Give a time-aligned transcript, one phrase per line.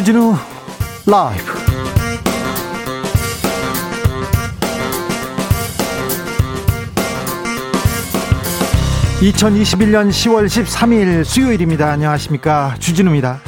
[0.00, 0.34] 주진우
[1.04, 1.44] 라이브
[9.20, 13.40] (2021년 10월 13일) 수요일입니다 안녕하십니까 주진우입니다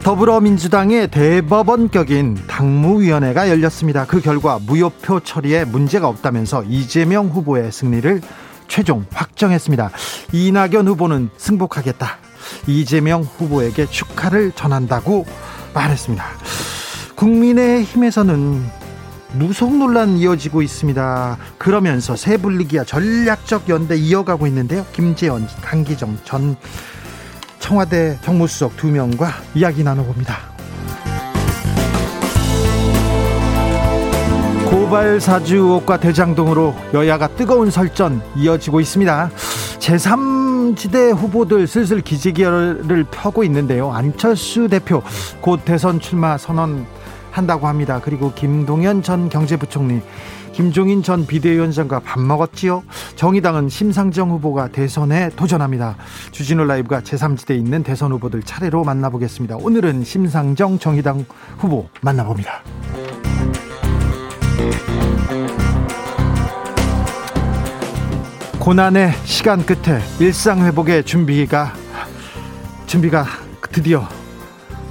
[0.00, 4.04] 더불어민주당의 대법원격인 당무위원회가 열렸습니다.
[4.04, 8.20] 그 결과 무효표 처리에 문제가 없다면서 이재명 후보의 승리를
[8.68, 9.90] 최종 확정했습니다.
[10.32, 12.18] 이낙연 후보는 승복하겠다.
[12.66, 15.24] 이재명 후보에게 축하를 전한다고
[15.76, 16.24] 말했습니다.
[17.14, 18.64] 국민의힘에서는
[19.34, 21.36] 무속 논란 이어지고 있습니다.
[21.58, 24.84] 그러면서 새불리기와 전략적 연대 이어가고 있는데요.
[24.92, 26.56] 김재원, 강기정 전
[27.58, 30.36] 청와대 정무수석 두 명과 이야기 나눠봅니다.
[34.66, 39.30] 고발 사주 의혹과 대장동으로 여야가 뜨거운 설전 이어지고 있습니다.
[39.78, 43.92] 제3 지대 후보들 슬슬 기지개를 펴고 있는데요.
[43.92, 45.02] 안철수 대표
[45.40, 48.00] 곧 대선 출마 선언한다고 합니다.
[48.02, 50.00] 그리고 김동연 전 경제부총리
[50.56, 52.82] 김종인 전 비대위원장과 밥 먹었지요.
[53.14, 55.96] 정의당은 심상정 후보가 대선에 도전합니다.
[56.30, 59.56] 주진우 라이브가 제3지대에 있는 대선 후보들 차례로 만나보겠습니다.
[59.60, 61.26] 오늘은 심상정 정의당
[61.58, 62.62] 후보 만나봅니다.
[68.66, 71.72] 고난의 시간 끝에 일상 회복의 준비가
[72.88, 73.24] 준비가
[73.70, 74.08] 드디어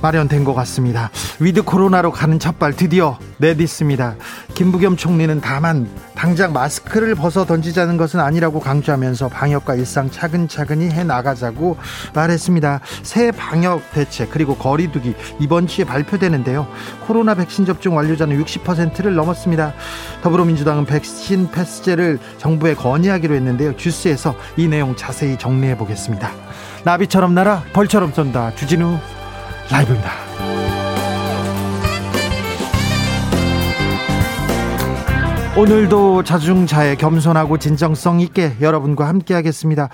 [0.01, 1.09] 마련된 것 같습니다.
[1.39, 4.15] with 코로나로 가는 첫발 드디어 내딛습니다.
[4.53, 11.77] 김부겸 총리는 다만 당장 마스크를 벗어 던지자는 것은 아니라고 강조하면서 방역과 일상 차근차근히 해 나가자고
[12.13, 12.79] 말했습니다.
[13.03, 16.67] 새 방역 대책 그리고 거리두기 이번 주에 발표되는데요.
[17.05, 19.73] 코로나 백신 접종 완료자는 60%를 넘었습니다.
[20.21, 23.75] 더불어민주당은 백신 패스제를 정부에 건의하기로 했는데요.
[23.75, 26.31] 뉴스에서 이 내용 자세히 정리해 보겠습니다.
[26.85, 28.55] 나비처럼 날아 벌처럼 쏜다.
[28.55, 28.97] 주진우
[29.71, 30.11] 라이브입니다.
[35.57, 39.87] 오늘도 자중자애 겸손하고 진정성 있게 여러분과 함께 하겠습니다.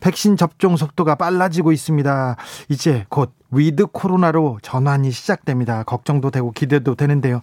[0.00, 2.36] 백신 접종 속도가 빨라지고 있습니다.
[2.68, 5.82] 이제 곧 위드 코로나로 전환이 시작됩니다.
[5.82, 7.40] 걱정도 되고 기대도 되는데요.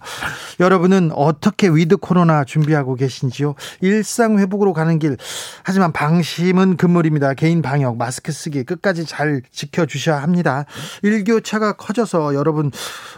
[0.60, 3.54] 여러분은 어떻게 위드 코로나 준비하고 계신지요?
[3.80, 5.16] 일상 회복으로 가는 길.
[5.64, 7.34] 하지만 방심은 금물입니다.
[7.34, 10.64] 개인 방역, 마스크 쓰기 끝까지 잘 지켜주셔야 합니다.
[11.02, 12.70] 일교차가 커져서 여러분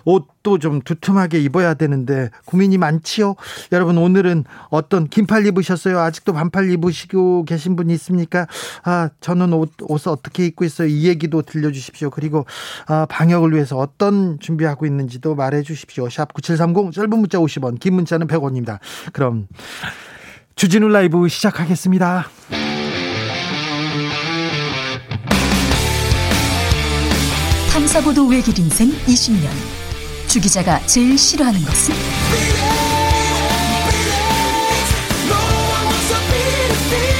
[0.07, 3.35] 옷도 좀 두툼하게 입어야 되는데 고민이 많지요?
[3.73, 6.01] 여러분 오늘은 어떤 긴팔 입으셨어요?
[6.01, 8.47] 아직도 반팔 입으시고 계신 분이 있습니까?
[8.83, 10.89] 아, 저는 옷, 옷을 어떻게 입고 있어요?
[10.89, 12.09] 이 얘기도 들려주십시오.
[12.09, 12.47] 그리고
[12.87, 16.09] 아, 방역을 위해서 어떤 준비하고 있는지도 말해 주십시오.
[16.09, 18.79] 샵 9730 짧은 문자 50원, 긴 문자는 100원입니다.
[19.13, 19.47] 그럼
[20.57, 22.27] 주진우 라이브 시작하겠습니다.
[27.71, 29.51] 탐사보도 외길 인생 20년.
[30.27, 32.68] 주 기자가 제일 싫어하는 것은?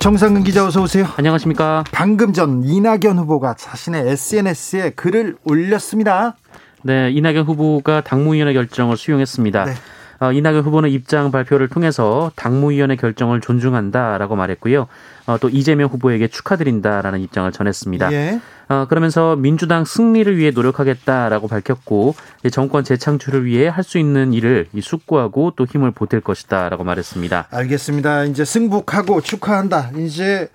[0.00, 1.06] 정상근 기자 어서 오세요.
[1.18, 1.84] 안녕하십니까.
[1.92, 6.36] 방금 전 이낙연 후보가 자신의 SNS에 글을 올렸습니다.
[6.82, 9.64] 네, 이낙연 후보가 당무위원회 결정을 수용했습니다.
[9.66, 9.74] 네.
[10.20, 14.86] 어, 이낙연 후보는 입장 발표를 통해서 당무위원회 결정을 존중한다라고 말했고요.
[15.26, 18.12] 어, 또 이재명 후보에게 축하드린다라는 입장을 전했습니다.
[18.12, 18.40] 예.
[18.68, 22.14] 어, 그러면서 민주당 승리를 위해 노력하겠다라고 밝혔고
[22.52, 27.48] 정권 재창출을 위해 할 수 있는 일을 숙고하고 또 힘을 보탤 것이다라고 말했습니다.
[27.50, 28.24] 알겠습니다.
[28.24, 29.90] 이제 승복하고 축하한다.
[29.96, 30.48] 이제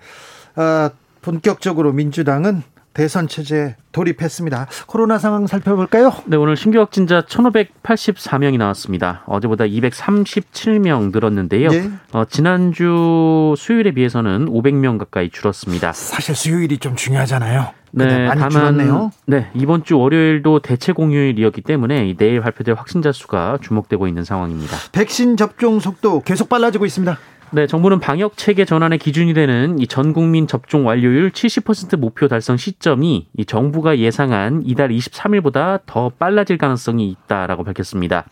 [0.54, 0.88] 어,
[1.20, 2.62] 본격적으로 민주당은
[2.96, 4.68] 대선 체제 돌입했습니다.
[4.86, 6.14] 코로나 상황 살펴볼까요?
[6.24, 9.22] 네, 오늘 신규 확진자 1,584명이 나왔습니다.
[9.26, 11.68] 어제보다 237명 늘었는데요.
[11.68, 11.90] 네.
[12.12, 15.92] 어, 지난주 수요일에 비해서는 500명 가까이 줄었습니다.
[15.92, 17.68] 사실 수요일이 좀 중요하잖아요.
[17.90, 19.10] 네, 많이 다만 줄었네요.
[19.26, 24.74] 네, 이번 주 월요일도 대체 공휴일이었기 때문에 내일 발표될 확진자 수가 주목되고 있는 상황입니다.
[24.92, 27.18] 백신 접종 속도 계속 빨라지고 있습니다.
[27.56, 32.58] 네, 정부는 방역 체계 전환의 기준이 되는 이 전 국민 접종 완료율 70% 목표 달성
[32.58, 38.26] 시점이 이 정부가 예상한 이달 23일보다 더 빨라질 가능성이 있다라고 밝혔습니다.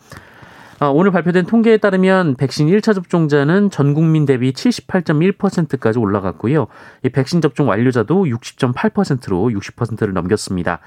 [0.77, 6.67] 아, 오늘 발표된 통계에 따르면 백신 1차 접종자는 전 국민 대비 78.1%까지 올라갔고요.
[7.03, 10.81] 이 백신 접종 완료자도 60.8%로 60%를 넘겼습니다.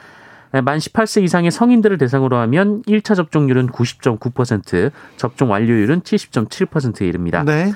[0.52, 7.43] 만 18세 이상의 성인들을 대상으로 하면 1차 접종률은 90.9%, 접종 완료율은 70.7%에 이릅니다.
[7.43, 7.73] 네.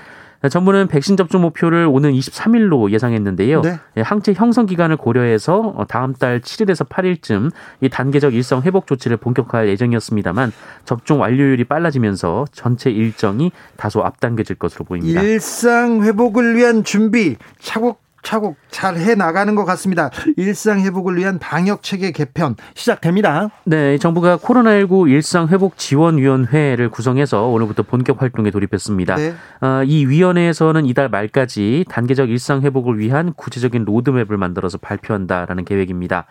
[0.48, 3.60] 정부는 백신 접종 목표를 오는 23일로 예상했는데요.
[3.62, 3.78] 네.
[3.96, 7.50] 예, 항체 형성 기간을 고려해서 어, 다음 달 7일에서 8일쯤
[7.80, 10.52] 이 단계적 일상 회복 조치를 본격화할 예정이었습니다만
[10.84, 15.22] 접종 완료율이 빨라지면서 전체 일정이 다소 앞당겨질 것으로 보입니다.
[15.22, 20.10] 일상 회복을 위한 준비 차곡 차곡 잘 해 나가는 것 같습니다.
[20.36, 23.50] 일상 회복을 위한 방역 체계 개편 시작됩니다.
[23.64, 29.16] 네, 정부가 코로나19 일상 회복 지원 위원회를 구성해서 오늘부터 본격 활동에 돌입했습니다.
[29.16, 29.34] 네.
[29.60, 36.26] 어, 이 위원회에서는 이달 말까지 단계적 일상 회복을 위한 구체적인 로드맵을 만들어서 발표한다라는 계획입니다.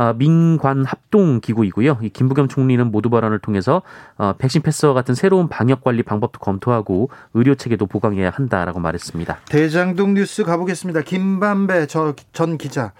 [0.00, 1.98] 어, 민관 합동 기구이고요.
[2.00, 3.82] 이 김부겸 총리는 모두 발언을 통해서
[4.16, 9.40] 어, 백신 패스와 같은 새로운 방역 관리 방법도 검토하고 의료 체계도 보강해야 한다라고 말했습니다.
[9.50, 11.02] 대장동 뉴스 가보겠습니다.
[11.02, 12.94] 김반배 전 기자,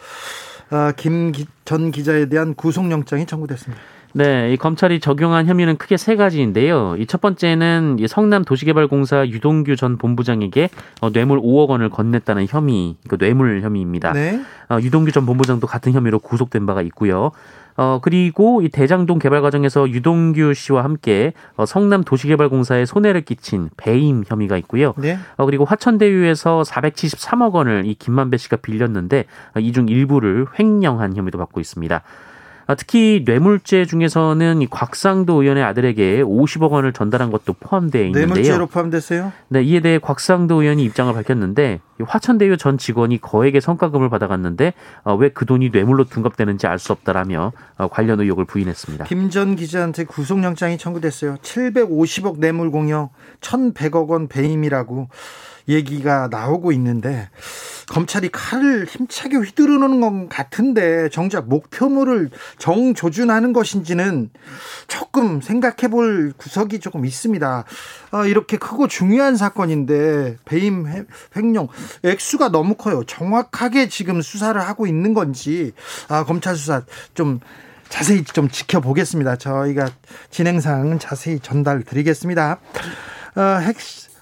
[0.70, 3.82] 어, 김전 기자에 대한 구속영장이 청구됐습니다.
[4.12, 6.96] 네, 이 검찰이 적용한 혐의는 크게 세 가지인데요.
[6.98, 10.68] 이 첫 번째는 이 성남 도시개발공사 유동규 전 본부장에게
[11.00, 14.12] 어, 뇌물 5억 원을 건넸다는 혐의, 그 뇌물 혐의입니다.
[14.12, 14.40] 네.
[14.68, 17.32] 어, 유동규 전 본부장도 같은 혐의로 구속된 바가 있고요.
[17.76, 24.22] 어, 그리고 이 대장동 개발 과정에서 유동규 씨와 함께 어, 성남 도시개발공사에 손해를 끼친 배임
[24.26, 24.92] 혐의가 있고요.
[24.98, 25.18] 네.
[25.36, 29.24] 어, 그리고 화천대유에서 473억 원을 이 김만배 씨가 빌렸는데
[29.56, 32.02] 어, 이중 일부를 횡령한 혐의도 받고 있습니다.
[32.70, 38.26] 아, 특히 뇌물죄 중에서는 이 곽상도 의원의 아들에게 50억 원을 전달한 것도 포함되어 있는데요.
[38.28, 39.32] 뇌물죄로 포함됐어요?
[39.48, 45.46] 네, 이에 대해 곽상도 의원이 입장을 밝혔는데 화천대유 전 직원이 거액의 성과금을 받아갔는데 어, 왜그
[45.46, 49.06] 돈이 뇌물로 둔갑되는지 알 수 없다라며 어, 관련 의혹을 부인했습니다.
[49.06, 51.38] 김 전 기자한테 구속영장이 청구됐어요.
[51.42, 55.08] 750억 뇌물 공여, 1,100억 원 배임이라고
[55.70, 57.28] 얘기가 나오고 있는데
[57.88, 64.30] 검찰이 칼을 힘차게 휘두르는 것 같은데 정작 목표물을 정조준하는 것인지는
[64.86, 67.64] 조금 생각해 볼 구석이 조금 있습니다.
[68.12, 70.86] 아, 이렇게 크고 중요한 사건인데 배임
[71.36, 71.68] 횡령
[72.04, 73.02] 액수가 너무 커요.
[73.04, 75.72] 정확하게 지금 수사를 하고 있는 건지
[76.08, 76.82] 아, 검찰 수사
[77.14, 77.40] 좀
[77.88, 79.36] 자세히 좀 지켜보겠습니다.
[79.36, 79.90] 저희가
[80.30, 82.60] 진행 사항은 자세히 전달 드리겠습니다.
[83.34, 83.76] 어, 핵,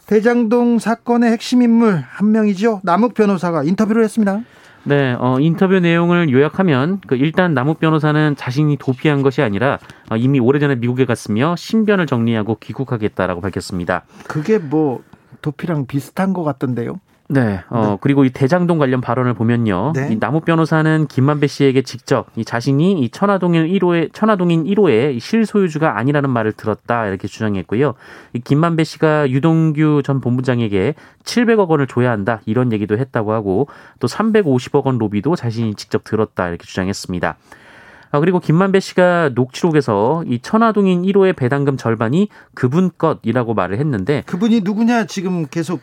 [0.09, 2.81] 대장동 사건의 핵심 인물 한 명이죠.
[2.83, 4.41] 남욱 변호사가 인터뷰를 했습니다.
[4.85, 9.79] 네, 어, 인터뷰 내용을 요약하면 그 일단 남욱 변호사는 자신이 도피한 것이 아니라
[10.11, 14.05] 어, 이미 오래전에 미국에 갔으며 신변을 정리하고 귀국하겠다라고 밝혔습니다.
[14.27, 15.03] 그게 뭐
[15.43, 17.01] 도피랑 비슷한 것 같던데요?
[17.31, 17.61] 네.
[17.69, 17.99] 어, 네.
[18.01, 19.93] 그리고 이 대장동 관련 발언을 보면요.
[19.95, 20.09] 네.
[20.11, 26.31] 이 남욱 변호사는 김만배 씨에게 직접 이 자신이 이 천화동인 1호의 천화동인 1호의 실소유주가 아니라는
[26.31, 27.95] 말을 들었다 이렇게 주장했고요.
[28.33, 30.95] 이 김만배 씨가 유동규 전 본부장에게
[31.25, 33.69] 700억 원을 줘야 한다 이런 얘기도 했다고 하고
[34.01, 37.37] 또 350억 원 로비도 자신이 직접 들었다 이렇게 주장했습니다.
[38.11, 44.63] 아, 그리고 김만배 씨가 녹취록에서 이 천화동인 1호의 배당금 절반이 그분 것이라고 말을 했는데 그분이
[44.63, 45.81] 누구냐 지금 계속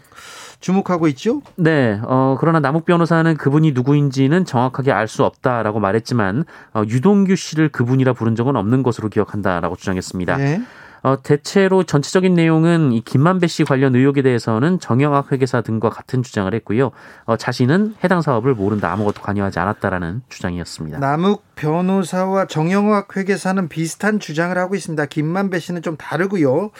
[0.60, 1.42] 주목하고 있죠?
[1.56, 2.00] 네.
[2.04, 8.14] 어, 그러나 남욱 변호사는 그분이 누구인지는 정확하게 알 수 없다라고 말했지만 어, 유동규 씨를 그분이라
[8.14, 10.38] 부른 적은 없는 것으로 기억한다라고 주장했습니다.
[10.38, 10.62] 네.
[11.04, 16.52] 어, 대체로 전체적인 내용은 이 김만배 씨 관련 의혹에 대해서는 정영학 회계사 등과 같은 주장을
[16.52, 16.90] 했고요.
[17.26, 20.98] 어, 자신은 해당 사업을 모른다 아무것도 관여하지 않았다라는 주장이었습니다.
[20.98, 25.06] 남욱 변호사와 정영학 회계사는 비슷한 주장을 하고 있습니다.
[25.06, 26.72] 김만배 씨는 좀 다르고요.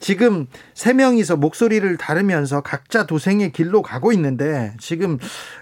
[0.00, 5.18] 지금 세 명이서 목소리를 다르면서 각자 도생의 길로 가고 있는데 지금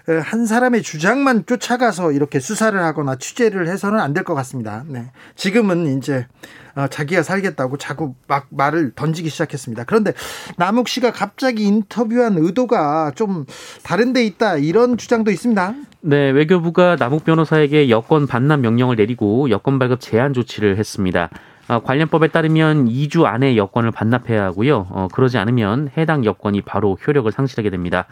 [0.09, 4.83] 어, 한 사람의 주장만 쫓아가서 이렇게 수사를 하거나 취재를 해서는 안 될 것 같습니다.
[4.87, 5.11] 네.
[5.35, 6.27] 지금은 이제
[6.75, 9.83] 어, 자기가 살겠다고 자꾸 막 말을 던지기 시작했습니다.
[9.83, 10.13] 그런데
[10.57, 13.45] 남욱 씨가 갑자기 인터뷰한 의도가 좀
[13.83, 15.73] 다른 데 있다 이런 주장도 있습니다.
[16.01, 21.29] 네, 외교부가 남욱 변호사에게 여권 반납 명령을 내리고 여권 발급 제한 조치를 했습니다.
[21.67, 24.87] 어, 관련법에 따르면 2주 안에 여권을 반납해야 하고요.
[24.89, 28.05] 어, 그러지 않으면 해당 여권이 바로 효력을 상실하게 됩니다.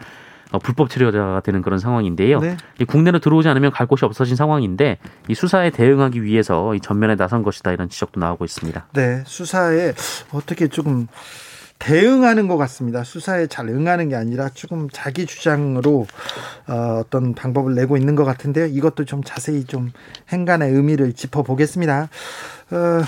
[0.52, 2.40] 어, 불법 체류자가 되는 그런 상황인데요.
[2.40, 2.56] 네.
[2.86, 7.72] 국내로 들어오지 않으면 갈 곳이 없어진 상황인데 이 수사에 대응하기 위해서 이 전면에 나선 것이다
[7.72, 8.86] 이런 지적도 나오고 있습니다.
[8.92, 9.94] 네, 수사에
[10.32, 11.08] 어떻게 조금
[11.82, 13.02] 대응하는 것 같습니다.
[13.02, 16.06] 수사에 잘 응하는 게 아니라 조금 자기 주장으로
[16.68, 18.66] 어, 어떤 방법을 내고 있는 것 같은데요.
[18.66, 19.90] 이것도 좀 자세히 좀
[20.28, 22.08] 행간의 의미를 짚어보겠습니다.
[22.70, 23.02] 어,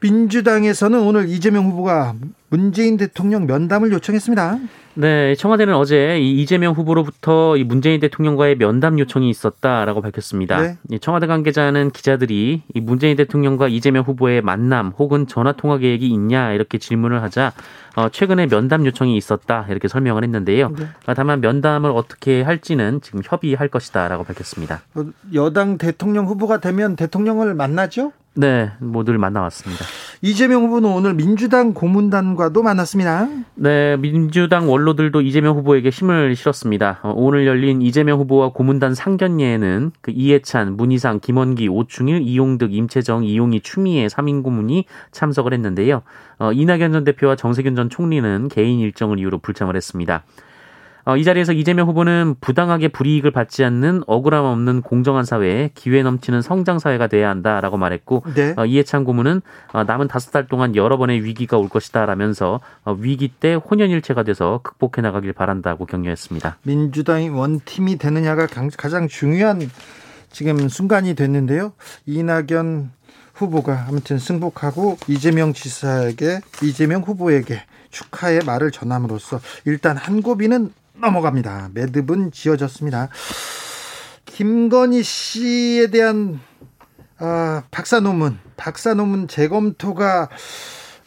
[0.00, 2.14] 민주당에서는 오늘 이재명 후보가
[2.50, 4.58] 문재인 대통령 면담을 요청했습니다.
[4.94, 10.60] 네, 청와대는 어제 이 이재명 후보로부터 이 문재인 대통령과의 면담 요청이 있었다라고 밝혔습니다.
[10.60, 10.98] 네.
[10.98, 16.78] 청와대 관계자는 기자들이 이 문재인 대통령과 이재명 후보의 만남 혹은 전화 통화 계획이 있냐 이렇게
[16.78, 17.52] 질문을 하자
[17.94, 20.70] 어, 최근에 면담 요청이 있었다 이렇게 설명을 했는데요.
[20.76, 20.88] 네.
[21.06, 24.80] 아, 다만 면담을 어떻게 할지는 지금 협의할 것이다라고 밝혔습니다.
[24.96, 28.12] 어, 여당 대통령 후보가 되면 대통령을 만나죠?
[28.38, 29.84] 네, 모두를 만나왔습니다.
[30.22, 33.26] 이재명 후보는 오늘 민주당 고문단과도 만났습니다.
[33.56, 37.00] 네, 민주당 원로들도 이재명 후보에게 힘을 실었습니다.
[37.02, 43.62] 어, 오늘 열린 이재명 후보와 고문단 상견례에는 그 이해찬, 문희상, 김원기, 오충일, 이용득, 임채정, 이용희,
[43.62, 46.02] 추미애 3인 고문이 참석을 했는데요.
[46.38, 50.22] 어, 이낙연 전 대표와 정세균 전 총리는 개인 일정을 이유로 불참을 했습니다.
[51.08, 56.42] 어, 이 자리에서 이재명 후보는 부당하게 불이익을 받지 않는 억울함 없는 공정한 사회, 기회 넘치는
[56.42, 58.52] 성장 사회가 돼야 한다라고 말했고 네.
[58.58, 59.40] 어, 이해찬 고문은
[59.72, 64.60] 어, 남은 다섯 달 동안 여러 번의 위기가 올 것이다라면서 어, 위기 때 혼연일체가 돼서
[64.62, 66.58] 극복해 나가길 바란다고 격려했습니다.
[66.64, 69.62] 민주당이 원팀이 되느냐가 가장 중요한
[70.30, 71.72] 지금 순간이 됐는데요.
[72.04, 72.90] 이낙연
[73.32, 80.70] 후보가 아무튼 승복하고 이재명 지사에게 이재명 후보에게 축하의 말을 전함으로써 일단 한 고비는
[81.00, 81.70] 넘어갑니다.
[81.74, 83.08] 매듭은 지어졌습니다.
[84.24, 86.40] 김건희 씨에 대한
[87.18, 90.28] 아, 박사 논문, 박사 논문 재검토가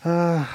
[0.03, 0.45] 아,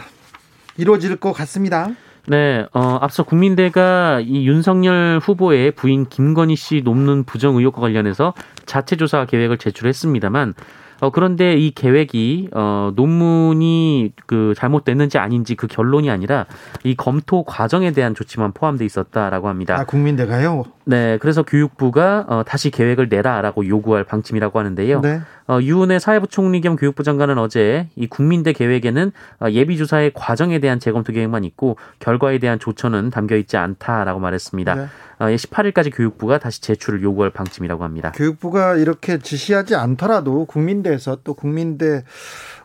[0.76, 1.90] 이루어질 것 같습니다.
[2.28, 8.34] 네, 어, 앞서 국민대가 이 윤석열 후보의 부인 김건희 씨 논문 부정 의혹과 관련해서
[8.66, 10.54] 자체 조사 계획을 제출했습니다만
[11.00, 16.46] 어, 그런데 이 계획이 어, 논문이 그 잘못됐는지 아닌지 그 결론이 아니라
[16.84, 19.76] 이 검토 과정에 대한 조치만 포함돼 있었다라고 합니다.
[19.78, 20.64] 아, 국민대가요?
[20.88, 25.00] 네, 그래서 교육부가 어, 다시 계획을 내라라고 요구할 방침이라고 하는데요.
[25.00, 25.20] 네.
[25.48, 30.78] 어, 유은혜 사회부 총리 겸 교육부 장관은 어제 이 국민대 계획에는 어, 예비조사의 과정에 대한
[30.78, 34.74] 재검토 계획만 있고 결과에 대한 조처는 담겨 있지 않다라고 말했습니다.
[34.76, 34.86] 네.
[35.18, 38.12] 어, 18일까지 교육부가 다시 제출을 요구할 방침이라고 합니다.
[38.14, 42.04] 교육부가 이렇게 지시하지 않더라도 국민대에서 또 국민대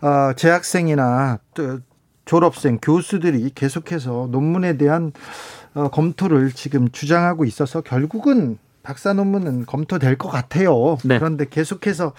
[0.01, 1.79] 어, 재학생이나 또
[2.25, 5.11] 졸업생, 교수들이 계속해서 논문에 대한
[5.73, 10.97] 어, 검토를 지금 주장하고 있어서 결국은 박사 논문은 검토될 것 같아요.
[11.03, 11.19] 네.
[11.19, 12.13] 그런데 계속해서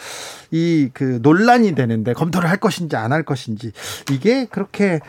[0.53, 3.73] 이 그 논란이 되는데 검토를 할 것인지 안 할 것인지
[4.13, 5.01] 이게 그렇게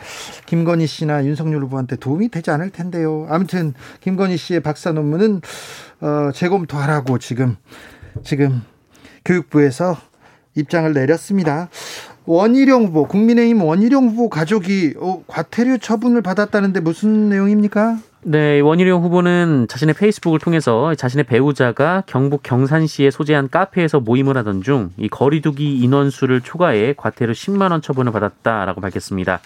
[0.46, 3.26] 김건희 씨나 윤석열 후보한테 도움이 되지 않을 텐데요.
[3.30, 5.42] 아무튼 김건희 씨의 박사 논문은
[6.00, 7.56] 어 재검토하라고 지금
[8.24, 8.62] 지금
[9.24, 9.96] 교육부에서
[10.56, 11.68] 입장을 내렸습니다.
[12.26, 17.98] 원희룡 후보, 국민의힘 원희룡 후보 가족이 어, 과태료 처분을 받았다는데 무슨 내용입니까?
[18.26, 24.92] 네, 원희룡 후보는 자신의 페이스북을 통해서 자신의 배우자가 경북 경산시에 소재한 카페에서 모임을 하던 중
[24.96, 29.40] 이 거리두기 인원수를 초과해 과태료 10만 원 처분을 받았다라고 밝혔습니다.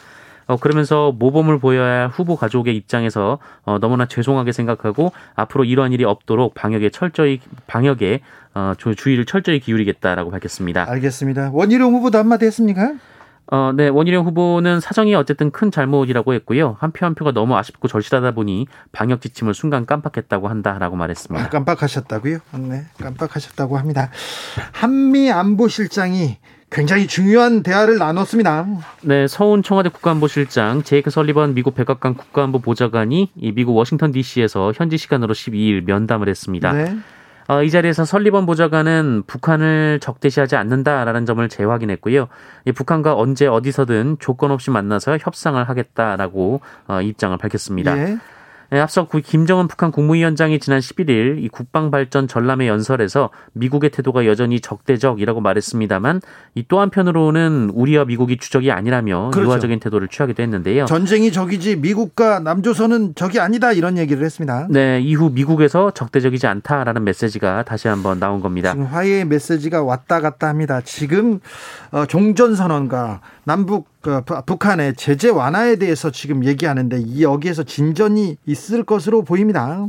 [0.47, 6.05] 어, 그러면서 모범을 보여야 할 후보 가족의 입장에서 어, 너무나 죄송하게 생각하고 앞으로 이러한 일이
[6.05, 8.21] 없도록 방역에 철저히 방역에
[8.55, 10.87] 어, 주의를 철저히 기울이겠다라고 밝혔습니다.
[10.89, 11.51] 알겠습니다.
[11.53, 12.93] 원희룡 후보도 한마디 했습니까?
[13.51, 16.77] 어, 네, 원희룡 후보는 사정이 어쨌든 큰 잘못이라고 했고요.
[16.81, 21.47] 한 표 한 표가 너무 아쉽고 절실하다 보니 방역 지침을 순간 깜빡했다고 한다라고 말했습니다.
[21.47, 22.39] 아, 깜빡하셨다고요?
[22.69, 24.11] 네, 깜빡하셨다고 합니다.
[24.73, 26.37] 한미 안보실장이
[26.71, 28.67] 굉장히 중요한 대화를 나눴습니다.
[29.01, 35.33] 네, 서훈 청와대 국가안보실장 제이크 설리번 미국 백악관 국가안보 보좌관이 미국 워싱턴 D.C.에서 현지 시간으로
[35.33, 36.73] 12일 면담을 했습니다.
[36.75, 36.99] 네.
[37.49, 42.29] 어, 이 자리에서 설리번 보좌관은 북한을 적대시하지 않는다라는 점을 재확인했고요.
[42.67, 47.99] 이 북한과 언제 어디서든 조건 없이 만나서 협상을 하겠다라고 어, 입장을 밝혔습니다.
[47.99, 48.19] 예.
[48.71, 55.41] 네, 앞서 김정은 북한 국무위원장이 지난 11일 이 국방발전 전람회 연설에서 미국의 태도가 여전히 적대적이라고
[55.41, 56.21] 말했습니다만
[56.55, 59.49] 이 또 한편으로는 우리와 미국이 주적이 아니라며 그렇죠.
[59.49, 60.85] 유화적인 태도를 취하기도 했는데요.
[60.85, 64.67] 전쟁이 적이지 미국과 남조선은 적이 아니다 이런 얘기를 했습니다.
[64.69, 68.73] 네, 이후 미국에서 적대적이지 않다라는 메시지가 다시 한번 나온 겁니다.
[68.73, 70.83] 지금 화해의 메시지가 왔다 갔다 합니다.
[70.85, 71.41] 지금
[71.91, 78.85] 어, 종전 선언과 남북 그 북한의 제재 완화에 대해서 지금 얘기하는데 이 여기에서 진전이 있을
[78.85, 79.89] 것으로 보입니다.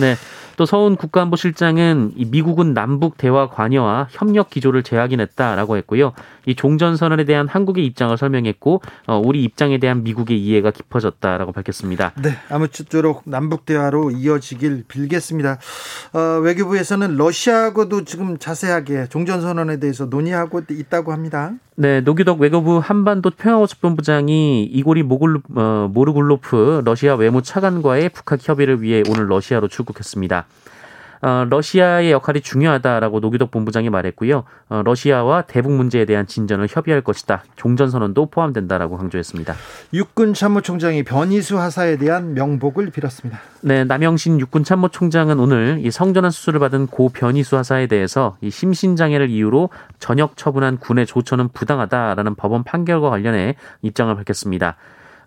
[0.00, 0.14] 네.
[0.56, 6.12] 또 서훈 국가안보실장은 이 미국은 남북 대화 관여와 협력 기조를 재확인했다라고 했고요.
[6.46, 12.12] 이 종전 선언에 대한 한국의 입장을 설명했고 어, 우리 입장에 대한 미국의 이해가 깊어졌다라고 밝혔습니다.
[12.22, 15.58] 네, 아무쪼록 남북 대화로 이어지길 빌겠습니다.
[16.12, 21.52] 어, 외교부에서는 러시아하고도 지금 자세하게 종전 선언에 대해서 논의하고 있다고 합니다.
[21.74, 29.02] 네, 노규덕 외교부 한반도 평화호수본부장이 이고리 모글루, 어, 모르굴로프 러시아 외무 차관과의 북한 협의를 위해
[29.08, 30.46] 오늘 러시아로 출국했습니다.
[31.22, 34.42] 어, 러시아의 역할이 중요하다라고 노기덕 본부장이 말했고요.
[34.68, 37.44] 어, 러시아와 대북 문제에 대한 진전을 협의할 것이다.
[37.54, 39.54] 종전 선언도 포함된다라고 강조했습니다.
[39.94, 43.38] 육군 참모총장이 변희수 하사에 대한 명복을 빌었습니다.
[43.60, 48.96] 네, 남영신 육군 참모총장은 오늘 이 성전환 수술을 받은 고 변희수 하사에 대해서 이 심신
[48.96, 54.74] 장애를 이유로 전역 처분한 군의 조처는 부당하다라는 법원 판결과 관련해 입장을 밝혔습니다.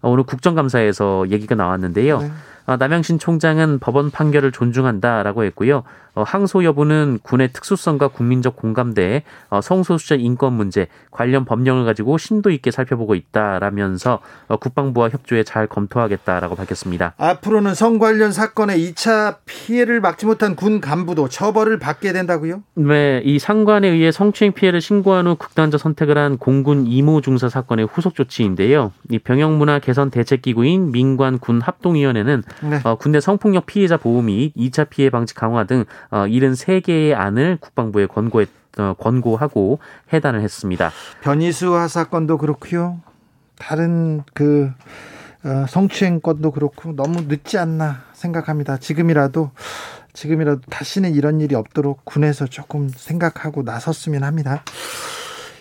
[0.01, 2.19] 어, 오늘 국정감사에서 얘기가 나왔는데요.
[2.19, 2.31] 네.
[2.65, 5.83] 어, 남영신 총장은 법원 판결을 존중한다라고 했고요.
[6.15, 12.49] 어, 항소 여부는 군의 특수성과 국민적 공감대, 어, 성소수자 인권 문제 관련 법령을 가지고 심도
[12.49, 17.13] 있게 살펴보고 있다라면서 어, 국방부와 협조에 잘 검토하겠다라고 밝혔습니다.
[17.17, 22.63] 앞으로는 성 관련 사건의 2차 피해를 막지 못한 군 간부도 처벌을 받게 된다고요?
[22.75, 27.87] 네, 이 상관에 의해 성추행 피해를 신고한 후 극단적 선택을 한 공군 이모 중사 사건의
[27.91, 28.93] 후속 조치인데요.
[29.09, 32.79] 이 병영 문화 개선 대책 기구인 민관 군 합동위원회는 네.
[32.83, 38.07] 어, 군대 성폭력 피해자 보호 및 2차 피해 방지 강화 등 어, 73개의 안을 국방부에
[38.07, 39.79] 권고했 어, 권고하고
[40.11, 40.91] 해단을 했습니다.
[41.21, 42.99] 변희수하 사건도 그렇고요.
[43.57, 44.71] 다른 그
[45.45, 48.77] 어, 성추행 건도 그렇고 너무 늦지 않나 생각합니다.
[48.77, 49.51] 지금이라도
[50.13, 54.63] 지금이라도 다시는 이런 일이 없도록 군에서 조금 생각하고 나섰으면 합니다.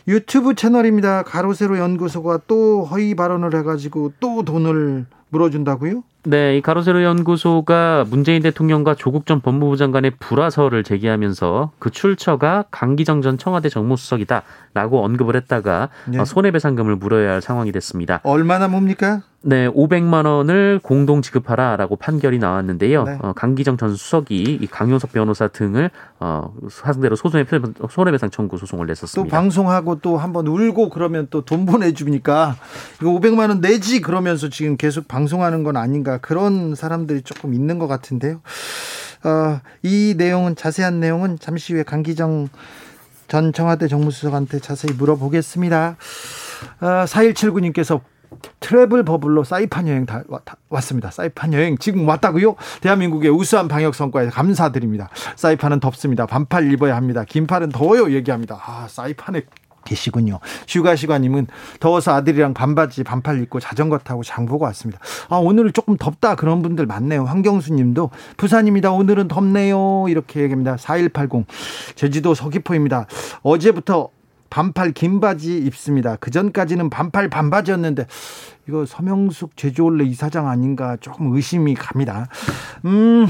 [0.06, 1.22] 유튜브 채널입니다.
[1.22, 6.02] 가로세로 연구소가 또 허위 발언을 해가지고 또 돈을 물어준다고요?
[6.26, 13.22] 네, 이 가로세로 연구소가 문재인 대통령과 조국 전 법무부 장관의 불화설을 제기하면서 그 출처가 강기정
[13.22, 16.24] 전 청와대 정무수석이다라고 언급을 했다가 네.
[16.24, 18.20] 손해배상금을 물어야 할 상황이 됐습니다.
[18.24, 19.22] 얼마나 뭡니까?
[19.46, 23.04] 네, 500만 원을 공동 지급하라라고 판결이 나왔는데요.
[23.04, 23.18] 네.
[23.20, 27.44] 어, 강기정 전 수석이 이 강용석 변호사 등을 어, 상대로 소송의
[27.90, 29.22] 손해배상 청구 소송을 냈었습니다.
[29.22, 32.56] 또 방송하고 또 한번 울고 그러면 또 돈 보내주니까
[33.02, 37.86] 이거 500만 원 내지 그러면서 지금 계속 방송하는 건 아닌가 그런 사람들이 조금 있는 것
[37.86, 38.40] 같은데요.
[39.24, 42.48] 어, 이 내용은 자세한 내용은 잠시 후에 강기정
[43.28, 45.96] 전 청와대 정무수석한테 자세히 물어보겠습니다.
[46.80, 48.00] 어, 4179님께서
[48.60, 50.22] 트래블 버블로 사이판 여행 다,
[50.68, 51.10] 왔습니다.
[51.10, 52.56] 사이판 여행 지금 왔다고요?
[52.80, 55.08] 대한민국의 우수한 방역 성과에 감사드립니다.
[55.36, 56.26] 사이판은 덥습니다.
[56.26, 57.24] 반팔 입어야 합니다.
[57.24, 58.12] 긴팔은 더워요.
[58.12, 58.60] 얘기합니다.
[58.64, 59.42] 아, 사이판에
[59.84, 60.40] 계시군요.
[60.68, 61.46] 휴가 시간님은
[61.80, 65.00] 더워서 아들이랑 반바지 반팔 입고 자전거 타고 장 보고 왔습니다.
[65.28, 67.24] 아, 오늘 조금 덥다 그런 분들 많네요.
[67.24, 68.92] 황경수 님도 부산입니다.
[68.92, 70.06] 오늘은 덥네요.
[70.08, 70.76] 이렇게 얘기합니다.
[70.76, 71.46] 4180
[71.94, 73.06] 제주도 서귀포입니다.
[73.42, 74.10] 어제부터
[74.50, 76.16] 반팔 긴 바지 입습니다.
[76.20, 78.06] 그 전까지는 반팔 반바지였는데
[78.68, 82.28] 이거 서명숙 제주올레 이사장 아닌가 조금 의심이 갑니다.
[82.84, 83.26] 음.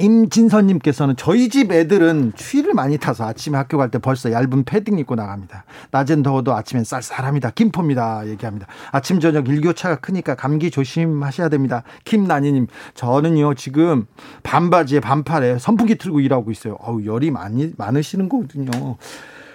[0.00, 5.16] 임진선님께서는 저희 집 애들은 추위를 많이 타서 아침에 학교 갈 때 벌써 얇은 패딩 입고
[5.16, 5.64] 나갑니다.
[5.90, 7.50] 낮엔 더워도 아침엔 쌀쌀합니다.
[7.50, 8.26] 김포입니다.
[8.28, 8.66] 얘기합니다.
[8.92, 11.82] 아침 저녁 일교차가 크니까 감기 조심하셔야 됩니다.
[12.04, 14.06] 김나니님 저는요 지금
[14.44, 16.76] 반바지에 반팔에 선풍기 틀고 일하고 있어요.
[16.80, 18.96] 어우 열이 많이 많으시는 거거든요.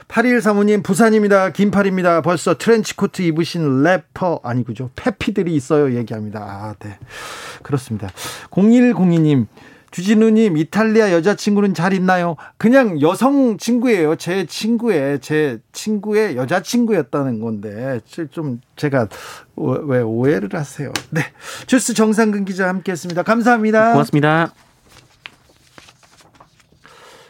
[0.07, 1.51] 8일 사모님 부산입니다.
[1.51, 2.21] 긴팔입니다.
[2.21, 4.91] 벌써 트렌치코트 입으신 래퍼 아니 그죠?
[4.95, 5.95] 페피들이 있어요.
[5.95, 6.41] 얘기합니다.
[6.41, 6.99] 아, 네.
[7.63, 8.09] 그렇습니다.
[8.51, 9.47] 0102님
[9.95, 12.35] 주진우님 이탈리아 여자친구는 잘 있나요?
[12.57, 14.17] 그냥 여성 친구예요.
[14.17, 19.07] 제 친구의 제 친구의 여자친구였다는 건데 좀 제가
[19.55, 20.91] 왜 오해를 하세요?
[21.11, 21.21] 네,
[21.65, 23.23] 주스 정상근 기자 함께했습니다.
[23.23, 23.93] 감사합니다.
[23.93, 24.53] 고맙습니다.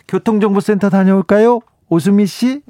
[0.08, 1.60] 교통정보센터 다녀올까요?
[1.90, 2.64] 오수미 씨.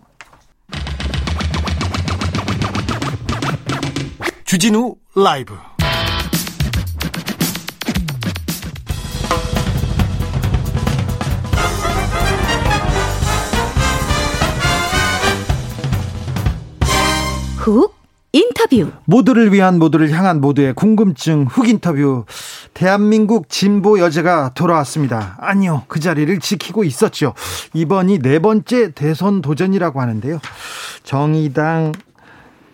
[4.43, 5.55] 주진우 라이브.
[17.65, 17.95] 훅
[18.31, 18.91] 인터뷰.
[19.05, 22.25] 모두를 위한 모두를 향한 모두의 궁금증 훅 인터뷰.
[22.75, 25.35] 대한민국 진보 여제가 돌아왔습니다.
[25.39, 25.83] 아니요.
[25.87, 27.33] 그 자리를 지키고 있었죠.
[27.73, 30.39] 이번이 네 번째 대선 도전이라고 하는데요.
[31.03, 31.93] 정의당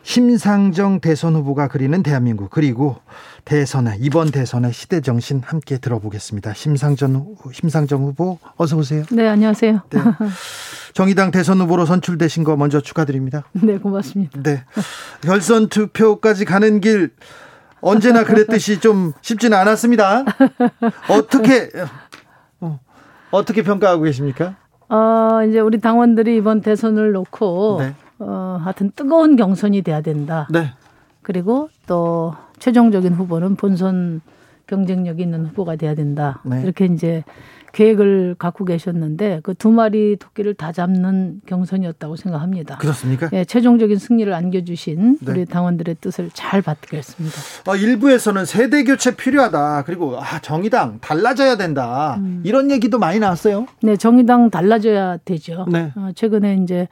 [0.03, 2.97] 심상정 대선 후보가 그리는 대한민국 그리고
[3.45, 6.53] 대선에 이번 대선의 시대 정신 함께 들어보겠습니다.
[6.53, 9.05] 심상정 심상정 후보 어서 오세요.
[9.11, 9.81] 네 안녕하세요.
[9.89, 9.99] 네.
[10.93, 13.43] 정의당 대선 후보로 선출되신 거 먼저 축하드립니다.
[13.53, 14.41] 네 고맙습니다.
[14.41, 14.63] 네
[15.21, 17.11] 결선 투표까지 가는 길
[17.81, 20.25] 언제나 그랬듯이 좀 쉽지는 않았습니다.
[21.09, 21.69] 어떻게
[22.59, 22.79] 어,
[23.31, 24.55] 어떻게 평가하고 계십니까?
[24.89, 27.95] 어 이제 우리 당원들이 이번 대선을 놓고 네.
[28.19, 30.47] 어, 하여튼 뜨거운 경선이 돼야 된다.
[30.51, 30.73] 네.
[31.21, 34.21] 그리고 또 최종적인 후보는 본선
[34.67, 36.41] 경쟁력 있는 후보가 돼야 된다.
[36.45, 36.61] 네.
[36.63, 37.23] 이렇게 이제
[37.73, 42.77] 계획을 갖고 계셨는데 그 두 마리 토끼를 다 잡는 경선이었다고 생각합니다.
[42.77, 43.29] 그렇습니까?
[43.33, 45.31] 예, 최종적인 승리를 안겨주신 네.
[45.31, 47.35] 우리 당원들의 뜻을 잘 받겠습니다.
[47.67, 49.83] 어, 일부에서는 세대 교체 필요하다.
[49.83, 52.15] 그리고 아, 정의당 달라져야 된다.
[52.19, 52.41] 음.
[52.43, 53.67] 이런 얘기도 많이 나왔어요.
[53.83, 55.65] 네, 정의당 달라져야 되죠.
[55.71, 55.91] 네.
[55.95, 56.87] 어, 최근에 이제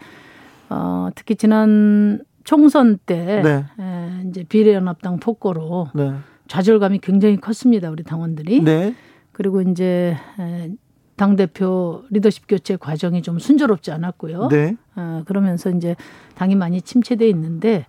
[0.70, 3.66] 어, 특히 지난 총선 때 네.
[3.84, 6.14] 에, 이제 비례연합당 폭거로 네.
[6.48, 7.90] 좌절감이 굉장히 컸습니다.
[7.90, 8.62] 우리 당원들이.
[8.62, 8.94] 네.
[9.40, 10.70] 그리고 이제 에,
[11.16, 14.50] 당 대표 리더십 교체 과정이 좀 순조롭지 않았고요.
[14.50, 14.76] 네.
[14.98, 15.96] 어, 그러면서 이제
[16.36, 17.86] 당이 많이 침체돼 있는데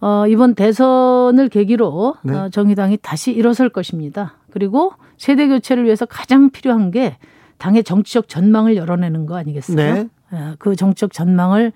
[0.00, 2.34] 어, 이번 대선을 계기로 네.
[2.34, 4.34] 어, 정의당이 다시 일어설 것입니다.
[4.50, 7.18] 그리고 세대 교체를 위해서 가장 필요한 게
[7.58, 9.76] 당의 정치적 전망을 열어내는 거 아니겠어요?
[9.94, 10.08] 네.
[10.32, 11.72] 예, 그 정치적 전망을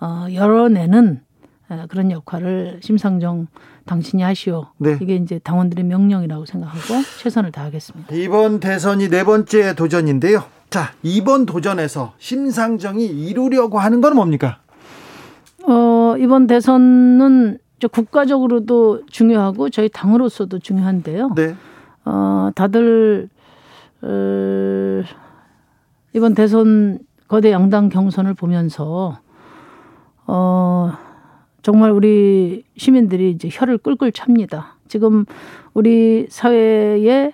[0.00, 1.22] 어, 열어내는
[1.70, 3.46] 예, 그런 역할을 심상정
[3.86, 4.66] 당신이 하시오.
[4.78, 4.98] 네.
[5.00, 8.14] 이게 이제 당원들의 명령이라고 생각하고 최선을 다하겠습니다.
[8.14, 10.44] 이번 대선이 네 번째 도전인데요.
[10.70, 14.58] 자, 이번 도전에서 심상정이 이루려고 하는 건 뭡니까?
[15.64, 17.58] 어, 이번 대선은
[17.90, 21.32] 국가적으로도 중요하고 저희 당으로서도 중요한데요.
[21.34, 21.54] 네.
[22.04, 23.28] 어, 다들
[24.02, 25.02] 어,
[26.12, 29.18] 이번 대선 거대 양당 경선을 보면서
[30.26, 30.92] 어
[31.62, 34.76] 정말 우리 시민들이 이제 혀를 끌끌 찹니다.
[34.88, 35.24] 지금
[35.74, 37.32] 우리 사회에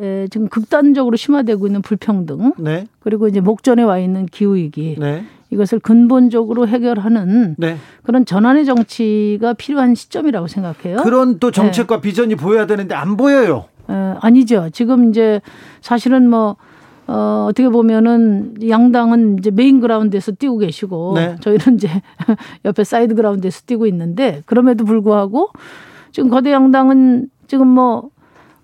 [0.00, 2.86] 에, 지금 극단적으로 심화되고 있는 불평등, 네.
[3.00, 5.24] 그리고 이제 목전에 와 있는 기후 위기, 네.
[5.50, 7.76] 이것을 근본적으로 해결하는 네.
[8.02, 11.02] 그런 전환의 정치가 필요한 시점이라고 생각해요.
[11.02, 12.02] 그런 또 정책과 네.
[12.02, 13.66] 비전이 보여야 되는데 안 보여요.
[13.90, 14.70] 에, 아니죠.
[14.72, 15.40] 지금 이제
[15.82, 16.56] 사실은 뭐
[17.10, 21.36] 어, 어떻게 보면은 양당은 이제 메인 그라운드에서 뛰고 계시고 네.
[21.40, 21.88] 저희는 이제
[22.64, 25.50] 옆에 사이드 그라운드에서 뛰고 있는데 그럼에도 불구하고
[26.12, 28.10] 지금 거대 양당은 지금 뭐,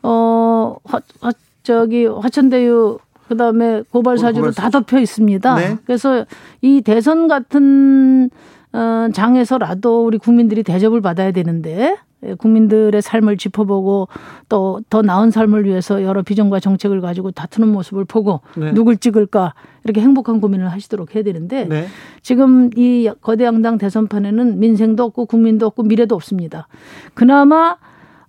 [0.04, 1.32] 어, 화, 화,
[1.64, 5.54] 저기 화천대유 그다음에 고발 사주로 다 덮여 있습니다.
[5.56, 5.76] 네.
[5.84, 6.24] 그래서
[6.62, 8.30] 이 대선 같은
[8.72, 11.96] 어, 장에서라도 우리 국민들이 대접을 받아야 되는데 예,
[12.34, 14.08] 국민들의 삶을 짚어보고
[14.48, 18.72] 또 더 나은 삶을 위해서 여러 비전과 정책을 가지고 다투는 모습을 보고 네.
[18.72, 21.86] 누굴 찍을까 이렇게 행복한 고민을 하시도록 해야 되는데 네.
[22.22, 26.68] 지금 이 거대 양당 대선판에는 민생도 없고 국민도 없고 미래도 없습니다.
[27.14, 27.76] 그나마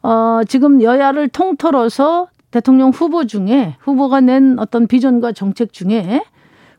[0.01, 6.23] 어 지금 여야를 통틀어서 대통령 후보 중에 후보가 낸 어떤 비전과 정책 중에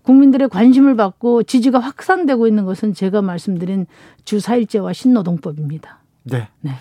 [0.03, 3.87] 국민들의 관심을 받고 지지가 확산되고 있는 것은 제가 말씀드린
[4.25, 5.98] 주 4일제와 신노동법입니다.
[6.31, 6.49] 네.
[6.61, 6.73] 네.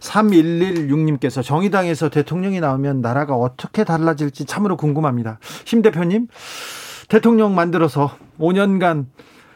[0.00, 5.38] 3116님께서 정의당에서 대통령이 나오면 나라가 어떻게 달라질지 참으로 궁금합니다.
[5.64, 6.28] 심 대표님,
[7.08, 9.06] 대통령 만들어서 5년간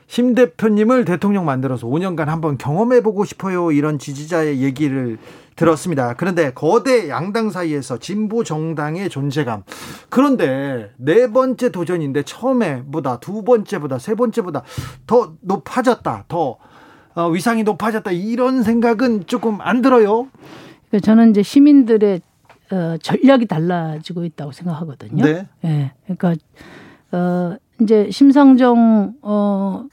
[0.08, 3.70] 심 대표님을 대통령 만들어서 5년간 한번 경험해보고 싶어요.
[3.72, 5.18] 이런 지지자의 얘기를
[5.54, 6.14] 들었습니다.
[6.14, 9.64] 그런데 거대 양당 사이에서 진보 정당의 존재감.
[10.08, 14.62] 그런데 네 번째 도전인데 처음에보다 두 번째보다 세 번째보다
[15.06, 16.24] 더 높아졌다.
[16.28, 16.58] 더
[17.14, 20.28] 어, 위상이 높아졌다 이런 생각은 조금 안 들어요.
[20.88, 22.20] 그러니까 저는 이제 시민들의
[22.70, 25.24] 어, 전략이 달라지고 있다고 생각하거든요.
[25.24, 25.46] 네.
[25.62, 25.92] 네.
[26.04, 26.34] 그러니까
[27.12, 29.84] 어, 이제 심상정 어,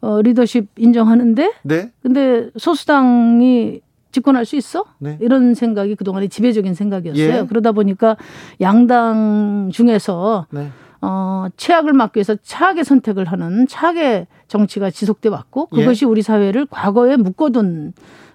[0.00, 1.90] 어, 리더십 인정하는데, 네.
[2.02, 3.80] 근데 소수당이
[4.12, 4.84] 집권할 수 있어?
[4.98, 5.18] 네.
[5.20, 7.42] 이런 생각이 그동안의 지배적인 생각이었어요.
[7.42, 7.46] 예.
[7.46, 8.16] 그러다 보니까
[8.60, 10.68] 양당 중에서 네.
[11.02, 15.76] 어, 최악을 막기 위해서 차악의 선택을 하는 차악의 정치가 지속돼 왔고 예.
[15.80, 16.08] 그것이 예.
[16.08, 17.92] 우리 사회를 과거에 묶어둔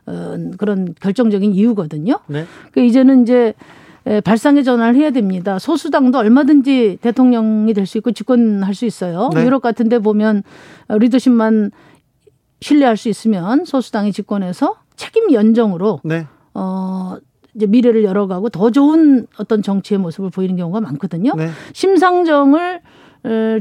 [0.07, 2.19] 어, 그런 결정적인 이유거든요.
[2.27, 2.45] 네.
[2.71, 3.53] 그 이제는 이제
[4.23, 5.59] 발상의 전환을 해야 됩니다.
[5.59, 9.29] 소수당도 얼마든지 대통령이 될 수 있고 집권할 수 있어요.
[9.33, 9.43] 네.
[9.43, 10.43] 유럽 같은 데 보면
[10.89, 11.71] 리더십만
[12.61, 16.27] 신뢰할 수 있으면 소수당이 집권해서 책임 연정으로 네.
[16.53, 17.17] 어
[17.55, 21.33] 이제 미래를 열어가고 더 좋은 어떤 정치의 모습을 보이는 경우가 많거든요.
[21.35, 21.49] 네.
[21.73, 22.81] 심상정을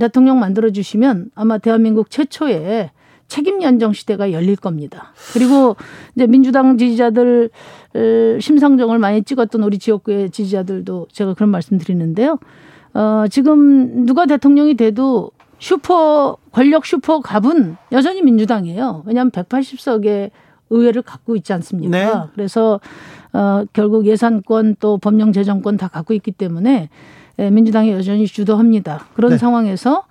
[0.01, 2.91] 대통령 만들어 주시면 아마 대한민국 최초의
[3.29, 5.13] 책임 연정 시대가 열릴 겁니다.
[5.33, 5.77] 그리고
[6.15, 7.51] 이제 민주당 지지자들
[8.41, 12.39] 심상정을 많이 찍었던 우리 지역구의 지지자들도 제가 그런 말씀 드리는데요.
[12.93, 19.03] 어, 지금 누가 대통령이 돼도 슈퍼 권력 슈퍼 갑은 여전히 민주당이에요.
[19.07, 20.31] 왜냐하면 180석의
[20.71, 21.97] 의회를 갖고 있지 않습니까?
[21.97, 22.31] 네.
[22.35, 22.81] 그래서
[23.33, 26.89] 어, 결국 예산권 또 법령 재정권 다 갖고 있기 때문에 예,
[27.37, 29.07] 민주당이 여전히 주도합니다.
[29.15, 29.39] 그런 네.
[29.39, 30.05] 상황에서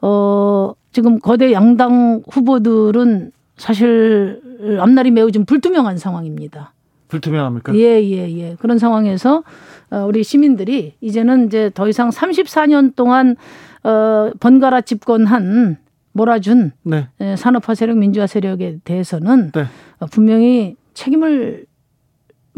[0.00, 4.40] 어, 지금 거대 양당 후보들은 사실
[4.80, 6.72] 앞날이 매우 좀 불투명한 상황입니다.
[7.08, 7.74] 불투명합니까?
[7.74, 8.56] 예, 예, 예.
[8.60, 9.42] 그런 상황에서
[9.90, 13.36] 어, 우리 시민들이 이제는 이제 더 이상 34년 동안
[13.82, 15.78] 어, 번갈아 집권한
[16.12, 17.08] 몰아준 네.
[17.20, 19.64] 예, 산업화 세력, 민주화 세력에 대해서는 네.
[20.10, 21.64] 분명히 책임을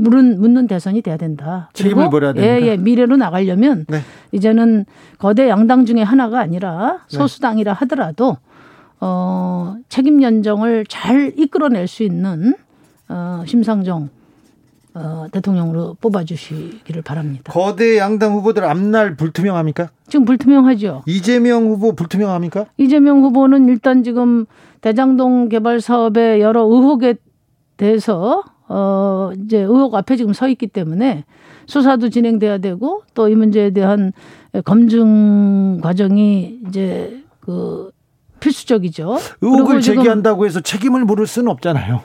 [0.01, 1.71] 물은 묻는 대선이 돼야 된다.
[1.73, 2.49] 책임을 물어야 된다.
[2.49, 4.01] 예, 예, 미래로 나가려면 네.
[4.33, 4.87] 이제는
[5.19, 7.19] 거대 양당 중에 하나가 아니라 네.
[7.19, 8.37] 소수당이라 하더라도
[9.01, 12.55] 어, 책임 연정을 잘 이끌어낼 수 있는
[13.09, 14.11] 어, 심상정
[14.95, 17.53] 어, 대통령으로 뽑아주시기를 바랍니다.
[17.53, 19.91] 거대 양당 후보들 앞날 불투명합니까?
[20.09, 21.03] 지금 불투명하죠.
[21.07, 22.67] 이재명 후보 불투명합니까?
[22.77, 24.47] 이재명 후보는 일단 지금
[24.81, 27.15] 대장동 개발 사업의 여러 의혹에
[27.77, 31.25] 대해서 어, 이제 의혹 앞에 지금 서 있기 때문에
[31.67, 34.13] 수사도 진행돼야 되고 또 이 문제에 대한
[34.65, 37.91] 검증 과정이 이제 그
[38.39, 39.17] 필수적이죠.
[39.41, 42.01] 의혹을 제기한다고 해서 책임을 물을 수는 없잖아요.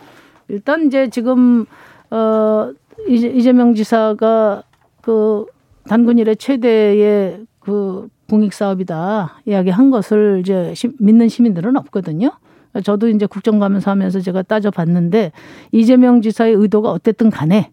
[0.47, 1.65] 일단 이제 지금
[2.09, 2.71] 어
[3.07, 4.63] 이재명 지사가
[5.01, 5.45] 그
[5.87, 12.31] 단군 일의 최대의 그 공익 사업이다 이야기한 것을 이제 믿는 시민들은 없거든요.
[12.81, 15.31] 저도 이제 국정 가면서 하면서 제가 따져봤는데
[15.71, 17.71] 이재명 지사의 의도가 어쨌든 간에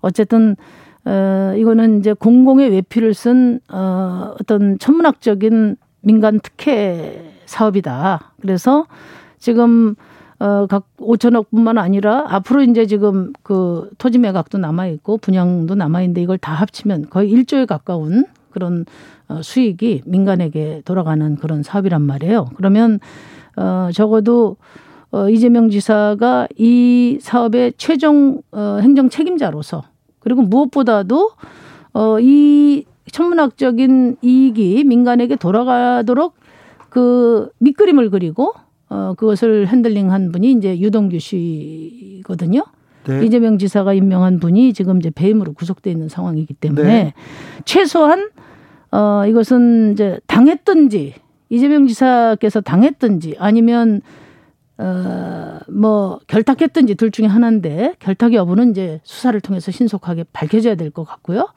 [0.00, 0.56] 어쨌든
[1.04, 8.32] 어 이거는 이제 공공의 외피를 쓴 어, 어떤 천문학적인 민간 특혜 사업이다.
[8.40, 8.86] 그래서
[9.38, 9.94] 지금
[10.38, 16.22] 어, 각 5천억뿐만 아니라 앞으로 이제 지금 그 토지 매각도 남아 있고 분양도 남아 있는데
[16.22, 18.84] 이걸 다 합치면 거의 1조에 가까운 그런
[19.28, 22.46] 어, 수익이 민간에게 돌아가는 그런 사업이란 말이에요.
[22.56, 23.00] 그러면
[23.56, 24.56] 어, 적어도
[25.10, 29.84] 어, 이재명 지사가 이 사업의 최종 어, 행정 책임자로서
[30.18, 31.30] 그리고 무엇보다도
[31.92, 36.34] 어, 이 천문학적인 이익이 민간에게 돌아가도록
[36.88, 38.54] 그 밑그림을 그리고
[38.88, 42.64] 어, 그것을 핸들링한 분이 이제 유동규 씨거든요.
[43.04, 43.24] 네.
[43.24, 47.14] 이재명 지사가 임명한 분이 지금 이제 배임으로 구속돼 있는 상황이기 때문에 네.
[47.64, 48.30] 최소한
[48.90, 51.14] 어, 이것은 이제 당했든지
[51.48, 54.00] 이재명 지사께서 당했든지 아니면
[54.76, 61.04] 어, 뭐 결탁했든지 둘 중에 하나인데 결탁 여부는 이제 수사를 통해서 신속하게 밝혀져야 될 것
[61.04, 61.48] 같고요.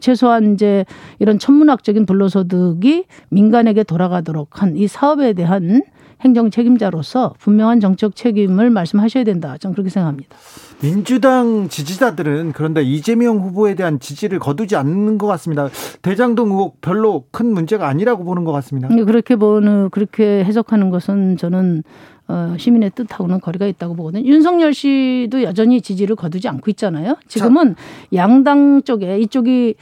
[0.00, 0.86] 최소한 이제
[1.18, 5.82] 이런 천문학적인 불로소득이 민간에게 돌아가도록 한 이 사업에 대한
[6.22, 9.58] 행정 책임자로서 분명한 정책 책임을 말씀하셔야 된다.
[9.58, 10.34] 저는 그렇게 생각합니다.
[10.80, 15.68] 민주당 지지자들은 그런데 이재명 후보에 대한 지지를 거두지 않는 것 같습니다.
[16.02, 18.88] 대장동 의혹 별로 큰 문제가 아니라고 보는 것 같습니다.
[18.88, 21.82] 그렇게 보는 그렇게 해석하는 것은 저는
[22.26, 24.24] 어, 시민의 뜻하고는 거리가 있다고 보거든요.
[24.24, 27.16] 윤석열 씨도 여전히 지지를 거두지 않고 있잖아요.
[27.28, 27.76] 지금은
[28.14, 29.74] 양당 쪽에 이쪽이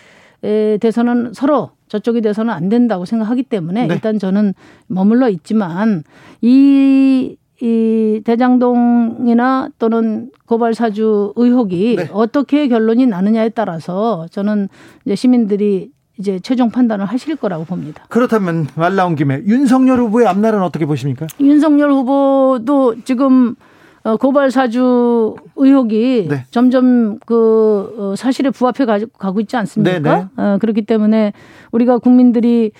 [0.44, 3.94] 에 대해서는 서로 저쪽이 돼서는 안 된다고 생각하기 때문에 네.
[3.94, 4.54] 일단 저는
[4.88, 6.02] 머물러 있지만
[6.40, 12.08] 이, 이 대장동이나 또는 고발 사주 의혹이 네.
[12.12, 14.68] 어떻게 결론이 나느냐에 따라서 저는
[15.04, 18.04] 이제 시민들이 이제 최종 판단을 하실 거라고 봅니다.
[18.08, 21.28] 그렇다면 말 나온 김에 윤석열 후보의 앞날은 어떻게 보십니까?
[21.38, 23.54] 윤석열 후보도 지금
[24.02, 26.44] 어, 고발 사주 의혹이 네.
[26.50, 30.00] 점점 그 어, 사실에 부합해 가고 있지 않습니까?
[30.00, 30.26] 네, 네.
[30.36, 31.32] 어, 그렇기 때문에
[31.70, 32.72] 우리가 국민들이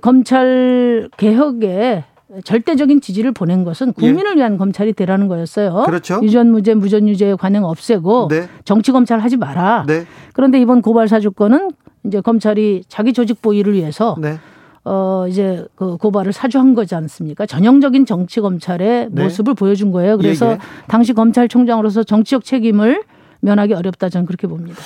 [0.00, 2.04] 검찰 개혁에
[2.44, 4.36] 절대적인 지지를 보낸 것은 국민을 예.
[4.36, 5.82] 위한 검찰이 되라는 거였어요.
[5.84, 6.20] 그렇죠.
[6.22, 8.48] 유전무죄, 무전유죄 관행 없애고 네.
[8.64, 9.84] 정치 검찰 하지 마라.
[9.86, 10.06] 네.
[10.32, 11.70] 그런데 이번 고발 사주권은
[12.04, 14.38] 이제 검찰이 자기 조직 보위를 위해서 네.
[14.84, 17.46] 어 이제 그 고발을 사주한 거지 않습니까?
[17.46, 19.22] 전형적인 정치 검찰의 네.
[19.22, 20.16] 모습을 보여준 거예요.
[20.16, 20.58] 그래서 예, 예.
[20.88, 23.02] 당시 검찰총장으로서 정치적 책임을
[23.42, 24.80] 면하기 어렵다 저는 그렇게 봅니다.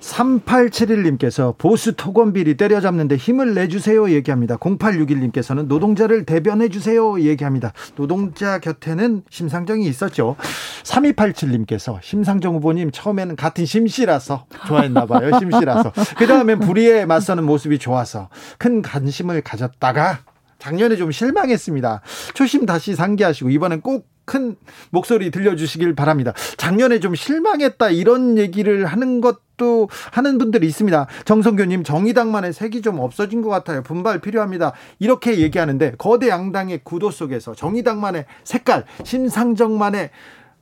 [0.00, 4.56] 3871님께서 보수 토건 비리 때려잡는데 힘을 내주세요 얘기합니다.
[4.56, 7.72] 0861님께서는 노동자를 대변해 주세요 얘기합니다.
[7.96, 10.36] 노동자 곁에는 심상정이 있었죠.
[10.82, 15.38] 3287님께서 심상정 후보님 처음에는 같은 심씨라서 좋아했나 봐요.
[15.38, 15.92] 심씨라서.
[16.16, 20.20] 그 다음엔 불의에 맞서는 모습이 좋아서 큰 관심을 가졌다가
[20.58, 22.02] 작년에 좀 실망했습니다.
[22.34, 24.54] 초심 다시 상기하시고 이번엔 꼭 큰
[24.90, 26.32] 목소리 들려주시길 바랍니다.
[26.56, 31.08] 작년에 좀 실망했다 이런 얘기를 하는 것도 하는 분들이 있습니다.
[31.24, 33.82] 정성교님 정의당만의 색이 좀 없어진 것 같아요.
[33.82, 34.72] 분발 필요합니다.
[35.00, 40.10] 이렇게 얘기하는데 거대 양당의 구도 속에서 정의당만의 색깔, 심상정만의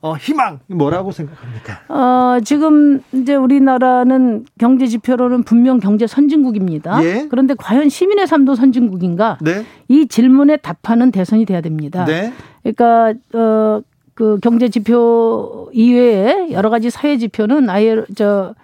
[0.00, 1.80] 어, 희망 뭐라고 생각합니까?
[1.88, 7.04] 어, 지금 이제 우리나라는 경제 지표로는 분명 경제 선진국입니다.
[7.04, 7.26] 예?
[7.28, 9.38] 그런데 과연 시민의 삶도 선진국인가?
[9.42, 9.66] 네?
[9.88, 12.04] 이 질문에 답하는 대선이 돼야 됩니다.
[12.04, 12.32] 네?
[12.74, 13.80] 그러니까 어,
[14.14, 18.54] 그 경제 지표 이외에 여러 가지 사회 지표는 아예 저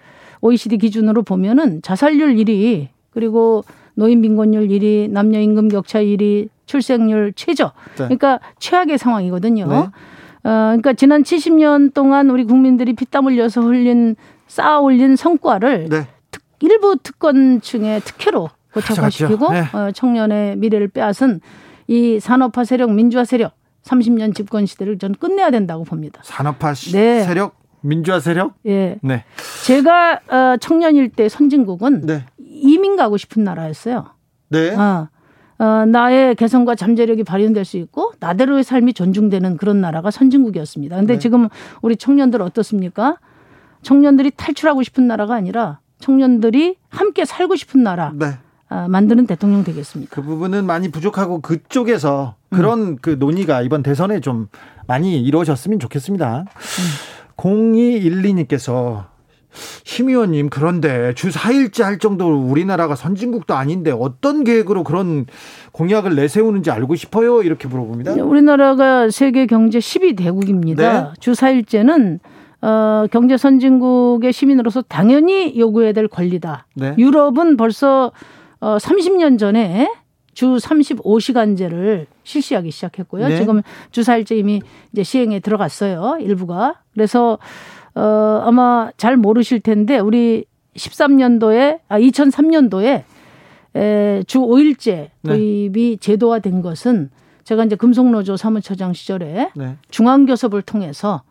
[0.41, 3.63] OECD 기준으로 보면은 자살률 1위 그리고
[3.95, 7.71] 노인 빈곤율 1위, 남녀 임금 격차 1위, 출생률 최저.
[7.91, 8.03] 네.
[8.03, 9.67] 그러니까 최악의 상황이거든요.
[9.67, 9.75] 네.
[9.75, 9.91] 어,
[10.43, 16.07] 그러니까 지난 70년 동안 우리 국민들이 피땀 흘려서 흘린 쌓아 올린 성과를 네.
[16.29, 19.61] 특, 일부 특권층의 특혜로 고착화시키고 네.
[19.73, 21.39] 어, 청년의 미래를 빼앗은
[21.87, 23.53] 이 산업화 세력, 민주화 세력
[23.85, 26.21] 30년 집권 시대를 전 끝내야 된다고 봅니다.
[26.23, 27.23] 산업화 네.
[27.23, 28.53] 세력, 민주화 세력?
[28.65, 28.97] 예.
[29.01, 29.23] 네.
[29.63, 32.25] 제가 어, 청년일 때 선진국은 네.
[32.37, 34.07] 이민 가고 싶은 나라였어요.
[34.49, 34.75] 네.
[34.75, 35.07] 어,
[35.59, 40.95] 어, 나의 개성과 잠재력이 발현될 수 있고 나대로의 삶이 존중되는 그런 나라가 선진국이었습니다.
[40.97, 41.19] 근데 네.
[41.19, 41.47] 지금
[41.81, 43.17] 우리 청년들 어떻습니까?
[43.83, 48.11] 청년들이 탈출하고 싶은 나라가 아니라 청년들이 함께 살고 싶은 나라.
[48.15, 48.37] 네.
[48.67, 50.13] 아, 만드는 대통령 되겠습니다.
[50.13, 52.97] 그 부분은 많이 부족하고 그쪽에서 그런 음.
[53.01, 54.47] 그 논의가 이번 대선에 좀
[54.87, 56.45] 많이 이루어졌으면 좋겠습니다.
[56.45, 57.15] 음.
[57.37, 59.05] 0212님께서
[59.83, 65.25] 심 의원님 그런데 주 4일째 할 정도로 우리나라가 선진국도 아닌데 어떤 계획으로 그런
[65.71, 68.13] 공약을 내세우는지 알고 싶어요 이렇게 물어봅니다.
[68.23, 71.03] 우리나라가 세계 경제 10위 대국입니다.
[71.03, 71.09] 네.
[71.19, 72.19] 주 4일째는
[72.61, 76.67] 어, 경제 선진국의 시민으로서 당연히 요구해야 될 권리다.
[76.75, 76.95] 네.
[76.97, 78.11] 유럽은 벌써
[78.59, 79.91] 어, 30년 전에
[80.33, 83.29] 주 35시간제를 실시하기 시작했고요.
[83.29, 83.37] 네.
[83.37, 83.61] 지금
[83.91, 84.61] 주 4일제 이미
[84.91, 86.17] 이제 시행에 들어갔어요.
[86.19, 86.81] 일부가.
[86.93, 87.39] 그래서
[87.93, 93.03] 어 아마 잘 모르실 텐데 우리 13년도에 아 2003년도에
[93.75, 95.97] 에, 주 5일제 도입이 네.
[95.97, 97.09] 제도화된 것은
[97.43, 99.77] 제가 이제 금속노조 사무처장 시절에 네.
[99.89, 101.23] 중앙교섭을 통해서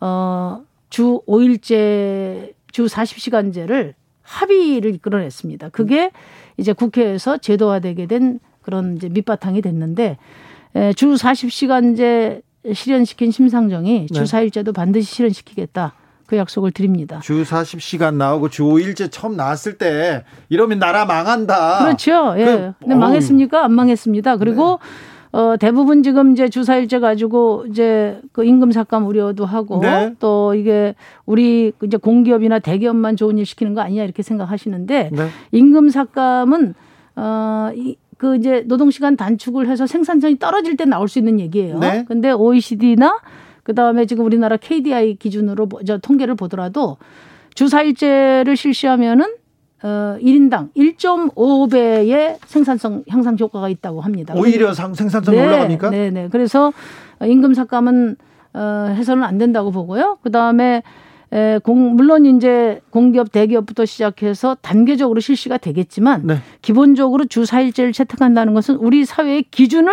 [0.00, 5.68] 어, 주 5일제 주 40시간제를 합의를 이끌어냈습니다.
[5.70, 6.10] 그게
[6.56, 10.16] 이제 국회에서 제도화되게 된 그런 이제 밑바탕이 됐는데
[10.74, 14.22] 에, 주 40시간제 실현시킨 심상정이 주 네.
[14.24, 15.94] 4일제도 반드시 실현시키겠다.
[16.26, 17.20] 그 약속을 드립니다.
[17.20, 21.84] 주 40시간 나오고 주 5일제 처음 나왔을 때 이러면 나라 망한다.
[21.84, 22.34] 그렇죠.
[22.38, 22.44] 예.
[22.44, 23.64] 그, 근데 망했습니까?
[23.64, 24.36] 안 망했습니다.
[24.38, 25.38] 그리고 네.
[25.38, 30.14] 어, 대부분 지금 이제 주사일제 가지고 이제 그 임금 삭감 우려도 하고 네.
[30.20, 30.94] 또 이게
[31.26, 35.28] 우리 이제 공기업이나 대기업만 좋은 일 시키는 거 아니냐 이렇게 생각하시는데 네.
[35.50, 36.74] 임금 삭감은
[37.16, 41.80] 어, 이, 그 이제 노동시간 단축을 해서 생산성이 떨어질 때 나올 수 있는 얘기예요.
[41.80, 42.04] 네.
[42.06, 43.18] 근데 OECD나
[43.64, 46.98] 그 다음에 지금 우리나라 KDI 기준으로 저 통계를 보더라도
[47.56, 49.24] 주사일제를 실시하면은
[49.82, 54.34] 어, 1인당 1.5배의 생산성 향상 효과가 있다고 합니다.
[54.36, 55.90] 오히려 상, 생산성이 네, 올라갑니까?
[55.90, 56.28] 네, 네.
[56.30, 56.72] 그래서
[57.20, 58.14] 임금 삭감은
[58.54, 60.18] 어, 해서는 안 된다고 보고요.
[60.22, 60.84] 그 다음에
[61.32, 66.36] 에, 공, 물론 이제 공기업, 대기업부터 시작해서 단계적으로 실시가 되겠지만 네.
[66.60, 69.92] 기본적으로 주 4일제를 채택한다는 것은 우리 사회의 기준을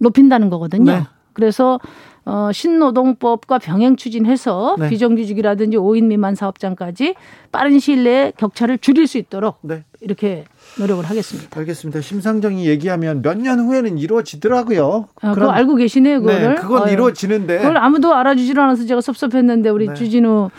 [0.00, 0.92] 높인다는 거거든요.
[0.92, 1.02] 네.
[1.32, 1.78] 그래서
[2.28, 4.88] 어, 신노동법과 병행 추진해서 네.
[4.88, 7.14] 비정규직이라든지 5인 미만 사업장까지
[7.52, 9.84] 빠른 시일 내에 격차를 줄일 수 있도록 네.
[10.00, 10.44] 이렇게
[10.78, 11.48] 노력을 하겠습니다.
[11.58, 12.00] 알겠습니다.
[12.00, 15.06] 심상정이 얘기하면 몇 년 후에는 이루어지더라고요.
[15.22, 16.48] 아, 그거 알고 계시네요, 그거를.
[16.48, 16.92] 네, 그건 어휴.
[16.92, 17.58] 이루어지는데.
[17.58, 19.94] 그걸 아무도 알아주질 않아서 제가 섭섭했는데 우리 네.
[19.94, 20.50] 주진우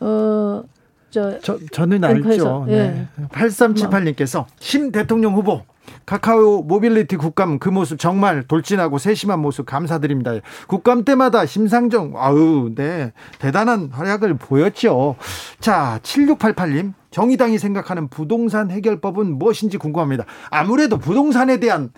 [0.00, 0.62] 어,
[1.10, 2.66] 저, 저 저 는 알죠.
[2.68, 2.76] 예.
[2.76, 3.06] 네.
[3.30, 5.62] 8378님께서 심 대통령 후보
[6.04, 10.32] 카카오 모빌리티 국감 그 모습 정말 돌진하고 세심한 모습 감사드립니다.
[10.66, 15.16] 국감 때마다 심상정 아우 네 대단한 활약을 보였죠.
[15.60, 20.24] 자 7688님 정의당이 생각하는 부동산 해결법은 무엇인지 궁금합니다.
[20.50, 21.90] 아무래도 부동산에 대한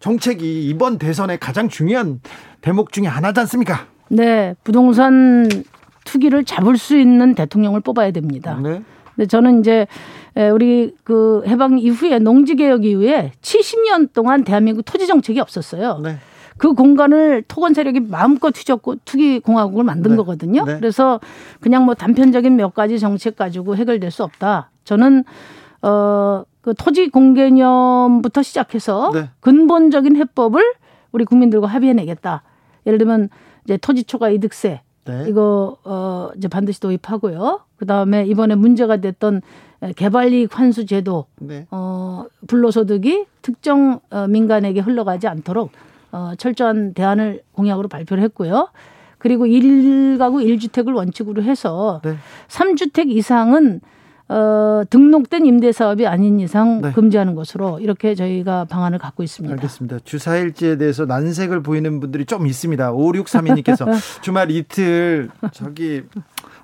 [0.00, 2.20] 정책이 이번 대선의 가장 중요한
[2.60, 3.86] 대목 중에 하나지 않습니까?
[4.08, 5.48] 네, 부동산
[6.04, 8.58] 투기를 잡을 수 있는 대통령을 뽑아야 됩니다.
[8.62, 8.82] 네.
[9.14, 9.86] 근데 저는 이제
[10.52, 16.00] 우리 그 해방 이후에 농지 개혁 이후에 70년 동안 대한민국 토지 정책이 없었어요.
[16.02, 16.16] 네.
[16.56, 20.16] 그 공간을 토건 세력이 마음껏 휘젓고 투기 공화국을 만든 네.
[20.18, 20.64] 거거든요.
[20.64, 20.76] 네.
[20.76, 21.20] 그래서
[21.60, 24.70] 그냥 뭐 단편적인 몇 가지 정책 가지고 해결될 수 없다.
[24.84, 25.24] 저는
[25.80, 29.30] 어그 토지 공개념부터 시작해서 네.
[29.40, 30.62] 근본적인 해법을
[31.12, 32.42] 우리 국민들과 합의해내겠다.
[32.86, 33.28] 예를 들면
[33.64, 35.26] 이제 토지 초과 이득세 네.
[35.28, 37.60] 이거 어 이제 반드시 도입하고요.
[37.76, 39.42] 그다음에 이번에 문제가 됐던
[39.96, 41.66] 개발이익 환수 제도 네.
[41.70, 45.72] 어 불로소득이 특정 어, 민간에게 흘러가지 않도록
[46.12, 48.68] 어 철저한 대안을 공약으로 발표를 했고요.
[49.18, 52.16] 그리고 일가구 일주택을 원칙으로 해서 네.
[52.48, 53.80] 3주택 이상은
[54.28, 56.92] 어, 등록된 임대 사업이 아닌 이상 네.
[56.92, 59.52] 금지하는 것으로 이렇게 저희가 방안을 갖고 있습니다.
[59.54, 59.98] 알겠습니다.
[60.04, 62.92] 주사일제에 대해서 난색을 보이는 분들이 좀 있습니다.
[62.92, 63.86] 5632님께서
[64.22, 66.02] 주말 이틀 저기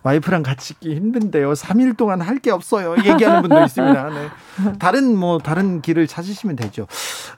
[0.02, 1.52] 와이프랑 같이 있기 힘든데요.
[1.52, 2.94] 3일 동안 할 게 없어요.
[3.04, 4.08] 얘기하는 분도 있습니다.
[4.10, 4.72] 네.
[4.78, 6.86] 다른 뭐 다른 길을 찾으시면 되죠.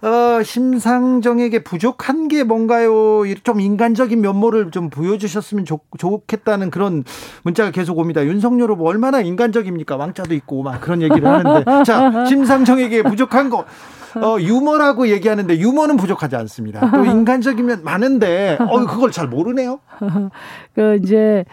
[0.01, 3.23] 어, 심상정에게 부족한 게 뭔가요?
[3.43, 7.03] 좀 인간적인 면모를 좀 보여주셨으면 좋, 좋겠다는 그런
[7.43, 8.25] 문자가 계속 옵니다.
[8.25, 9.97] 윤석열 후보 얼마나 인간적입니까?
[9.97, 13.65] 왕자도 있고 막 그런 얘기를 하는데 자 심상정에게 부족한 거.
[14.15, 16.91] 어, 유머라고 얘기하는데 유머는 부족하지 않습니다.
[16.91, 19.81] 또 인간적이면 많은데 어, 그걸 잘 모르네요.
[20.77, 21.45] 그 이제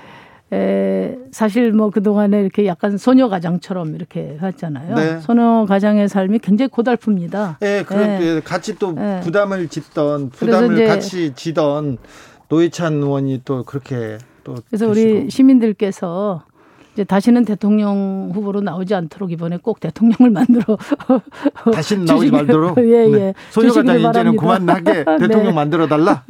[0.51, 4.95] 에, 사실 뭐 그동안에 이렇게 약간 소녀 가장처럼 이렇게 했잖아요.
[4.95, 5.19] 네.
[5.19, 7.59] 소녀 가장의 삶이 굉장히 고달픕니다.
[7.59, 8.39] 네, 그런 네.
[8.41, 9.19] 같이 또 네.
[9.21, 11.97] 부담을 짓던 부담을 같이 지던
[12.47, 15.19] 노회찬 의원이 또 그렇게 또 그래서 되시고.
[15.19, 16.43] 우리 시민들께서
[16.93, 20.77] 이제 다시는 대통령 후보로 나오지 않도록 이번에 꼭 대통령을 만들어
[21.71, 23.07] 다시는 나오지 말도록 예, 예.
[23.07, 23.33] 네.
[23.51, 25.51] 소녀 가장 이제는 그만하게 대통령 네.
[25.53, 26.23] 만들어 달라.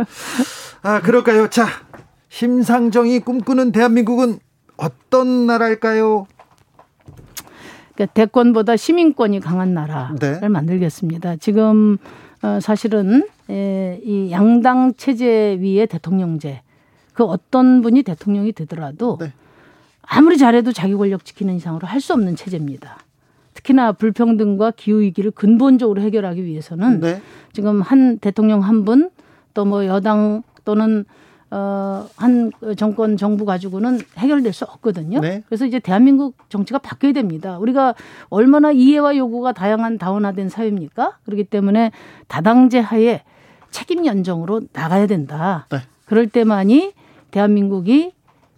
[0.81, 1.49] 아 그럴까요?
[1.49, 1.67] 자
[2.29, 4.39] 심상정이 꿈꾸는 대한민국은
[4.77, 6.27] 어떤 나라일까요?
[7.95, 10.47] 그러니까 대권보다 시민권이 강한 나라를 네.
[10.47, 11.35] 만들겠습니다.
[11.37, 11.97] 지금
[12.41, 16.61] 어, 사실은 이 양당 체제 위에 대통령제
[17.13, 19.33] 그 어떤 분이 대통령이 되더라도 네.
[20.03, 22.99] 아무리 잘해도 자기 권력 지키는 이상으로 할 수 없는 체제입니다.
[23.55, 27.21] 특히나 불평등과 기후 위기를 근본적으로 해결하기 위해서는 네.
[27.51, 29.09] 지금 한 대통령 한 분
[29.53, 31.03] 또 뭐 여당 또는
[31.51, 35.19] 어, 한 정권 정부 가지고는 해결될 수 없거든요.
[35.19, 35.43] 네.
[35.47, 37.57] 그래서 이제 대한민국 정치가 바뀌어야 됩니다.
[37.57, 37.95] 우리가
[38.29, 41.17] 얼마나 이해와 요구가 다양한 다원화된 사회입니까?
[41.25, 41.91] 그렇기 때문에
[42.27, 43.23] 다당제 하에
[43.71, 45.65] 책임 연정으로 나가야 된다.
[45.71, 45.79] 네.
[46.05, 46.93] 그럴 때만이
[47.31, 48.11] 대한민국이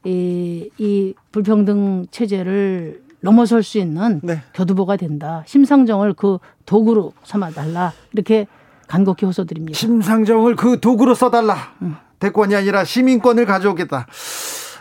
[0.04, 4.42] 이, 이 불평등 체제를 넘어설 수 있는 네.
[4.54, 5.44] 교두보가 된다.
[5.46, 7.94] 심상정을 그 도구로 삼아달라.
[8.14, 8.48] 이렇게
[8.88, 9.78] 간곡히 호소드립니다.
[9.78, 11.56] 심상정을 그 도구로 써달라.
[11.82, 11.96] 음.
[12.22, 14.08] 대권이 아니라 시민권을 가져오겠다.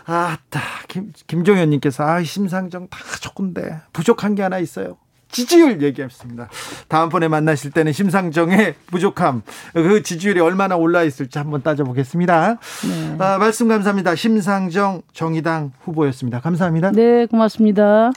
[0.05, 4.97] 아따 김 김종현님께서 아 심상정 다 좋은데 부족한 게 하나 있어요.
[5.31, 6.49] 지지율 얘기했습니다.
[6.87, 12.57] 다음번에 만나실 때는 심상정의 부족함, 그 지지율이 얼마나 올라 있을지 한번 따져보겠습니다.
[12.57, 13.15] 네.
[13.17, 14.15] 아, 말씀 감사합니다.
[14.15, 16.41] 심상정 정의당 후보였습니다.
[16.41, 16.91] 감사합니다.
[16.91, 18.11] 네, 고맙습니다.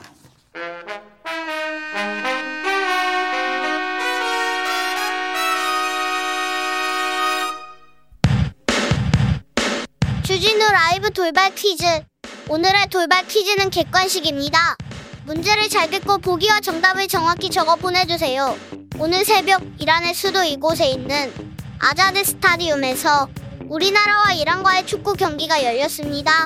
[11.25, 11.87] 돌발 퀴즈.
[12.51, 14.77] 오늘의 돌발 퀴즈는 객관식입니다.
[15.25, 18.55] 문제를 잘 듣고 보기와 정답을 정확히 적어 보내주세요.
[18.99, 21.33] 오늘 새벽 이란의 수도 이곳에 있는
[21.79, 23.31] 아자드 스타디움에서
[23.70, 26.45] 우리나라와 이란과의 축구 경기가 열렸습니다.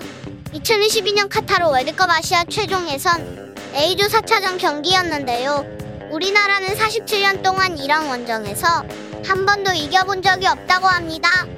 [0.55, 5.67] 2022년 카타르 월드컵 아시아 최종 예선 A조 4차전 경기였는데요.
[6.13, 8.85] 우리나라는 47년 동안 이란 원정에서
[9.27, 11.49] 한 번도 이겨본 적이 없다고 합니다.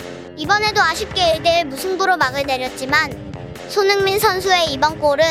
[0.40, 3.12] 이번에도 아쉽게 1대1 무승부로 막을 내렸지만
[3.68, 5.22] 손흥민 선수의 이번 골은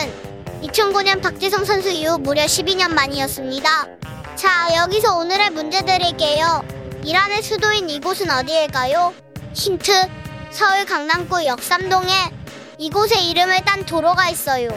[0.62, 3.88] 2009년 박지성 선수 이후 무려 12년 만이었습니다.
[4.36, 6.64] 자, 여기서 오늘의 문제 드릴게요.
[7.04, 9.16] 이란의 수도인 이곳은 어디일까요?
[9.56, 9.92] 힌트,
[10.52, 12.14] 서울 강남구 역삼동에
[12.78, 14.70] 이곳의 이름을 딴 도로가 있어요.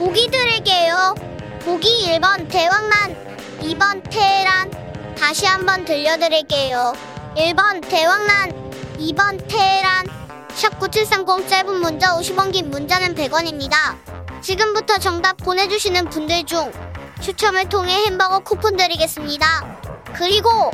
[0.00, 1.14] 보기 드릴게요.
[1.60, 3.14] 보기 1번 대왕란,
[3.60, 5.14] 2번 테헤란.
[5.16, 6.94] 다시 한번 들려드릴게요.
[7.36, 8.67] 1번 대왕란,
[8.98, 10.06] 2번 테헤란
[10.48, 13.96] 샵9730 짧은 문자 50원 긴 문자는 100원입니다.
[14.42, 16.72] 지금부터 정답 보내주시는 분들 중
[17.20, 19.78] 추첨을 통해 햄버거 쿠폰 드리겠습니다.
[20.14, 20.70] 그리고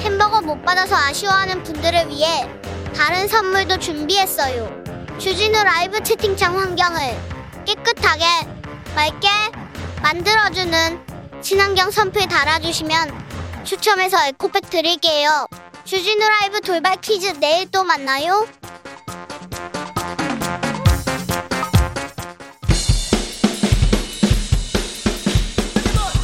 [0.00, 2.48] 햄버거 못 받아서 아쉬워하는 분들을 위해
[2.96, 4.84] 다른 선물도 준비했어요.
[5.18, 6.98] 주진우 라이브 채팅창 환경을
[7.64, 8.24] 깨끗하게
[8.94, 9.28] 맑게
[10.02, 11.06] 만들어주는
[11.42, 15.46] 친환경 선풀 달아주시면 추첨해서 에코백 드릴게요.
[15.88, 18.46] 주진우 라이브 돌발 퀴즈 내일 또 만나요.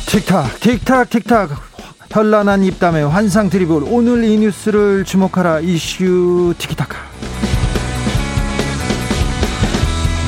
[0.06, 1.50] 틱탁 틱탁 틱탁.
[2.10, 5.60] 현란한 입담의 환상 드리블 오늘 이 뉴스를 주목하라.
[5.60, 6.98] 이슈 티키타카.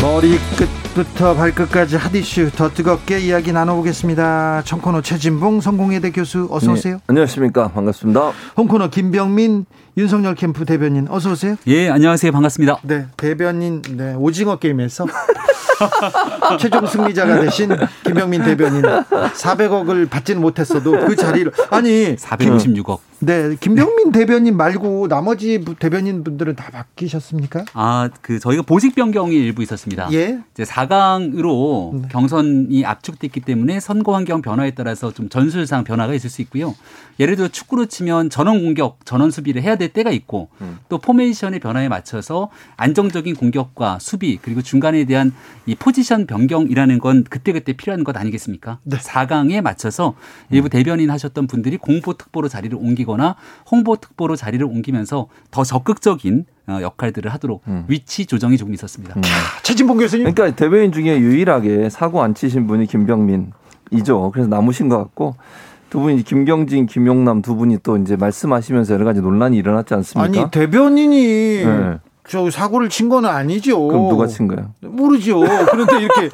[0.01, 4.63] 머리 끝 부터 발끝까지 핫 이슈 더 뜨겁게 이야기 나눠보겠습니다.
[4.65, 6.95] 청코노 최진봉 성공회대 교수 어서 네, 오세요.
[6.95, 8.33] 네, 안녕하십니까 반갑습니다.
[8.57, 9.67] 홍코노 김병민
[9.99, 11.57] 윤석열 캠프 대변인 어서 오세요.
[11.67, 12.81] 예 안녕하세요 반갑습니다.
[12.83, 15.07] 네 대변인 네, 오징어 게임에서
[16.61, 17.71] 최종 승리자가 되신
[18.05, 22.99] 김병민 대변인 400억을 받지는 못했어도 그 자리를 아니 456억.
[23.19, 27.65] 네, 김병민 대변인 말고 나머지 대변인 분들은 다 바뀌셨습니까?
[27.73, 30.09] 아, 그 저희가 보직 변경이 일부 있었습니다.
[30.13, 30.39] 예.
[30.53, 32.09] 이제 4강으로 네.
[32.11, 36.75] 경선이 압축됐기 때문에 선거 환경 변화에 따라서 좀 전술상 변화가 있을 수 있고요.
[37.19, 40.79] 예를 들어 축구로 치면 전원 공격, 전원 수비를 해야 될 때가 있고 음.
[40.89, 45.33] 또 포메이션의 변화에 맞춰서 안정적인 공격과 수비 그리고 중간에 대한
[45.67, 48.81] 이 포지션 변경이라는 건 그때그때 필요한 것 아니겠습니까?
[48.83, 48.97] 네.
[48.97, 50.15] 4강에 맞춰서
[50.51, 53.37] 일부 대변인 하셨던 분들이 공보 특보로 자리를 옮기거나
[53.71, 57.85] 홍보 특보로 자리를 옮기면서 더 적극적인 어, 역할들을 하도록 음.
[57.87, 59.15] 위치 조정이 조금 있었습니다.
[59.17, 59.23] 음.
[59.63, 60.33] 최진봉 교수님.
[60.33, 63.53] 그러니까 대변인 중에 유일하게 사고 안 치신 분이 김병민
[63.93, 64.33] 이죠.
[64.33, 65.37] 그래서 남으신 것 같고
[65.97, 70.41] 두 분이 김경진, 김용남 두 분이 또 이제 말씀하시면서 여러 가지 논란이 일어났지 않습니까?
[70.43, 71.99] 아니 대변인이 네.
[72.29, 73.87] 저 사고를 친 거는 아니죠.
[73.87, 74.71] 그럼 누가 친 거예요?
[74.83, 75.41] 모르죠.
[75.71, 76.29] 그런데 이렇게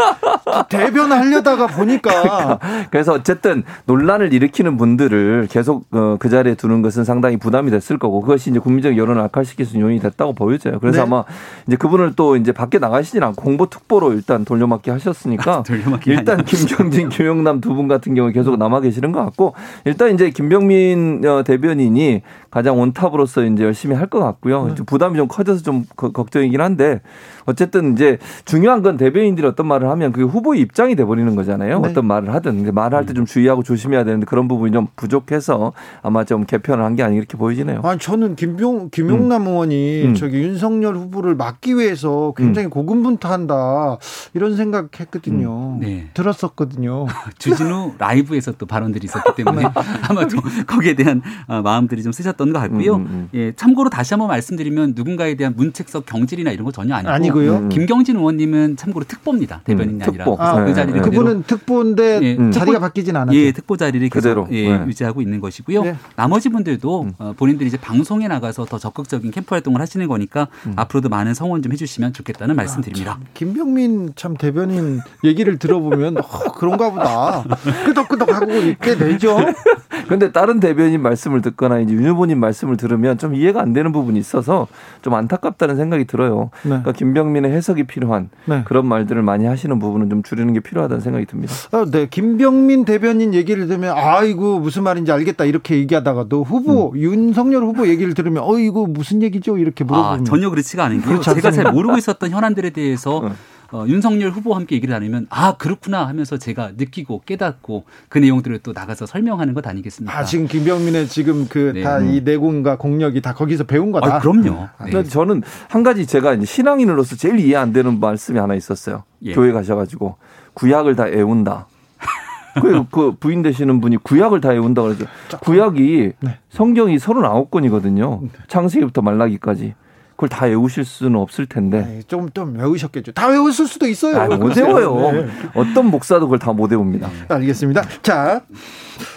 [0.69, 2.59] 대변하려다가 보니까 그러니까.
[2.91, 8.21] 그래서 어쨌든 논란을 일으키는 분들을 계속 어, 그 자리에 두는 것은 상당히 부담이 됐을 거고
[8.21, 10.79] 그것이 이제 국민적 여론을 악화시킬 수 있는 요인이 됐다고 보여져요.
[10.81, 11.03] 그래서 네.
[11.03, 11.25] 아마
[11.67, 17.09] 이제 그분을 또 이제 밖에 나가시진 않고 공보 특보로 일단 돌려막기 하셨으니까 돌려막기 일단 김정진,
[17.09, 19.55] 김영남 두 분 같은 경우 계속 남아 계시는 것 같고
[19.87, 22.21] 일단 이제 김병민 어, 대변인이
[22.51, 24.67] 가장 원탑으로서 이제 열심히 할 것 같고요.
[24.67, 24.75] 네.
[24.85, 27.01] 부담이 좀 커져서 좀 걱정이긴 한데
[27.45, 31.81] 어쨌든 이제 중요한 건 대변인들이 어떤 말을 하면 그게 후보의 입장이 돼버리는 거잖아요.
[31.81, 31.89] 네.
[31.89, 35.73] 어떤 말을 하든 말을 할 때 좀 주의하고 조심해야 되는데 그런 부분이 좀 부족해서
[36.03, 37.81] 아마 좀 개편을 한 게 아니 이렇게 보이지네요.
[37.85, 39.47] 아 저는 김병 김용남 음.
[39.49, 40.15] 의원이 음.
[40.15, 42.71] 저기 윤석열 후보를 막기 위해서 굉장히 음.
[42.71, 43.99] 고군분투한다
[44.35, 45.77] 이런 생각했거든요.
[45.77, 45.81] 음.
[45.81, 46.09] 네.
[46.15, 47.07] 들었었거든요.
[47.39, 49.65] 주진우 라이브에서 또 발언들이 있었기 때문에
[50.09, 52.97] 아마도 거기에 대한 어, 마음들이 좀 쓰셨던 것 같고요.
[52.97, 56.95] 음, 음, 예, 참고로 다시 한번 말씀드리면 누군가에 대한 문 정책적 경질이나 이런 거 전혀
[56.95, 57.57] 아니고 아니고요.
[57.57, 57.69] 음.
[57.69, 59.63] 김경진 의원님은 참고로 특보입니다.
[59.65, 63.37] 대변인이 음, 아니라 아, 그 자리를 그분은 특보인데 예, 자리가 바뀌진 않았죠.
[63.37, 64.87] 예, 특보 자리를 계속 예, 네.
[64.87, 65.83] 유지하고 있는 것이고요.
[65.83, 65.97] 네.
[66.17, 67.13] 나머지 분들도 음.
[67.19, 70.75] 어, 본인들이 이제 방송에 나가서 더 적극적인 캠프 활동을 하시는 거니까 음.
[70.77, 73.19] 앞으로도 많은 성원 좀 해주시면 좋겠다는 말씀드립니다.
[73.21, 77.45] 아, 김병민 참 대변인 얘기를 들어보면 어, 그런가 보다
[77.87, 79.37] 끄덕끄덕하고 있게 되죠.
[80.05, 84.19] 그런데 다른 대변인 말씀을 듣거나 이제 윤 후보님 말씀을 들으면 좀 이해가 안 되는 부분이
[84.19, 84.67] 있어서
[85.01, 86.51] 좀 안타깝다 는 생각이 들어요.
[86.63, 86.71] 네.
[86.71, 88.63] 그러니까 김병민의 해석이 필요한 네.
[88.65, 91.53] 그런 말들을 많이 하시는 부분은 좀 줄이는 게 필요하다는 생각이 듭니다.
[91.71, 96.99] 아, 네, 김병민 대변인 얘기를 들으면 아이고 무슨 말인지 알겠다 이렇게 얘기하다가도 후보 음.
[96.99, 101.21] 윤석열 후보 얘기를 들으면 어 이거 무슨 얘기죠 이렇게 물어보면 아, 전혀 그렇지가 않은 게요.
[101.21, 103.33] 제가 잘 모르고 있었던 현안들에 대해서 어.
[103.73, 108.73] 어, 윤석열 후보와 함께 얘기를 나누면 아 그렇구나 하면서 제가 느끼고 깨닫고 그 내용들을 또
[108.73, 110.17] 나가서 설명하는 것 아니겠습니까?
[110.17, 112.33] 아 지금 김병민의 지금 그 다이 네.
[112.33, 114.17] 내공과 공력이 다 거기서 배운 거다.
[114.17, 114.69] 아, 그럼요.
[114.93, 115.03] 네.
[115.05, 119.05] 저는 한 가지 제가 이제 신앙인으로서 제일 이해 안 되는 말씀이 하나 있었어요.
[119.23, 119.33] 예.
[119.33, 120.17] 교회 가셔가지고
[120.53, 121.67] 구약을 다 애운다.
[122.61, 125.07] 그, 그 부인 되시는 분이 구약을 다 외운다 그러죠.
[125.41, 126.39] 구약이 네.
[126.51, 128.29] 성경이 39권이거든요.
[128.49, 129.75] 창세기부터 말라기까지.
[130.23, 131.81] 그걸 다 외우실 수는 없을 텐데.
[131.81, 133.11] 네, 좀, 좀 외우셨겠죠.
[133.11, 134.21] 다 외웠을 수도 있어요.
[134.21, 135.11] 아, 못 외워요.
[135.11, 135.29] 네.
[135.55, 137.11] 어떤 목사도 그걸 다 못 외웁니다.
[137.29, 137.83] 알겠습니다.
[138.03, 138.43] 자,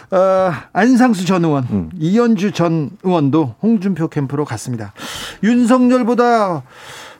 [0.09, 1.89] 어, 안상수 전 의원, 음.
[1.99, 4.93] 이현주 전 의원도 홍준표 캠프로 갔습니다.
[5.43, 6.63] 윤석열보다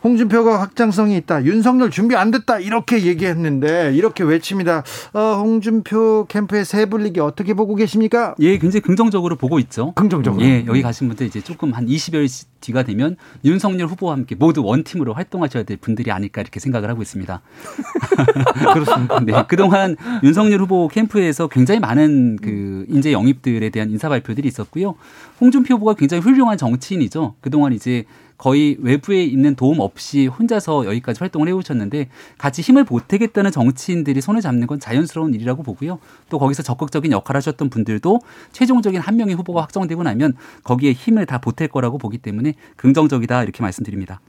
[0.06, 1.44] 홍준표가 확장성이 있다.
[1.46, 2.60] 윤석열 준비 안 됐다.
[2.60, 4.84] 이렇게 얘기했는데 이렇게 외칩니다.
[5.14, 8.36] 어, 홍준표 캠프의 새 분위기 어떻게 보고 계십니까?
[8.40, 9.94] 예, 굉장히 긍정적으로 보고 있죠.
[9.96, 10.46] 긍정적으로.
[10.46, 15.14] 예, 여기 가신 분들 이제 조금 한 20여 뒤가 되면 윤석열 후보와 함께 모두 원팀으로
[15.14, 17.42] 활동하셔야 될 분들이 아닐까 이렇게 생각을 하고 있습니다.
[18.74, 19.20] 그렇습니다.
[19.22, 24.96] 네, 그동안 윤석열 후보 캠프에서 굉장히 많은 그 인재 영입들에 대한 인사 발표들이 있었고요.
[25.42, 27.36] 홍준표 후보가 굉장히 훌륭한 정치인이죠.
[27.42, 28.06] 그동안 이제
[28.38, 34.68] 거의 외부에 있는 도움 없이 혼자서 여기까지 활동을 해오셨는데 같이 힘을 보태겠다는 정치인들이 손을 잡는
[34.68, 36.00] 건 자연스러운 일이라고 보고요.
[36.30, 38.20] 또 거기서 적극적인 역할을 하셨던 분들도
[38.52, 40.34] 최종적인 한 명의 후보가 확정되고 나면
[40.64, 44.20] 거기에 힘을 다 보탤 거라고 보기 때문에 긍정적이다 이렇게 말씀드립니다.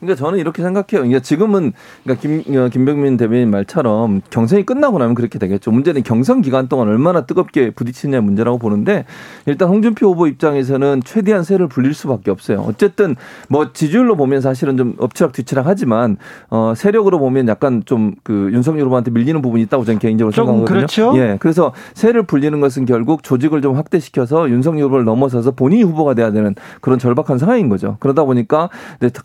[0.00, 1.02] 그러니까 저는 이렇게 생각해요.
[1.02, 1.72] 그러니까 지금은
[2.04, 5.70] 그러니까 김, 어, 김병민 대변인 말처럼 경선이 끝나고 나면 그렇게 되겠죠.
[5.70, 9.04] 문제는 경선 기간 동안 얼마나 뜨겁게 부딪히냐 문제라고 보는데
[9.46, 12.64] 일단 홍준표 후보 입장에서는 최대한 세를 불릴 수밖에 없어요.
[12.66, 13.16] 어쨌든
[13.48, 16.16] 뭐 지지율로 보면 사실은 좀 엎치락 뒤치락 하지만
[16.50, 20.66] 어 세력으로 보면 약간 좀 그 윤석열 후보한테 밀리는 부분이 있다고 저는 개인적으로 생각하거든요.
[20.66, 21.12] 그렇죠.
[21.16, 21.36] 예.
[21.40, 26.54] 그래서 세를 불리는 것은 결국 조직을 좀 확대시켜서 윤석열 후보를 넘어서서 본인이 후보가 돼야 되는
[26.80, 27.96] 그런 절박한 상황인 거죠.
[28.00, 28.68] 그러다 보니까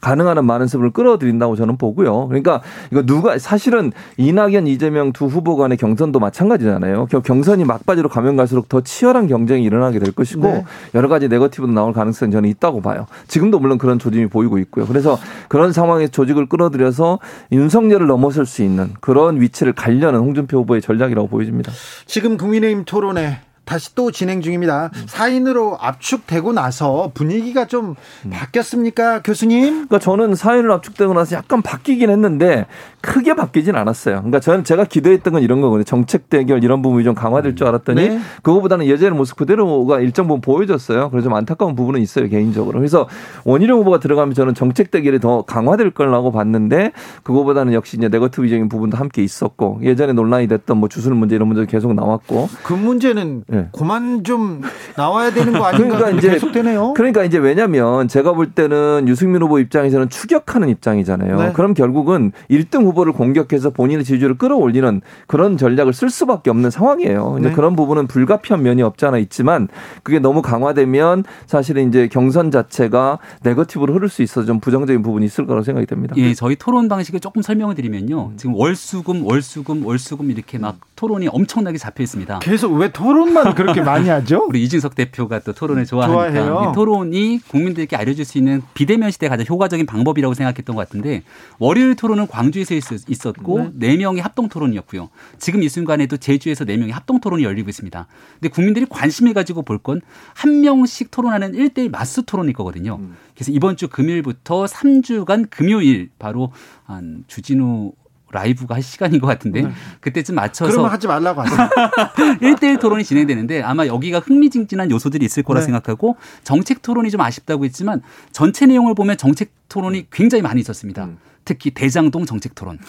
[0.01, 2.27] 가능한 한 많은 연습을 끌어들인다고 저는 보고요.
[2.27, 2.61] 그러니까
[2.91, 7.07] 이거 누가 사실은 이낙연 이재명 두 후보 간의 경선도 마찬가지잖아요.
[7.07, 10.65] 경선이 막바지로 가면 갈수록 더 치열한 경쟁이 일어나게 될 것이고 네.
[10.95, 13.05] 여러 가지 네거티브도 나올 가능성이 저는 있다고 봐요.
[13.27, 14.85] 지금도 물론 그런 조짐이 보이고 있고요.
[14.85, 17.19] 그래서 그런 상황에 조직을 끌어들여서
[17.51, 21.71] 윤석열을 넘어설 수 있는 그런 위치를 가려는 홍준표 후보의 전략이라고 보여집니다.
[22.05, 24.89] 지금 국민의힘 토론회 다시 또 진행 중입니다.
[24.93, 25.05] 음.
[25.07, 27.95] 사인으로 압축되고 나서 분위기가 좀
[28.25, 28.29] 음.
[28.29, 29.87] 바뀌었습니까, 교수님?
[29.87, 32.65] 그러니까 저는 사인으로 압축되고 나서 약간 바뀌긴 했는데
[33.03, 34.15] 크게 바뀌진 않았어요.
[34.15, 35.83] 그러니까 저는 제가 기대했던 건 이런 거거든요.
[35.83, 38.19] 정책 대결 이런 부분이 좀 강화될 줄 알았더니 네.
[38.43, 41.09] 그거보다는 예전의 모습 그대로가 일정 부분 보여졌어요.
[41.09, 42.79] 그래서 좀 안타까운 부분은 있어요, 개인적으로.
[42.79, 43.09] 그래서
[43.43, 46.93] 원희룡 후보가 들어가면 저는 정책 대결이 더 강화될 거라고 봤는데
[47.23, 51.67] 그거보다는 역시 이제 네거티브적인 부분도 함께 있었고 예전에 논란이 됐던 뭐 주술 문제 이런 문제도
[51.67, 53.67] 계속 나왔고 그 문제는 네.
[53.73, 54.61] 그만 좀
[54.95, 56.93] 나와야 되는 거 아닌가 그러니까 이제 계속되네요.
[56.93, 61.37] 그러니까 이제 왜냐면 제가 볼 때는 유승민 후보 입장에서는 추격하는 입장이잖아요.
[61.37, 61.51] 네.
[61.51, 67.37] 그럼 결국은 1등 후보 를 공격해서 본인의 지지율을 끌어올리는 그런 전략을 쓸 수밖에 없는 상황이에요.
[67.39, 67.55] 이제 네.
[67.55, 69.67] 그런 부분은 불가피한 면이 없지 않아 있지만
[70.03, 75.47] 그게 너무 강화되면 사실은 이제 경선 자체가 네거티브로 흐를 수 있어서 좀 부정적인 부분이 있을
[75.47, 76.13] 거라고 생각이 됩니다.
[76.17, 78.33] 예, 저희 토론 방식을 조금 설명을 드리면요.
[78.37, 82.39] 지금 월수금, 월수금, 월수금 이렇게 막 토론이 엄청나게 잡혀 있습니다.
[82.39, 84.45] 계속 왜 토론만 그렇게 많이 하죠?
[84.49, 86.71] 우리 이준석 대표가 또 토론을 좋아하니까 좋아해요.
[86.75, 91.23] 토론이 국민들께 알려줄 수 있는 비대면 시대 가장 효과적인 방법이라고 생각했던 것 같은데
[91.59, 92.75] 월요일 토론은 광주에서
[93.07, 95.09] 있었고 네, 4명의 합동 토론이었고요.
[95.39, 98.07] 지금 이 순간에도 제주에서 4명의 합동 토론이 열리고 있습니다.
[98.39, 100.01] 근데 국민들이 관심을 가지고 볼 건
[100.35, 102.97] 한 명씩 토론하는 1대1 마스 토론일 거거든요.
[102.99, 103.15] 음.
[103.35, 106.51] 그래서 이번 주 금요일부터 3주간 금요일 바로
[106.85, 107.93] 한 주진우
[108.31, 109.71] 라이브가 할 시간인 것 같은데 네.
[109.99, 111.69] 그때쯤 맞춰서 그러면 하지 말라고 하세요.
[112.41, 115.65] 1대1 토론이 진행되는데 아마 여기가 흥미진진한 요소들이 있을 거라 네.
[115.67, 121.05] 생각하고 정책 토론이 좀 아쉽다고 했지만 전체 내용을 보면 정책 토론이 굉장히 많이 있었습니다.
[121.05, 121.17] 음.
[121.45, 122.79] 특히 대장동 정책 토론.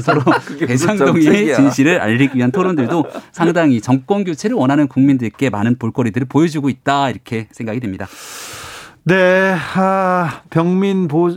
[0.00, 0.22] 서로
[0.66, 7.48] 대장동의 진실을 알리기 위한 토론들도 상당히 정권 교체를 원하는 국민들께 많은 볼거리들을 보여주고 있다 이렇게
[7.52, 8.08] 생각이 됩니다.
[9.04, 11.30] 네, 아, 병민 보,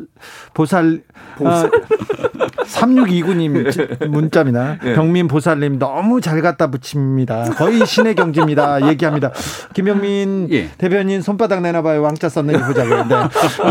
[0.53, 1.01] 보살,
[1.37, 1.65] 보살.
[1.65, 1.69] 아,
[2.65, 4.77] 3629님 문자입니다.
[4.83, 4.93] 네.
[4.95, 7.43] 병민 보살님 너무 잘 갖다 붙입니다.
[7.51, 8.85] 거의 신의 경지입니다.
[8.89, 9.31] 얘기합니다.
[9.73, 10.69] 김병민 예.
[10.77, 12.01] 대변인 손바닥 내놔봐요.
[12.01, 13.05] 왕자 썼는지 보자고요.
[13.05, 13.15] 네.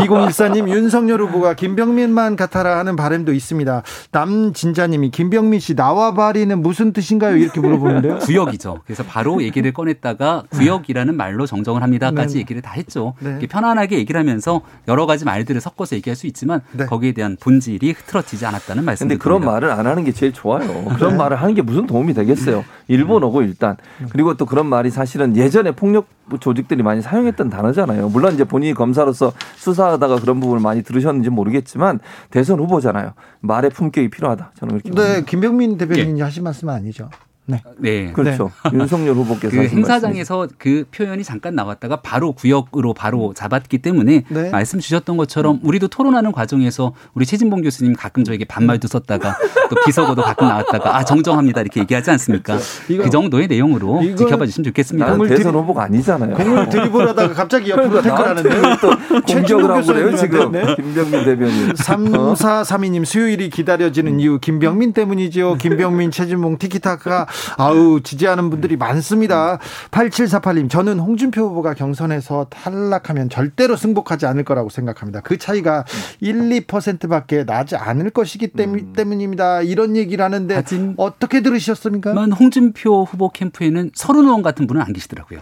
[0.05, 3.83] 2014님 윤석열 후보가 김병민만 같아라 하는 바람도 있습니다.
[4.11, 7.35] 남진자님이 김병민 씨 나와 바리는 무슨 뜻인가요?
[7.35, 8.19] 이렇게 물어보는데요.
[8.25, 8.81] 구역이죠.
[8.85, 12.39] 그래서 바로 얘기를 꺼냈다가 구역이라는 말로 정정을 합니다까지 네.
[12.39, 13.13] 얘기를 다 했죠.
[13.19, 13.39] 네.
[13.39, 16.85] 편안하게 얘기를 하면서 여러 가지 말들을 섞어서 얘기할 수 있지만 네.
[16.85, 19.07] 거기에 대한 본질이 흐트러지지 않았다는 말씀.
[19.07, 20.85] 근데 그런 말을 안 하는 게 제일 좋아요.
[20.95, 21.17] 그런 네.
[21.17, 22.65] 말을 하는 게 무슨 도움이 되겠어요.
[22.87, 23.77] 일본어고 일단
[24.09, 26.07] 그리고 또 그런 말이 사실은 예전에 폭력
[26.39, 28.09] 조직들이 많이 사용했던 단어잖아요.
[28.09, 31.99] 물론 이제 본인이 검사로서 수사하다가 그런 부분을 많이 들으셨는지 모르겠지만
[32.31, 33.13] 대선 후보잖아요.
[33.41, 34.51] 말의 품격이 필요하다.
[34.57, 35.01] 저는 그렇게.
[35.01, 36.23] 네, 김병민 대변인이 예.
[36.23, 37.09] 하신 말씀은 아니죠.
[37.47, 37.61] 네.
[37.77, 38.11] 네.
[38.11, 38.51] 그렇죠.
[38.71, 38.71] 네.
[38.79, 40.55] 윤석열 후보께서 그 행사장에서 말씀이죠.
[40.57, 44.49] 그 표현이 잠깐 나왔다가 바로 구역으로 바로 잡았기 때문에 네.
[44.49, 49.37] 말씀 주셨던 것처럼 우리도 토론하는 과정에서 우리 최진봉 교수님 가끔 저에게 반말도 썼다가
[49.69, 52.57] 또 비서고도 가끔 나왔다가 아 정정합니다 이렇게 얘기하지 않습니까?
[52.87, 53.03] 그렇죠.
[53.03, 55.17] 그 정도의 내용으로 지켜봐 주시면 좋겠습니다.
[55.27, 56.35] 대선 후보가 아니잖아요.
[56.35, 58.49] 공을 드리블하다가 갑자기 옆으로 태클하는데
[58.81, 58.89] 또
[59.33, 60.75] 공격을 하고 그래요 지금 네.
[60.75, 61.73] 김병민 대변인.
[61.73, 65.57] 3432님 수요일이 기다려지는 이유 김병민 때문이죠.
[65.59, 67.27] 김병민 최진봉 티키타카
[67.57, 69.59] 아우 지지하는 분들이 많습니다.
[69.91, 75.21] 8748님 저는 홍준표 후보가 경선에서 탈락하면 절대로 승복하지 않을 거라고 생각합니다.
[75.21, 75.85] 그 차이가
[76.19, 78.93] 1, 2%밖에 나지 않을 것이기 음.
[78.93, 79.61] 때문입니다.
[79.61, 80.63] 이런 얘기를 하는데
[80.97, 82.13] 어떻게 들으셨습니까?
[82.13, 85.41] 홍준표 후보 캠프에는 서른 의원 같은 분은 안 계시더라고요.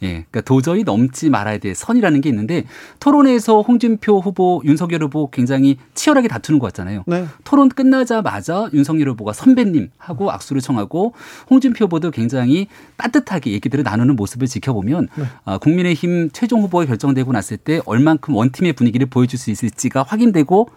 [0.00, 0.08] 네.
[0.08, 2.64] 예, 그러니까 도저히 넘지 말아야 될 선이라는 게 있는데
[3.00, 7.04] 토론에서 홍준표 후보, 윤석열 후보 굉장히 치열하게 다투는 것 같잖아요.
[7.06, 7.26] 네.
[7.44, 11.14] 토론 끝나자마자 윤석열 후보가 선배님 하고 악수를 청하고
[11.50, 12.66] 홍준표 후보도 굉장히
[12.96, 15.24] 따뜻하게 얘기들을 나누는 모습을 지켜보면 네.
[15.44, 20.68] 아, 국민의힘 최종 후보가 결정되고 났을 때 얼만큼 원팀의 분위기를 보여줄 수 있을지가 확인되고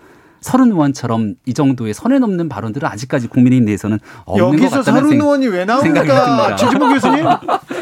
[0.42, 5.48] 서른 의원처럼 이 정도의 선에 넘는 발언들은 아직까지 국민의힘 내에서는 없는 것 같다는 서른 의원이
[5.48, 6.56] 왜 나옵니까?
[6.56, 7.26] 최지봉 교수님?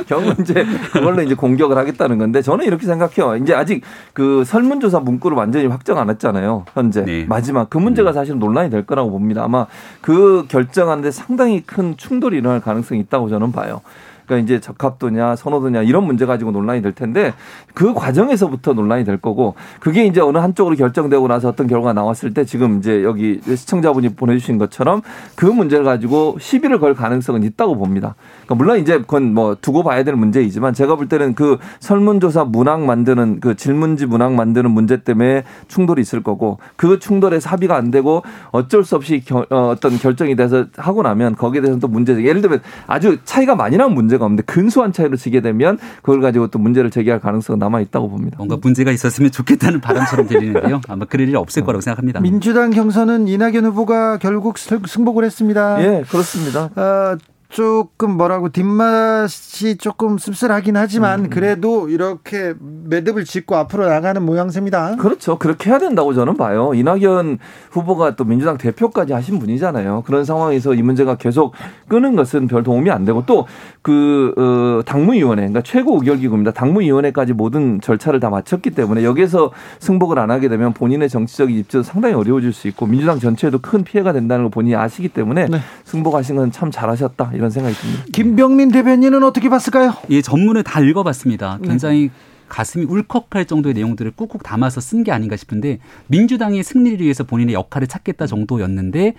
[0.07, 3.35] 결국 이제 그걸로 이제 공격을 하겠다는 건데 저는 이렇게 생각해요.
[3.41, 3.83] 이제 아직
[4.13, 6.65] 그 설문조사 문구를 완전히 확정 안 했잖아요.
[6.73, 7.25] 현재 네.
[7.27, 8.13] 마지막 그 문제가 네.
[8.13, 9.43] 사실은 논란이 될 거라고 봅니다.
[9.43, 9.67] 아마
[10.01, 13.81] 그 결정하는데 상당히 큰 충돌이 일어날 가능성이 있다고 저는 봐요.
[14.27, 17.33] 그러니까 이제 적합도냐 선호도냐 이런 문제 가지고 논란이 될 텐데
[17.73, 22.43] 그 과정에서부터 논란이 될 거고 그게 이제 어느 한쪽으로 결정되고 나서 어떤 결과가 나왔을 때
[22.43, 25.01] 지금 이제 여기 시청자분이 보내주신 것처럼
[25.35, 28.15] 그 문제를 가지고 시비를 걸 가능성은 있다고 봅니다.
[28.45, 32.85] 그러니까 물론 이제 그건 뭐 두고 봐야 될 문제이지만 제가 볼 때는 그 설문조사 문항
[32.85, 38.23] 만드는 그 질문지 문항 만드는 문제 때문에 충돌이 있을 거고 그 충돌에서 합의가 안 되고
[38.51, 42.41] 어쩔 수 없이 겨, 어, 어떤 결정이 돼서 하고 나면 거기에 대해서는 또 문제 예를
[42.41, 46.91] 들면 아주 차이가 많이 나는 문제가 없는데 근소한 차이로 지게 되면 그걸 가지고 또 문제를
[46.91, 48.37] 제기할 가능성은 남아 있다고 봅니다.
[48.37, 50.81] 뭔가 문제가 있었으면 좋겠다는 바람처럼 들리는데요.
[50.87, 52.19] 아마 그럴 일 없을 거라고 생각합니다.
[52.21, 55.83] 민주당 경선은 이낙연 후보가 결국 승복을 했습니다.
[55.83, 56.69] 예, 그렇습니다.
[56.75, 57.17] 어,
[57.49, 61.29] 조금 뭐라고 뒷맛이 조금 씁쓸하긴 하지만 음.
[61.29, 64.97] 그래도 이렇게 매듭을 짓고 앞으로 나가는 모양새입니다.
[64.97, 65.37] 그렇죠.
[65.37, 66.73] 그렇게 해야 된다고 저는 봐요.
[66.73, 67.39] 이낙연
[67.71, 70.03] 후보가 또 민주당 대표까지 하신 분이잖아요.
[70.05, 71.53] 그런 상황에서 이 문제가 계속
[71.87, 76.51] 끄는 것은 별 도움이 안 되고 또그 어, 당무위원회, 그러니까 최고 의결기구입니다.
[76.51, 82.15] 당무위원회까지 모든 절차를 다 마쳤기 때문에 여기에서 승복을 안 하게 되면 본인의 정치적인 입지도 상당히
[82.15, 85.59] 어려워질 수 있고 민주당 전체에도 큰 피해가 된다는 걸 본인이 아시기 때문에 네.
[85.85, 87.33] 승복하신 건 참 잘하셨다.
[87.37, 88.03] 이런 생각이 듭니다.
[88.11, 89.93] 김병민 대변인은 어떻게 봤을까요?
[90.09, 91.59] 예, 전문을 다 읽어봤습니다.
[91.61, 91.67] 네.
[91.67, 92.09] 굉장히 네.
[92.49, 97.87] 가슴이 울컥할 정도의 내용들을 꾹꾹 담아서 쓴 게 아닌가 싶은데 민주당의 승리를 위해서 본인의 역할을
[97.87, 99.13] 찾겠다 정도였는데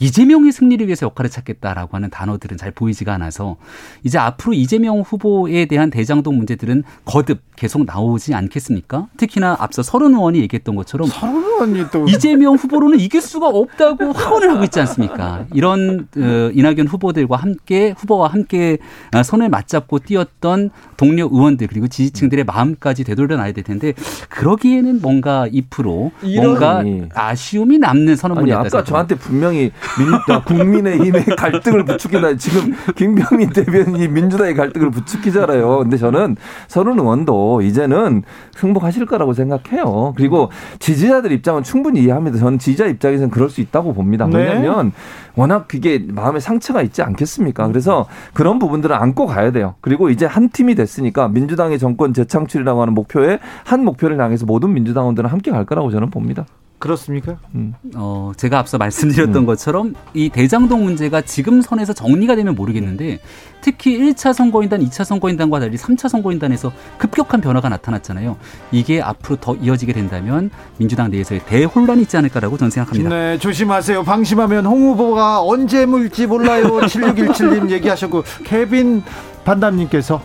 [0.00, 3.56] 이재명의 승리를 위해서 역할을 찾겠다라고 하는 단어들은 잘 보이지가 않아서
[4.02, 9.08] 이제 앞으로 이재명 후보에 대한 대장동 문제들은 거듭 계속 나오지 않겠습니까?
[9.18, 14.50] 특히나 앞서 서른 의원이 얘기했던 것처럼 서른 의원이 또 이재명 후보로는 이길 수가 없다고 확언을
[14.50, 15.44] 하고 있지 않습니까?
[15.54, 18.78] 이런 어, 이낙연 후보들과 함께 후보와 함께
[19.14, 23.92] 어, 손을 맞잡고 뛰었던 동료 의원들 그리고 지지층들의 마음까지 되돌려놔야 될 텐데
[24.28, 26.82] 그러기에는 뭔가 2% 뭔가
[27.14, 28.78] 아쉬움이 남는 선언문이었다.
[28.78, 32.36] 아까 저한테 분명히 민, 국민의힘의 갈등을 부추긴다.
[32.36, 35.78] 지금 김병민 대변인이 민주당의 갈등을 부추기잖아요.
[35.78, 36.36] 근데 저는
[36.68, 38.22] 서른 의원도 이제는
[38.56, 40.12] 승복하실 거라고 생각해요.
[40.16, 42.38] 그리고 지지자들 입장 은 충분히 이해합니다.
[42.38, 44.26] 저는 지지자 입장에서는 그럴 수 있다고 봅니다.
[44.26, 44.38] 네.
[44.38, 44.92] 왜냐하면
[45.34, 47.66] 워낙 그게 마음에 상처가 있지 않겠습니까?
[47.68, 49.74] 그래서 그런 부분들은 안고 가야 돼요.
[49.80, 55.30] 그리고 이제 한 팀이 됐으니까 민주당의 정권 재창출이라고 하는 목표에 한 목표를 향해서 모든 민주당원들은
[55.30, 56.46] 함께 갈 거라고 저는 봅니다.
[56.80, 57.36] 그렇습니까?
[57.54, 57.74] 음.
[57.94, 59.46] 어, 제가 앞서 말씀드렸던 음.
[59.46, 63.20] 것처럼 이 대장동 문제가 지금 선에서 정리가 되면 모르겠는데
[63.60, 68.38] 특히 1차 선거인단, 2차 선거인단과 달리 3차 선거인단에서 급격한 변화가 나타났잖아요.
[68.72, 73.10] 이게 앞으로 더 이어지게 된다면 민주당 내에서의 대혼란이 있지 않을까라고 저는 생각합니다.
[73.10, 74.02] 네, 조심하세요.
[74.02, 76.64] 방심하면 홍 후보가 언제 물지 몰라요.
[76.80, 79.02] 7617님 얘기하셨고 케빈
[79.44, 80.22] 반담님께서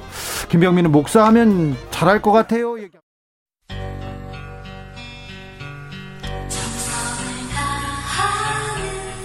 [0.50, 2.76] 김병민은 목사하면 잘할 것 같아요.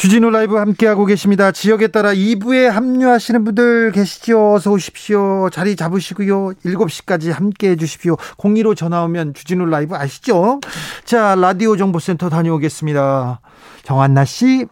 [0.00, 1.52] 주진우 라이브 함께하고 계십니다.
[1.52, 4.54] 지역에 따라 2부에 합류하시는 분들 계시죠?
[4.54, 5.50] 어서 오십시오.
[5.52, 6.54] 자리 잡으시고요.
[6.64, 8.16] 7시까지 함께해 주십시오.
[8.38, 10.60] 02로 전화 오면 주진우 라이브 아시죠?
[11.04, 13.42] 자, 라디오 정보센터 다녀오겠습니다.
[13.82, 14.64] 정한나 씨.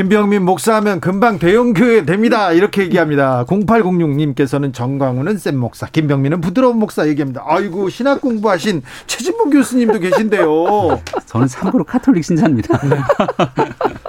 [0.00, 2.52] 김병민 목사하면 금방 대형교회 됩니다.
[2.52, 3.44] 이렇게 얘기합니다.
[3.44, 7.44] 0806님께서는 정광훈은 센 목사, 김병민은 부드러운 목사 얘기합니다.
[7.44, 11.02] 아이고, 신학 공부하신 최진봉 교수님도 계신데요.
[11.26, 12.78] 저는 참고로 카톨릭 신자입니다.
[12.88, 12.96] 네.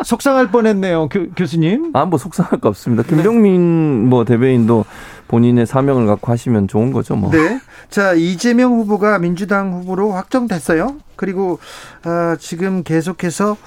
[0.06, 3.04] 속상할 뻔했네요, 교, 수님 아, 뭐 속상할 거 없습니다.
[3.04, 4.86] 김병민 뭐 대변인도
[5.28, 7.32] 본인의 사명을 갖고 하시면 좋은 거죠, 뭐.
[7.32, 7.60] 네.
[7.89, 10.96] 자, 이재명 후보가 민주당 후보로 확정됐어요.
[11.18, 11.60] 그리고
[12.06, 13.58] 어, 지금 계속해서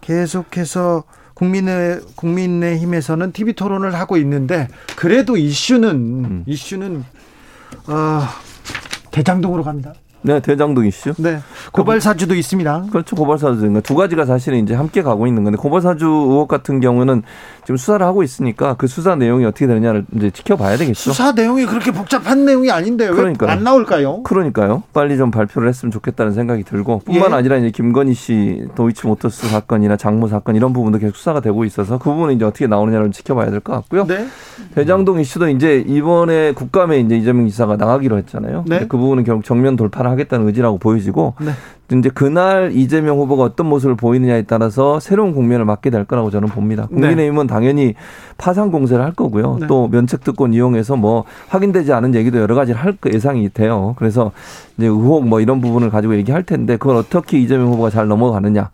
[0.00, 1.04] 계속해서
[1.40, 6.44] 국민의 국민의힘에서는 TV 토론을 하고 있는데 그래도 이슈는 음.
[6.46, 7.02] 이슈는
[7.86, 8.22] 어,
[9.10, 9.94] 대장동으로 갑니다.
[10.22, 11.14] 네, 대장동 이슈.
[11.18, 11.38] 네.
[11.72, 12.86] 고발 사주도 있습니다.
[12.92, 13.16] 그렇죠.
[13.16, 13.80] 고발 사주.
[13.82, 17.22] 두 가지가 사실은 이제 함께 가고 있는 건데 고발 사주 의혹 같은 경우는
[17.62, 21.12] 지금 수사를 하고 있으니까 그 수사 내용이 어떻게 되느냐를 이제 지켜봐야 되겠죠.
[21.12, 24.22] 수사 내용이 그렇게 복잡한 내용이 아닌데 왜 안 나올까요?
[24.24, 24.82] 그러니까요.
[24.92, 27.34] 빨리 좀 발표를 했으면 좋겠다는 생각이 들고 뿐만 예.
[27.36, 32.10] 아니라 이제 김건희 씨 도이치모터스 사건이나 장모 사건 이런 부분도 계속 수사가 되고 있어서 그
[32.10, 34.06] 부분은 이제 어떻게 나오느냐를 지켜봐야 될 것 같고요.
[34.06, 34.26] 네.
[34.74, 38.64] 대장동 이슈도 이제 이번에 국감에 이제 이재명 지사가 나가기로 했잖아요.
[38.66, 38.86] 네.
[38.88, 41.50] 그 부분은 결국 정면 돌파를 하겠다는 의지라고 보여지고 네.
[41.98, 46.86] 이제 그날 이재명 후보가 어떤 모습을 보이느냐에 따라서 새로운 국면을 맞게 될 거라고 저는 봅니다.
[46.90, 47.00] 네.
[47.00, 47.52] 국민의힘은 네.
[47.52, 47.94] 당연히
[48.38, 49.58] 파상 공세를 할 거고요.
[49.60, 49.66] 네.
[49.66, 53.94] 또 면책 특권 이용해서 뭐 확인되지 않은 얘기도 여러 가지를 할 예상이 돼요.
[53.98, 54.32] 그래서
[54.76, 58.70] 이제 의혹 뭐 이런 부분을 가지고 얘기할 텐데 그걸 어떻게 이재명 후보가 잘 넘어가느냐.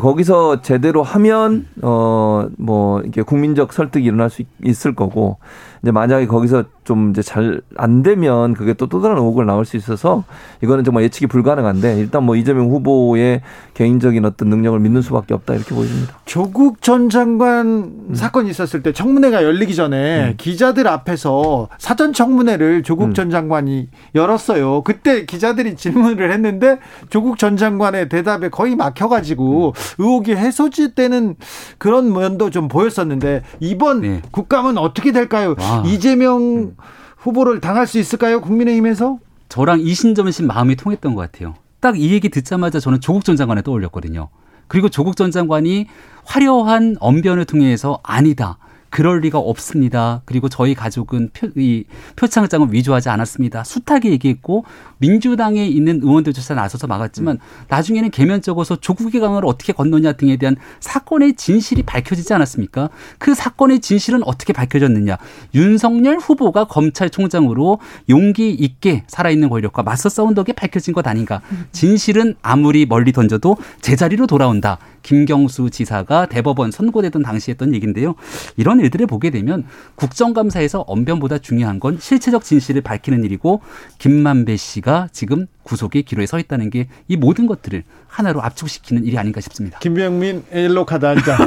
[0.00, 5.38] 거기서 제대로 하면 어 뭐 이게 국민적 설득이 일어날 수 있을 거고
[5.82, 9.76] 이제 만약에 거기서 좀 이제 잘 안 되면 그게 또 또 다른 의혹을 나올 수
[9.76, 10.24] 있어서
[10.62, 13.42] 이거는 정말 예측이 불가능한데 일단 뭐 이재명 후보의
[13.74, 16.18] 개인적인 어떤 능력을 믿는 수밖에 없다 이렇게 보입니다.
[16.24, 17.66] 조국 전 장관
[18.08, 18.14] 음.
[18.14, 20.34] 사건이 있었을 때 청문회가 열리기 전에 음.
[20.36, 23.14] 기자들 앞에서 사전 청문회를 조국 음.
[23.14, 24.82] 전 장관이 열었어요.
[24.82, 26.78] 그때 기자들이 질문을 했는데
[27.10, 29.72] 조국 전 장관의 대답에 거의 막혀가지고 음.
[29.98, 31.36] 의혹이 해소지되는
[31.76, 34.22] 그런 면도 좀 보였었는데 이번 네.
[34.30, 35.54] 국감은 어떻게 될까요?
[35.58, 35.67] 와.
[35.68, 35.82] 아.
[35.86, 36.76] 이재명 음.
[37.18, 38.40] 후보를 당할 수 있을까요?
[38.40, 39.18] 국민의힘에서?
[39.48, 41.54] 저랑 이신점심 마음이 통했던 것 같아요.
[41.80, 44.28] 딱 이 얘기 듣자마자 저는 조국 전 장관에 떠올렸거든요.
[44.66, 45.86] 그리고 조국 전 장관이
[46.24, 48.58] 화려한 언변을 통해서 아니다.
[48.90, 50.22] 그럴 리가 없습니다.
[50.24, 51.84] 그리고 저희 가족은 표, 이
[52.16, 53.64] 표창장을 위조하지 않았습니다.
[53.64, 54.64] 숱하게 얘기했고
[54.98, 57.64] 민주당에 있는 의원들조차 나서서 막았지만 음.
[57.68, 62.90] 나중에는 개면적어서 조국의 강을 어떻게 건너냐 등에 대한 사건의 진실이 밝혀지지 않았습니까?
[63.18, 65.18] 그 사건의 진실은 어떻게 밝혀졌느냐?
[65.54, 67.78] 윤석열 후보가 검찰총장으로
[68.08, 71.40] 용기 있게 살아있는 권력과 맞서 싸운 덕에 밝혀진 것 아닌가?
[71.52, 71.66] 음.
[71.72, 74.78] 진실은 아무리 멀리 던져도 제자리로 돌아온다.
[75.02, 78.14] 김경수 지사가 대법원 선고되던 당시 했던 얘기인데요.
[78.56, 79.64] 이런 일들을 보게 되면
[79.96, 83.60] 국정감사에서 언변보다 중요한 건 실체적 진실을 밝히는 일이고
[83.98, 89.40] 김만배 씨가 지금 구속의 기로에 서 있다는 게 이 모든 것들을 하나로 압축시키는 일이 아닌가
[89.40, 89.78] 싶습니다.
[89.78, 90.44] 김병민
[90.86, 91.38] 카드 한 장.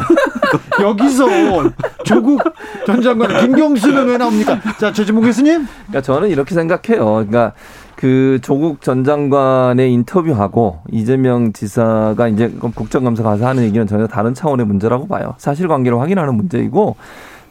[0.81, 1.71] 여기서
[2.03, 2.41] 조국
[2.85, 4.59] 전 장관 김경수는 왜 나옵니까?
[4.79, 5.65] 자, 최진봉 교수님.
[5.87, 7.05] 그러니까 저는 이렇게 생각해요.
[7.05, 7.53] 그러니까
[8.01, 14.65] 그 조국 전 장관의 인터뷰하고 이재명 지사가 이제 국정감사 가서 하는 얘기는 전혀 다른 차원의
[14.65, 15.35] 문제라고 봐요.
[15.37, 16.95] 사실관계를 확인하는 문제이고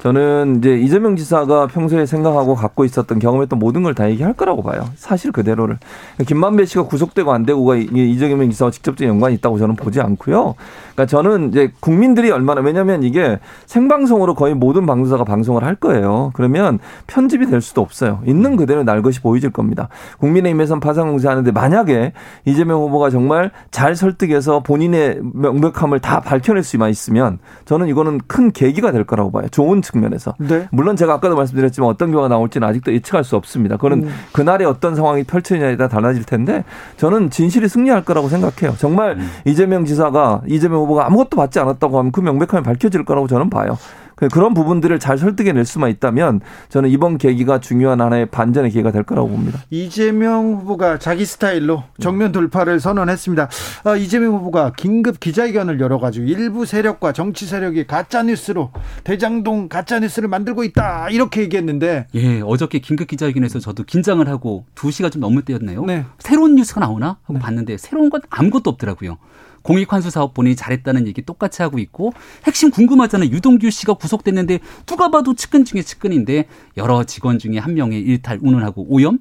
[0.01, 4.89] 저는 이제 이재명 지사가 평소에 생각하고 갖고 있었던 경험했던 모든 걸 다 얘기할 거라고 봐요.
[4.95, 5.79] 사실 그대로를.
[6.25, 10.55] 김만배 씨가 구속되고 안 되고가 이재명 지사와 직접적인 연관이 있다고 저는 보지 않고요.
[10.95, 16.31] 그러니까 저는 이제 국민들이 얼마나 왜냐하면 이게 생방송으로 거의 모든 방송사가 방송을 할 거예요.
[16.35, 16.79] 그러면
[17.09, 18.21] 편집이 될 수도 없어요.
[18.25, 19.89] 있는 그대로 날 것이 보여질 겁니다.
[20.19, 22.13] 국민의힘에선 파상공세하는데 만약에
[22.45, 28.93] 이재명 후보가 정말 잘 설득해서 본인의 명백함을 다 밝혀낼 수만 있으면 저는 이거는 큰 계기가
[28.93, 29.49] 될 거라고 봐요.
[29.51, 30.35] 좋은 측면에서.
[30.39, 30.69] 네.
[30.71, 33.77] 물론 제가 아까도 말씀드렸지만 어떤 경우가 나올지는 아직도 예측할 수 없습니다.
[33.77, 34.11] 그거는 음.
[34.33, 36.65] 그날에 어떤 상황이 펼쳐지냐에 따라 달라질 텐데
[36.97, 38.77] 저는 진실이 승리할 거라고 생각해요.
[38.79, 39.31] 정말 음.
[39.45, 43.77] 이재명 지사가 이재명 후보가 아무것도 받지 않았다고 하면 그 명백함이 밝혀질 거라고 저는 봐요.
[44.21, 49.03] 그 그런 부분들을 잘 설득해낼 수만 있다면 저는 이번 계기가 중요한 하나의 반전의 기회가 될
[49.03, 49.61] 거라고 봅니다.
[49.71, 53.49] 이재명 후보가 자기 스타일로 정면 돌파를 선언했습니다.
[53.85, 58.71] 아, 이재명 후보가 긴급 기자회견을 열어가지고 일부 세력과 정치 세력이 가짜 뉴스로
[59.05, 64.91] 대장동 가짜 뉴스를 만들고 있다 이렇게 얘기했는데 예 어저께 긴급 기자회견에서 저도 긴장을 하고 2
[64.91, 65.85] 시가 좀 넘을 때였네요.
[65.87, 66.05] 네.
[66.19, 67.39] 새로운 뉴스가 나오나 하고 네.
[67.39, 69.17] 봤는데 새로운 건 아무것도 없더라고요.
[69.63, 72.13] 공익환수 사업본이 잘했다는 얘기 똑같이 하고 있고
[72.45, 73.31] 핵심 궁금하잖아요.
[73.31, 76.47] 유동규 씨가 구속됐는데 누가 봐도 측근 중에 측근인데
[76.77, 79.19] 여러 직원 중에 한 명의 일탈 운운하고 오염?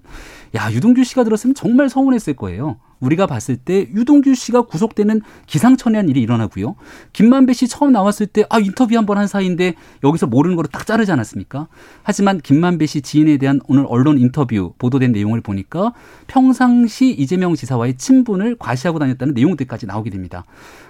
[0.56, 2.78] 야 유동규 씨가 들었으면 정말 서운했을 거예요.
[3.00, 6.76] 우리가 봤을 때 유동규 씨가 구속되는 기상천외한 일이 일어나고요.
[7.14, 11.68] 김만배 씨 처음 나왔을 때 아 인터뷰 한번한 사이인데 여기서 모르는 거로 딱 자르지 않았습니까?
[12.04, 15.94] 하지만 김만배 씨 지인에 대한 오늘 언론 인터뷰 보도된 내용을 보니까
[16.28, 20.46] 평상시 이재명 지사와의 친분을 과시하고 다녔다는 내용들까지 나오게 됩니다.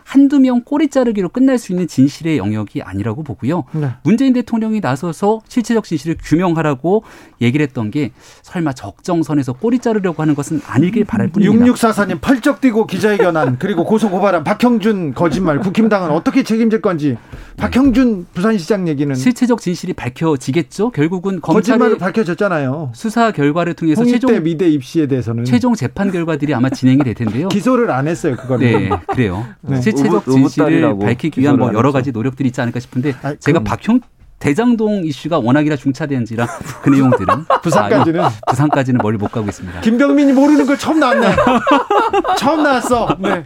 [0.10, 3.66] 한두 명 꼬리 자르기로 끝날 수 있는 진실의 영역이 아니라고 보고요.
[3.74, 3.92] 네.
[4.02, 7.04] 문재인 대통령이 나서서 실체적 진실을 규명하라고
[7.42, 8.10] 얘기를 했던 게
[8.42, 11.64] 설마 적정선에서 꼬리 자르려고 하는 것은 아니길 바랄 뿐입니다.
[11.64, 17.16] 6644님 펄쩍 뛰고 기자회견한 그리고 고소 고발한 박형준 거짓말 국힘당은 어떻게 책임질 건지
[17.58, 20.90] 박형준 부산시장 얘기는 실체적 진실이 밝혀지겠죠.
[20.90, 22.94] 결국은 검찰이 밝혀졌잖아요.
[22.96, 27.50] 수사 결과를 통해서 최종 미대 입시에 대해서는 최종 재판 결과들이 아마 진행이 될 텐데요.
[27.50, 28.36] 기소를 안 했어요.
[28.36, 28.66] 그거는.
[28.66, 29.46] 네, 그래요.
[29.62, 29.80] 네.
[30.04, 34.02] 실체적 진실을 밝히기 위한 뭐 여러 가지 노력들이 있지 않을까 싶은데 아, 제가 박형
[34.40, 36.48] 대장동 이슈가 워낙이라 중차대한지라
[36.82, 39.82] 그 내용들은 부산까지는 아, 부산까지는 멀리 못 가고 있습니다.
[39.82, 41.28] 김병민이 모르는 걸 처음 나왔네.
[42.40, 43.18] 처음 나왔어.
[43.20, 43.46] 네.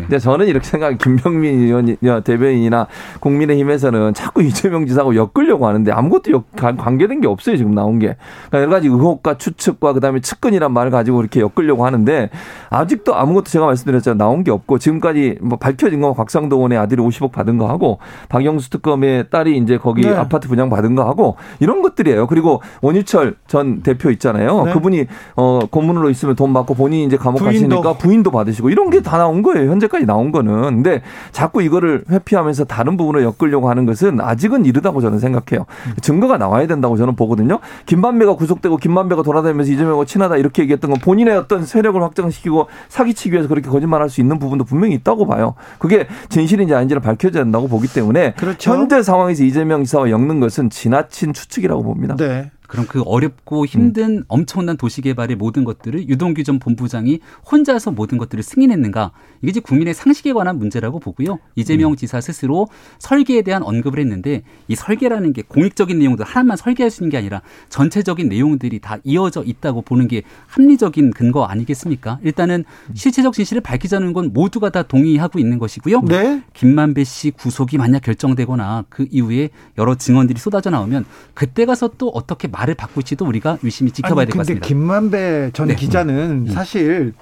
[0.00, 2.86] 근데 저는 이렇게 생각해 김병민 의원 대변인이나
[3.20, 8.16] 국민의힘에서는 자꾸 이재명 지사하고 엮으려고 하는데 아무것도 역, 관계된 게 없어요 지금 나온 게.
[8.48, 12.30] 그러니까 여러 가지 의혹과 추측과 그다음에 측근이란 말을 가지고 이렇게 엮으려고 하는데
[12.70, 17.58] 아직도 아무것도 제가 말씀드렸잖아요 나온 게 없고 지금까지 뭐 밝혀진 건 곽상도원의 아들이 50억 받은
[17.58, 17.98] 거 하고
[18.28, 20.14] 박영수 특검의 딸이 이제 거기 거기 네.
[20.14, 22.26] 아파트 분양 받은 거 하고 이런 것들이에요.
[22.26, 24.64] 그리고 원유철 전 대표 있잖아요.
[24.64, 24.72] 네.
[24.72, 27.82] 그분이 어 고문으로 있으면 돈 받고 본인이 이제 감옥 부인도.
[27.82, 29.70] 가시니까 부인도 받으시고 이런 게 다 나온 거예요.
[29.70, 30.62] 현재까지 나온 거는.
[30.82, 35.64] 근데 자꾸 이거를 회피하면서 다른 부분을 엮으려고 하는 것은 아직은 이르다고 저는 생각해요.
[36.02, 37.60] 증거가 나와야 된다고 저는 보거든요.
[37.86, 43.48] 김만배가 구속되고 김만배가 돌아다니면서 이재명과 친하다 이렇게 얘기했던 건 본인의 어떤 세력을 확장시키고 사기치기 위해서
[43.48, 45.54] 그렇게 거짓말할 수 있는 부분도 분명히 있다고 봐요.
[45.78, 48.72] 그게 진실인지 아닌지를 밝혀져야 된다고 보기 때문에 그렇죠.
[48.72, 52.16] 현재 상황에서 이재명 지사와 엮는 것은 지나친 추측이라고 봅니다.
[52.16, 52.50] 네.
[52.66, 54.24] 그럼 그 어렵고 힘든 음.
[54.28, 59.12] 엄청난 도시 개발의 모든 것들을 유동규 전 본부장이 혼자서 모든 것들을 승인했는가?
[59.42, 61.38] 이게 이제 국민의 상식에 관한 문제라고 보고요.
[61.54, 61.96] 이재명 음.
[61.96, 67.10] 지사 스스로 설계에 대한 언급을 했는데 이 설계라는 게 공익적인 내용들 하나만 설계할 수 있는
[67.10, 72.18] 게 아니라 전체적인 내용들이 다 이어져 있다고 보는 게 합리적인 근거 아니겠습니까?
[72.22, 72.94] 일단은 음.
[72.94, 76.02] 실체적 진실을 밝히자는 건 모두가 다 동의하고 있는 것이고요.
[76.02, 76.42] 네.
[76.52, 81.04] 김만배 씨 구속이 만약 결정되거나 그 이후에 여러 증언들이 쏟아져 나오면
[81.34, 84.66] 그때 가서 또 어떻게 말을 바꿀지도 우리가 유심히 지켜봐야 될 것 같습니다.
[84.66, 85.74] 김만배 전 네.
[85.74, 86.52] 기자는 음.
[86.52, 87.12] 사실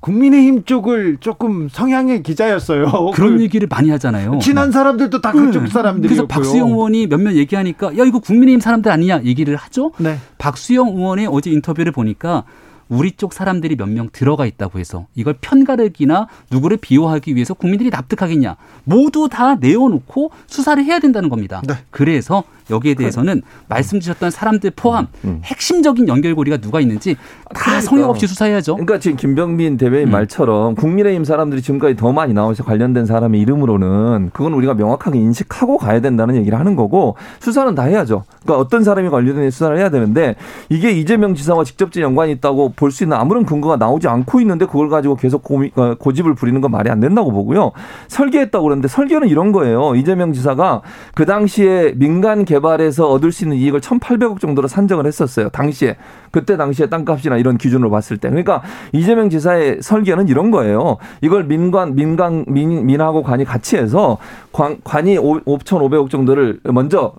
[0.00, 3.12] 국민의힘 쪽을 조금 성향의 기자였어요.
[3.14, 4.38] 그런 그 얘기를 많이 하잖아요.
[4.42, 5.70] 친한 사람들도 다 그쪽 네.
[5.70, 9.92] 사람들이 그래서 박수영 의원이 몇몇 얘기하니까 야 이거 국민의힘 사람들 아니냐 얘기를 하죠.
[9.98, 10.18] 네.
[10.36, 12.44] 박수영 의원의 어제 인터뷰를 보니까
[12.88, 18.56] 우리 쪽 사람들이 몇 명 들어가 있다고 해서 이걸 편가르기나 누구를 비호하기 위해서 국민들이 납득하겠냐.
[18.84, 21.62] 모두 다 내어놓고 수사를 해야 된다는 겁니다.
[21.66, 21.74] 네.
[21.90, 25.40] 그래서 여기에 대해서는 말씀 주셨던 사람들 포함 음, 음.
[25.44, 27.20] 핵심적인 연결고리가 누가 있는지 다
[27.52, 27.80] 그러니까.
[27.82, 28.74] 성역 없이 수사해야죠.
[28.76, 30.12] 그러니까 지금 김병민 대변인 음.
[30.12, 36.00] 말처럼 국민의힘 사람들이 지금까지 더 많이 나와서 관련된 사람의 이름으로는 그건 우리가 명확하게 인식하고 가야
[36.00, 38.24] 된다는 얘기를 하는 거고 수사는 다 해야죠.
[38.42, 40.34] 그러니까 어떤 사람이 관련된 수사를 해야 되는데
[40.70, 44.88] 이게 이재명 지사와 직접적 연관이 있다고 볼 수 있는 아무런 근거가 나오지 않고 있는데 그걸
[44.88, 47.72] 가지고 계속 고미, 어, 고집을 부리는 건 말이 안 된다고 보고요.
[48.08, 49.94] 설계했다고 그러는데 설계는 이런 거예요.
[49.96, 50.82] 이재명 지사가
[51.14, 55.48] 그 당시에 민간 개발에서 얻을 수 있는 이익을 1,800억 정도로 산정을 했었어요.
[55.48, 55.96] 당시에.
[56.34, 58.28] 그때 당시에 땅값이나 이런 기준으로 봤을 때.
[58.28, 58.60] 그러니까
[58.90, 60.96] 이재명 지사의 설계는 이런 거예요.
[61.20, 64.18] 이걸 민관, 민간, 민, 민하고 관이 같이 해서
[64.50, 67.12] 관, 관이 5,500억 정도를 먼저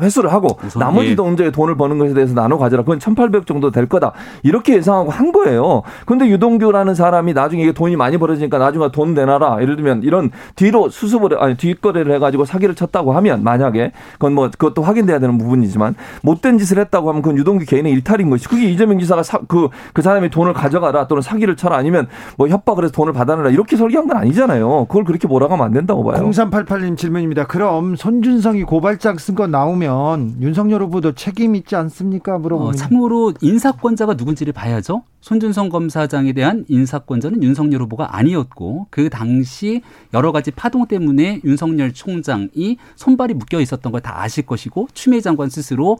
[0.00, 1.14] 회수를 하고 나머지 예.
[1.16, 2.84] 돈제 돈을 버는 것에 대해서 나눠 가져라.
[2.84, 4.12] 그건 1,800억 정도 될 거다.
[4.44, 5.82] 이렇게 예상하고 한 거예요.
[6.06, 9.62] 근데 유동규라는 사람이 나중에 이게 돈이 많이 벌어지니까 나중에 돈 내놔라.
[9.62, 14.82] 예를 들면 이런 뒤로 수습을 아니 뒷거래를 해가지고 사기를 쳤다고 하면 만약에 그건 뭐 그것도
[14.82, 19.22] 확인돼야 되는 부분이지만 못된 짓을 했다고 하면 그건 유동규 개인의 일탈인 것이 그게 이재명 지사가
[19.22, 23.50] 사, 그, 그 사람이 돈을 가져가라 또는 사기를 쳐라 아니면 뭐 협박을 해서 돈을 받아내라
[23.50, 24.86] 이렇게 설계한 건 아니잖아요.
[24.86, 26.16] 그걸 그렇게 몰아가면 안 된다고 봐요.
[26.30, 27.46] 0388님 질문입니다.
[27.46, 32.38] 그럼 손준성이 고발장 쓴 거 나오면 윤석열 후보도 책임 있지 않습니까?
[32.38, 32.74] 물어보면.
[32.74, 35.02] 어, 참고로 인사권자가 누군지를 봐야죠.
[35.20, 39.80] 손준성 검사장에 대한 인사권자는 윤석열 후보가 아니었고 그 당시
[40.12, 45.48] 여러 가지 파동 때문에 윤석열 총장이 손발이 묶여 있었던 걸 다 아실 것이고 추미애 장관
[45.48, 45.96] 스스로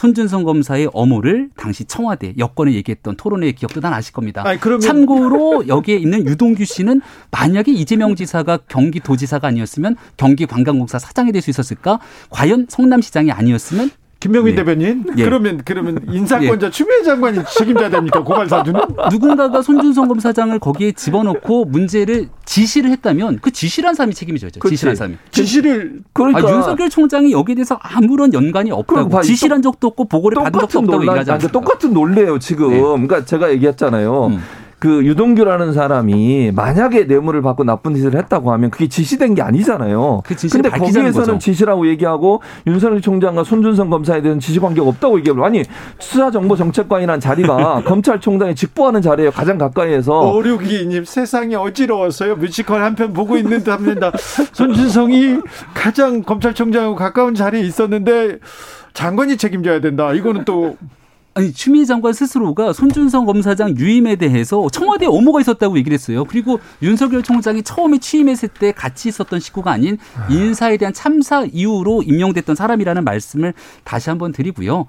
[0.00, 4.42] 손준성 검사의 어모를 당시 청와대 여권에 얘기했던 토론회 기억도 다 아실 겁니다.
[4.46, 4.80] 아니, 그러면...
[4.80, 12.00] 참고로 여기에 있는 유동규 씨는 만약에 이재명 지사가 경기도지사가 아니었으면 경기관광공사 사장이 될 수 있었을까?
[12.28, 13.90] 과연 성남시장이 아니었으면
[14.20, 14.62] 김명민 네.
[14.62, 15.24] 대변인 예.
[15.24, 16.70] 그러면 그러면 인사권자 예.
[16.70, 18.78] 추미애 장관이 책임져야 됩니까 고발 사주는?
[19.10, 24.60] 누군가가 손준성 검사장을 거기에 집어넣고 문제를 지시를 했다면 그 지시란 사람이 책임져야죠.
[24.68, 25.16] 지시란 사람이.
[25.30, 30.60] 지시를 그러니까 아, 윤석열 총장이 여기에 대해서 아무런 연관이 없다고 지시란 적도 없고 보고를 받은
[30.60, 31.58] 적도 없다고 얘기하지 않습니까?
[31.58, 32.70] 똑같은 논리예요 지금.
[32.70, 32.78] 네.
[32.78, 34.26] 그러니까 제가 얘기했잖아요.
[34.26, 34.42] 음.
[34.80, 40.22] 그 유동규라는 사람이 만약에 뇌물을 받고 나쁜 짓을 했다고 하면 그게 지시된 게 아니잖아요.
[40.24, 41.38] 그 근데 거기에서는 거죠.
[41.38, 45.62] 지시라고 얘기하고 윤석열 총장과 손준성 검사에 대한 지시 관계가 없다고 얘기하고 아니
[45.98, 52.36] 수사정보정책관이라는 자리가 검찰총장이 직보하는 자리에 가장 가까이에서 오류기님 세상이 어지러웠어요.
[52.36, 54.10] 뮤지컬 한 편 보고 있는데 합니다.
[54.52, 55.36] 손준성이
[55.74, 58.38] 가장 검찰총장하고 가까운 자리에 있었는데
[58.94, 60.12] 장관이 책임져야 된다.
[60.12, 60.76] 이거는 또
[61.34, 66.24] 아니 추미애 장관 스스로가 손준성 검사장 유임에 대해서 청와대 업무가 있었다고 얘기를 했어요.
[66.24, 69.96] 그리고 윤석열 총장이 처음에 취임했을 때 같이 있었던 식구가 아닌
[70.28, 73.54] 인사에 대한 참사 이후로 임명됐던 사람이라는 말씀을
[73.84, 74.86] 다시 한번 드리고요.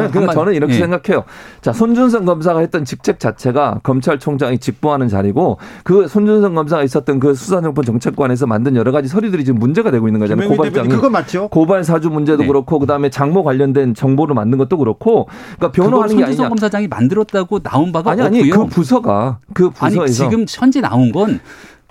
[0.00, 0.78] 네, 그러니까 저는 이렇게 예.
[0.78, 1.24] 생각해요.
[1.60, 7.82] 자, 손준성 검사가 했던 직책 자체가 검찰총장이 직보하는 자리고 그 손준성 검사가 있었던 그 수사정보
[7.82, 10.48] 정책관에서 만든 여러 가지 서류들이 지금 문제가 되고 있는 거잖아요.
[10.48, 11.48] 고발장이 그거 맞죠?
[11.48, 12.46] 고발 사주 문제도 네.
[12.46, 15.28] 그렇고 그다음에 장모 관련된 정보를 만든 것도 그렇고
[15.58, 16.48] 그러니까 변호하는 게 아니냐.
[16.48, 18.66] 검사장이 만들었다고 나온 바가 아니, 아니, 없고요.
[18.66, 21.40] 그 부서가 그 부서에서 아니, 지금 현재 나온 건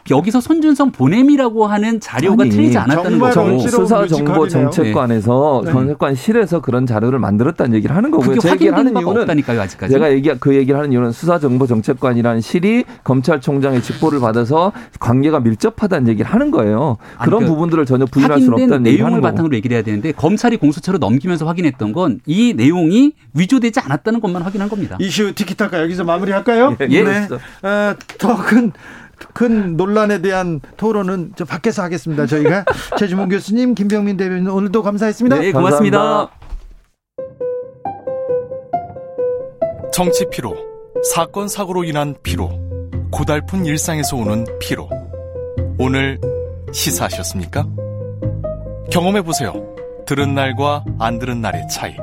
[0.09, 3.59] 여기서 손준성 보냄이라고 하는 자료가 아니, 틀리지 않았다는 거죠.
[3.59, 5.71] 수사 정보 정책관에서 네.
[5.71, 8.39] 정책관실에서 그런 자료를 만들었다는 얘기를 하는 거고요.
[8.39, 9.93] 제가 얘기를 하는 이유는 없다니까요, 아직까지.
[9.93, 16.07] 제가 얘기 그 얘기를 하는 이유는 수사 정보 정책관이라는 실이 검찰총장의 직보를 받아서 관계가 밀접하다는
[16.09, 16.97] 얘기를 하는 거예요.
[17.21, 20.11] 그런 아니, 그 부분들을 전혀 부인할 수는 없다는 얘기를 하는 내용을 바탕으로 얘기를 해야 되는데
[20.11, 24.97] 검찰이 공수처로 넘기면서 확인했던 건 이 내용이 위조되지 않았다는 것만 확인한 겁니다.
[24.99, 26.77] 이슈 티키타카 여기서 마무리할까요?
[26.81, 26.87] 예.
[26.89, 27.03] 예.
[27.03, 27.27] 네.
[27.63, 28.71] 어, 더큰
[29.33, 32.25] 큰 논란에 대한 토론은 저 밖에서 하겠습니다.
[32.25, 32.65] 저희가
[32.97, 35.37] 최주문 교수님, 김병민 대변인 오늘도 감사했습니다.
[35.39, 35.97] 네, 고맙습니다.
[35.97, 36.41] 감사합니다.
[39.93, 40.55] 정치 피로,
[41.13, 42.49] 사건 사고로 인한 피로,
[43.11, 44.89] 고달픈 일상에서 오는 피로.
[45.77, 46.19] 오늘
[46.71, 47.67] 시사하셨습니까?
[48.91, 49.53] 경험해 보세요.
[50.05, 51.95] 들은 날과 안 들은 날의 차이.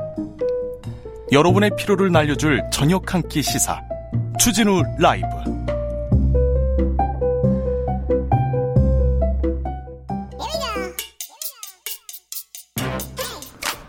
[1.33, 3.81] 여러분의 피로를 날려줄 저녁 한 끼 시사.
[4.39, 5.27] 주진우 라이브.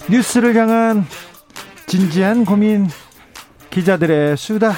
[0.09, 1.05] 뉴스를 향한
[1.85, 2.87] 진지한 고민
[3.69, 4.73] 기자들의 수다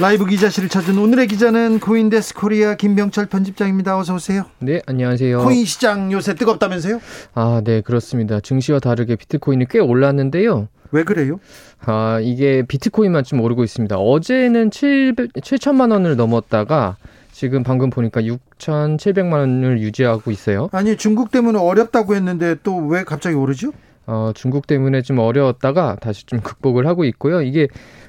[0.00, 3.96] 라이브 기자실을 찾은 오늘의 기자는 코인데스크 코리아 김병철 편집장입니다.
[3.96, 4.46] 어서 오세요.
[4.58, 5.44] 네, 안녕하세요.
[5.44, 7.00] 코인 시장 요새 뜨겁다면서요?
[7.34, 8.40] 아, 네, 그렇습니다.
[8.40, 10.68] 증시와 다르게 비트코인이 꽤 올랐는데요.
[10.90, 11.38] 왜 그래요?
[11.86, 13.96] 아, 이게 비트코인만 좀 오르고 있습니다.
[13.96, 16.96] 어제는 7 7천만 원을 넘었다가
[17.42, 20.68] 지금 방금 보니까 6,700만 원을 유지하고 있어요.
[20.70, 23.72] 아니 중국 때문에 어렵다고 했는데 또 왜 갑자기 오르죠?
[24.06, 27.42] 어, 중국 때문에 좀 어려웠다가 다시 좀 극복을 하고 있고요.
[27.42, 27.66] 이게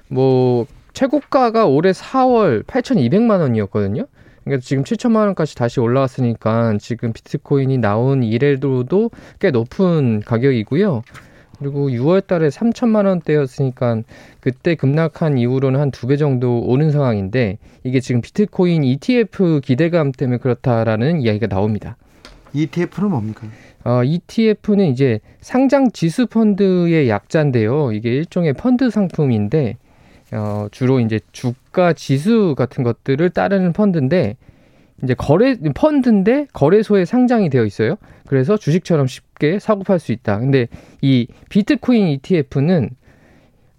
[0.07, 4.05] 뭐 최고가가 올해 4월 8,200만 원이었거든요.
[4.43, 9.09] 그러니까 지금 7천만 원까지 다시 올라왔으니까 지금 비트코인이 나온 이래로도
[9.39, 11.01] 꽤 높은 가격이고요.
[11.59, 14.01] 그리고 6월 달에 3천만 원대였으니까
[14.41, 20.37] 그때 급락한 이후로는 한 두 배 정도 오는 상황인데 이게 지금 비트코인 ETF 기대감 때문에
[20.39, 21.95] 그렇다라는 이야기가 나옵니다.
[22.53, 23.47] ETF는 뭡니까?
[23.85, 27.91] 어, ETF는 이제 상장 지수 펀드의 약자인데요.
[27.91, 29.77] 이게 일종의 펀드 상품인데
[30.31, 34.37] 어, 주로 이제 주가 지수 같은 것들을 따르는 펀드인데
[35.03, 37.97] 이제 거래 펀드인데 거래소에 상장이 되어 있어요.
[38.25, 40.39] 그래서 주식처럼 쉽게 사고 팔 수 있다.
[40.39, 40.67] 근데
[41.01, 42.89] 이 비트코인 ETF는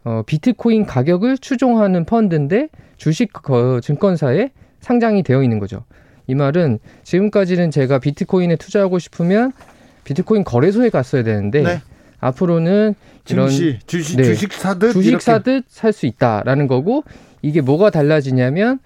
[0.04, 2.68] 어, 비트코인 가격을 추종하는 펀드인데
[2.98, 4.50] 주식 거, 증권사에
[4.80, 5.84] 상장이 되어 있는 거죠.
[6.26, 9.52] 이 말은 지금까지는 제가 비트코인에 투자하고 싶으면
[10.04, 11.80] 비트코인 거래소에 갔어야 되는데 네.
[12.20, 12.94] 앞으로는
[13.30, 17.04] 이런 증시, 주식, 네, 주식 사듯 주식 사듯 살 수 있다라는 거고
[17.40, 18.78] 이게 뭐가 달라지냐면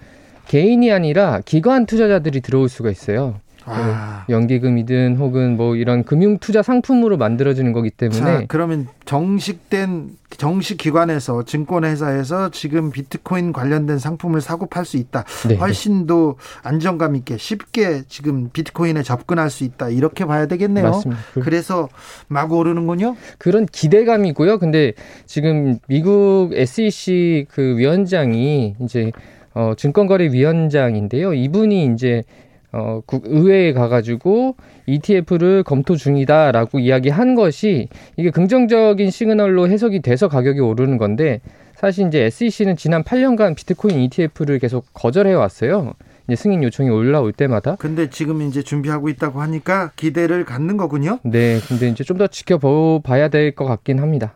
[0.49, 3.41] 개인이 아니라 기관 투자자들이 들어올 수가 있어요.
[3.71, 4.25] 아.
[4.31, 11.45] 연기금이든 혹은 뭐 이런 금융 투자 상품으로 만들어지는 거기 때문에 자, 그러면 정식된 정식 기관에서
[11.45, 15.25] 증권회사에서 지금 비트코인 관련된 상품을 사고 팔 수 있다.
[15.49, 15.57] 네.
[15.57, 19.91] 훨씬 더 안정감 있게 쉽게 지금 비트코인에 접근할 수 있다.
[19.91, 20.85] 이렇게 봐야 되겠네요.
[20.85, 21.21] 맞습니다.
[21.35, 21.91] 그 그래서
[22.27, 23.17] 막 오르는군요.
[23.37, 24.59] 그런 기대감이고요.
[24.59, 24.95] 근데
[25.27, 29.13] 지금 미국 SEC 그 위원장이 이제
[29.59, 31.35] 어 증권거래위원장인데요.
[31.35, 32.23] 이분이 이제
[32.71, 34.55] 어, 의회에 가가지고
[34.87, 41.41] ETF를 검토 중이다라고 이야기한 것이 이게 긍정적인 시그널로 해석이 돼서 가격이 오르는 건데
[41.75, 45.95] 사실 이제 SEC는 지난 8년간 비트코인 ETF를 계속 거절해 왔어요.
[46.29, 47.77] 이제 승인 요청이 올라올 때마다.
[47.77, 51.19] 근데 지금 이제 준비하고 있다고 하니까 기대를 갖는 거군요.
[51.25, 54.35] 네, 근데 이제 좀 더 지켜봐야 될 것 같긴 합니다.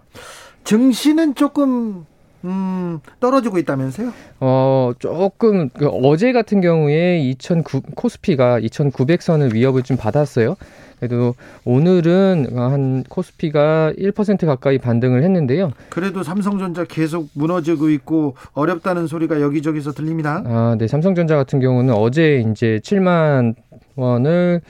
[0.65, 2.07] 증시는 조금
[2.45, 4.13] 음, 떨어지고 있다면서요?
[4.41, 10.57] 어, 조금 그 어제 같은 경우에 2009 코스피가 2,900선을 위협을 좀 받았어요.
[11.03, 11.35] 그래도
[11.65, 15.73] 오늘은 한 코스피가 1% 가까이 반등을 했는데요.
[15.89, 20.45] 그래도 삼성전자 계속 무너지고 있고 어렵다는 소리가 여기저기서 들립니다.
[20.47, 20.87] 아, 네.
[20.87, 23.57] 삼성전자 같은 경우는 어제 이제 7만
[23.97, 24.61] 원을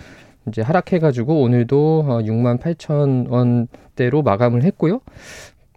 [0.48, 5.00] 이제 하락해가지고 오늘도 6만 8천 원대로 마감을 했고요.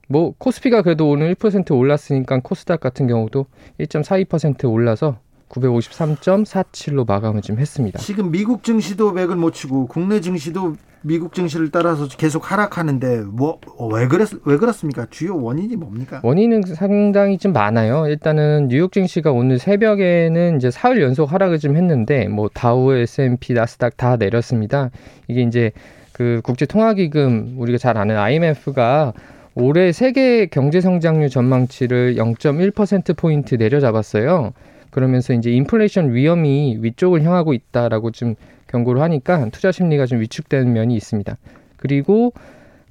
[0.08, 3.46] 뭐 코스피가 그래도 오늘 1% 올랐으니까 코스닥 같은 경우도
[3.80, 5.18] 1.42% 올라서
[5.50, 8.00] 953.47로 마감을 좀 했습니다.
[8.00, 13.60] 지금 미국 증시도 맥을 못 치고 국내 증시도 미국 증시를 따라서 계속 하락하는데 뭐
[13.92, 15.06] 왜 그랬 왜 그렇습니까?
[15.12, 16.20] 주요 원인이 뭡니까?
[16.24, 18.08] 원인은 상당히 좀 많아요.
[18.08, 23.98] 일단은 뉴욕 증시가 오늘 새벽에는 이제 사흘 연속 하락을 좀 했는데 뭐 다우, S&P, 나스닥
[23.98, 24.90] 다 내렸습니다.
[25.28, 25.72] 이게 이제
[26.12, 29.14] 그 국제 통화 기금 우리가 잘 아는 IMF가
[29.56, 34.52] 올해 세계 경제 성장률 전망치를 0.1% 포인트 내려잡았어요.
[34.92, 38.36] 그러면서 이제 인플레이션 위험이 위쪽을 향하고 있다라고 좀
[38.68, 41.38] 경고를 하니까 투자 심리가 좀 위축되는 면이 있습니다.
[41.78, 42.34] 그리고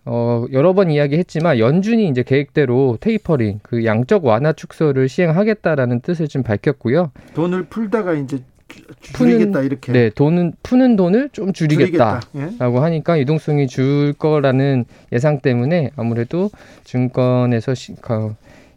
[0.07, 6.43] 어, 여러 번 이야기했지만 연준이 이제 계획대로 테이퍼링, 그 양적 완화 축소를 시행하겠다라는 뜻을 좀
[6.43, 7.11] 밝혔고요.
[7.35, 8.39] 돈을 풀다가 이제
[9.01, 9.93] 줄이겠다 푸는, 이렇게.
[9.93, 12.59] 네, 돈은 푸는 돈을 좀 줄이겠다라고 예?
[12.59, 16.51] 하니까 유동성이 줄 거라는 예상 때문에 아무래도
[16.85, 18.35] 증권에서 시, 그,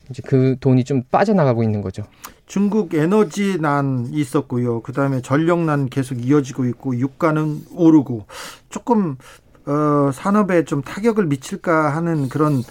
[0.10, 2.04] 이제 그 돈이 좀 빠져나가고 있는 거죠.
[2.45, 4.82] 중국 에너지 난 있었고요.
[4.82, 8.26] 그다음에 전력 난 계속 이어지고 있고 유가는 오르고
[8.70, 9.18] 조금
[9.66, 12.64] 어, 산업에 좀 타격을 미칠까 하는 그런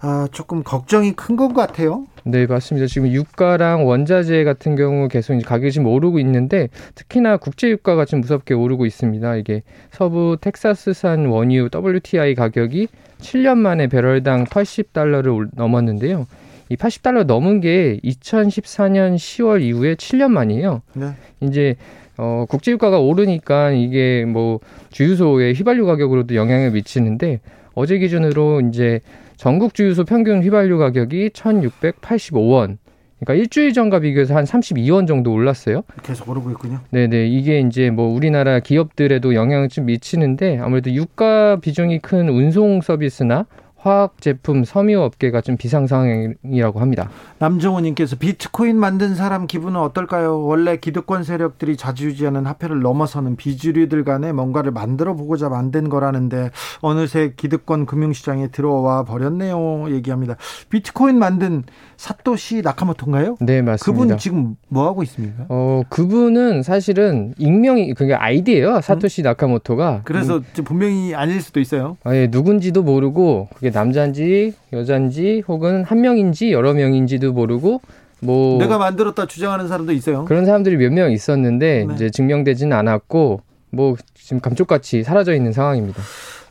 [0.00, 2.06] 아, 조금 걱정이 큰 것 같아요.
[2.24, 2.86] 네, 맞습니다.
[2.86, 8.20] 지금 유가랑 원자재 같은 경우 계속 이제 가격이 지금 오르고 있는데 특히나 국제 유가가 좀
[8.20, 9.36] 무섭게 오르고 있습니다.
[9.36, 12.88] 이게 서부 텍사스산 원유 WTI 가격이
[13.20, 16.26] 7년 만에 배럴당 80달러를 넘었는데요.
[16.68, 20.82] 이 80달러 넘은 게 2014년 10월 이후에 7년 만이에요.
[20.94, 21.12] 네.
[21.40, 21.76] 이제
[22.18, 27.40] 어, 국제유가가 오르니까 이게 뭐 주유소의 휘발유 가격으로도 영향을 미치는데
[27.74, 29.00] 어제 기준으로 이제
[29.38, 32.78] 전국 주유소 평균 휘발유 가격이 1,685원.
[33.20, 35.82] 그러니까 일주일 전과 비교해서 한 32원 정도 올랐어요.
[36.02, 36.80] 계속 오르고 있군요.
[36.90, 37.28] 네네.
[37.28, 43.46] 이게 이제 뭐 우리나라 기업들에도 영향을 좀 미치는데 아무래도 유가 비중이 큰 운송 서비스나
[43.80, 47.08] 화학 제품 섬유 업계가 좀 비상 상황이라고 합니다.
[47.38, 50.44] 남정호 님께서 비트코인 만든 사람 기분은 어떨까요?
[50.44, 56.50] 원래 기득권 세력들이 자주유지하는 화폐를 넘어서는 비주류들 간에 뭔가를 만들어 보고자 만든 거라는데
[56.80, 59.86] 어느새 기득권 금융시장에 들어와 버렸네요.
[59.90, 60.36] 얘기합니다.
[60.70, 61.62] 비트코인 만든
[61.96, 63.36] 사토시 나카모토인가요?
[63.40, 63.84] 네 맞습니다.
[63.84, 65.46] 그분 지금 뭐 하고 있습니까?
[65.48, 68.80] 어 그분은 사실은 익명이 그게 아이디예요.
[68.80, 69.24] 사토시 음?
[69.24, 70.02] 나카모토가.
[70.04, 70.64] 그래서 음.
[70.64, 71.96] 분명히 아닐 수도 있어요.
[72.04, 77.80] 아, 예, 누군지도 모르고 그게 남자인지 여자인지 혹은 한 명인지 여러 명인지도 모르고
[78.20, 80.24] 뭐 내가 만들었다 주장하는 사람도 있어요.
[80.24, 81.94] 그런 사람들이 몇 명 있었는데 네.
[81.94, 86.00] 이제 증명되지는 않았고 뭐 지금 감쪽같이 사라져 있는 상황입니다.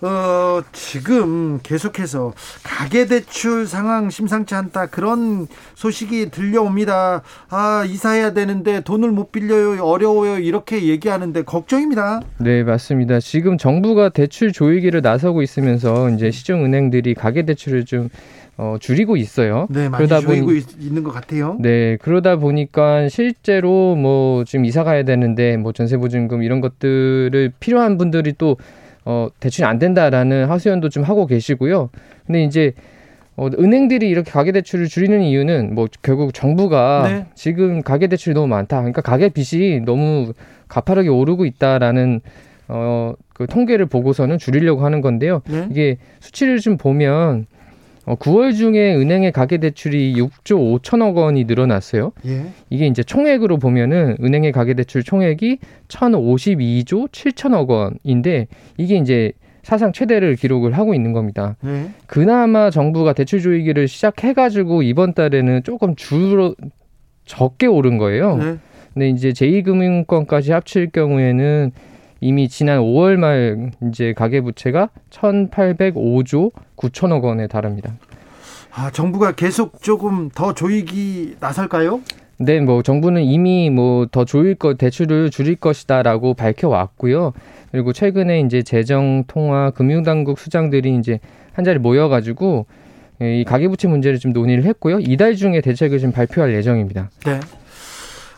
[0.02, 2.34] 어, 지금 계속해서
[2.64, 4.88] 가계대출 상황 심상치 않다.
[4.88, 7.24] 그런 소식이 들려옵니다.
[7.50, 9.84] 아, 이사해야 되는데 돈을 못 빌려요.
[9.84, 10.38] 어려워요.
[10.38, 12.22] 이렇게 얘기하는데 걱정입니다.
[12.38, 13.20] 네, 맞습니다.
[13.20, 18.10] 지금 정부가 대출 조이기를 나서고 있으면서 이제 시중은행들이 가계대출을 좀
[18.60, 19.68] 어, 줄이고 있어요.
[19.70, 21.58] 네, 많이 그러다 줄이고 보니, 있 는 것 같아요.
[21.60, 28.34] 네, 그러다 보니까 실제로 뭐 지금 이사 가야 되는데 뭐 전세보증금 이런 것들을 필요한 분들이
[28.36, 28.58] 또
[29.10, 31.90] 어, 대출이 안 된다라는 하소연도 좀 하고 계시고요.
[32.26, 32.74] 근데 이제
[33.38, 37.26] 어, 은행들이 이렇게 가계대출을 줄이는 이유는 뭐 결국 정부가 네.
[37.34, 38.80] 지금 가계대출이 너무 많다.
[38.80, 40.34] 그러니까 가계 빚이 너무
[40.68, 42.20] 가파르게 오르고 있다라는
[42.68, 45.42] 어, 그 통계를 보고서는 줄이려고 하는 건데요.
[45.48, 45.70] 네.
[45.72, 47.46] 이게 수치를 좀 보면
[48.08, 52.14] 어, 9월 중에 은행의 가계 대출이 6조 5천억 원이 늘어났어요.
[52.26, 52.46] 예.
[52.70, 55.60] 이게 이제 총액으로 보면은 은행의 가계 대출 총액이
[55.90, 58.48] 1,052조 7천억 원인데
[58.78, 61.58] 이게 이제 사상 최대를 기록을 하고 있는 겁니다.
[61.62, 61.90] 네.
[62.06, 66.56] 그나마 정부가 대출 조이기를 시작해가지고 이번 달에는 조금 줄어
[67.26, 68.38] 적게 오른 거예요.
[68.38, 68.56] 네.
[68.94, 71.74] 근데 이제 제2금융권까지 합칠 경우에는
[72.22, 77.94] 이미 지난 5월 말 이제 가계 부채가 1,805조 9천억 원에 달합니다.
[78.74, 82.02] 아, 정부가 계속 조금 더 조이기 나설까요?
[82.40, 87.34] 네, 뭐 정부는 이미 뭐 더 조일 것 대출을 줄일 것이다라고 밝혀 왔고요.
[87.72, 91.20] 그리고 최근에 이제 재정 통화 금융당국 수장들이 이제
[91.54, 92.68] 한 자리 모여 가지고
[93.20, 95.00] 이 가계부채 문제를 좀 논의를 했고요.
[95.00, 97.10] 이달 중에 대책을 좀 발표할 예정입니다.
[97.26, 97.40] 네.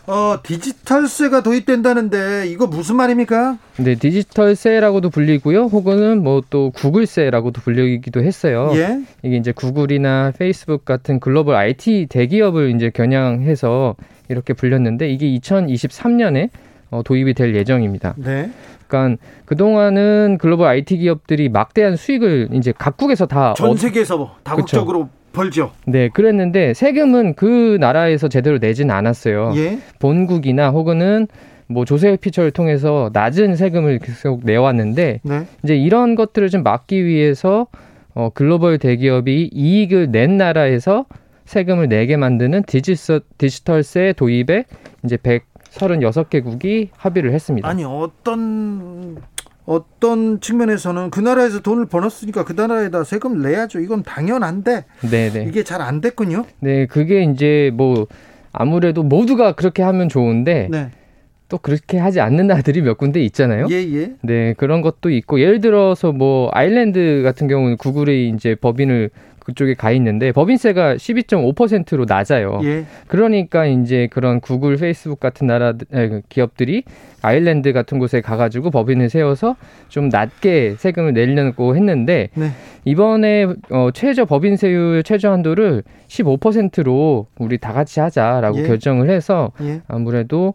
[0.09, 3.57] 어, 디지털세가 도입된다는데 이거 무슨 말입니까?
[3.77, 5.65] 네, 디지털세라고도 불리고요.
[5.65, 8.71] 혹은 뭐 또 구글세라고도 불리기도 했어요.
[8.73, 8.99] 예?
[9.21, 13.95] 이게 이제 구글이나 페이스북 같은 글로벌 IT 대기업을 이제 겨냥해서
[14.29, 16.49] 이렇게 불렸는데 이게 2023년에
[16.89, 18.15] 어, 도입이 될 예정입니다.
[18.17, 18.49] 네.
[18.87, 25.18] 그러니까 그동안은 글로벌 IT 기업들이 막대한 수익을 이제 각국에서 다 전 세계에서 다국적으로 그쵸.
[25.33, 25.71] 벌죠.
[25.85, 29.53] 네, 그랬는데 세금은 그 나라에서 제대로 내진 않았어요.
[29.55, 29.79] 예?
[29.99, 31.27] 본국이나 혹은은
[31.67, 35.45] 뭐 조세 피처를 통해서 낮은 세금을 계속 내왔는데 네.
[35.63, 37.67] 이제 이런 것들을 좀 막기 위해서
[38.15, 41.05] 어, 글로벌 대기업이 이익을 낸 나라에서
[41.45, 44.65] 세금을 내게 만드는 디지털, 디지털세 도입에
[45.03, 47.67] 이제 136개국이 합의를 했습니다.
[47.67, 49.17] 아니 어떤
[49.69, 53.79] 어떤 측면에서는 그 나라에서 돈을 벌었으니까 그 나라에다 세금을 내야죠.
[53.79, 55.45] 이건 당연한데 네네.
[55.47, 56.45] 이게 잘 안 됐군요.
[56.59, 58.07] 네, 그게 이제 뭐
[58.51, 60.89] 아무래도 모두가 그렇게 하면 좋은데 네.
[61.49, 63.67] 또 그렇게 하지 않는 나라들이 몇 군데 있잖아요.
[63.69, 64.13] 예, 예.
[64.21, 69.11] 네, 그런 것도 있고 예를 들어서 뭐 아일랜드 같은 경우는 구글이 이제 법인을
[69.49, 72.59] 그쪽에 가 있는데 법인세가 12.5%로 낮아요.
[72.63, 72.85] 예.
[73.07, 76.83] 그러니까 이제 그런 구글, 페이스북 같은 나라 그 기업들이
[77.21, 79.55] 아일랜드 같은 곳에 가가지고 법인을 세워서
[79.89, 82.51] 좀 낮게 세금을 내려고 했는데 네.
[82.85, 88.63] 이번에 어, 최저 법인세율 최저 한도를 15%로 우리 다 같이 하자라고 예.
[88.63, 89.81] 결정을 해서 예.
[89.87, 90.53] 아무래도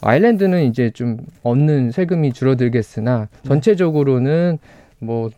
[0.00, 3.48] 아일랜드는 이제 좀 얻는 세금이 줄어들겠으나 네.
[3.48, 4.58] 전체적으로는
[4.98, 5.30] 뭐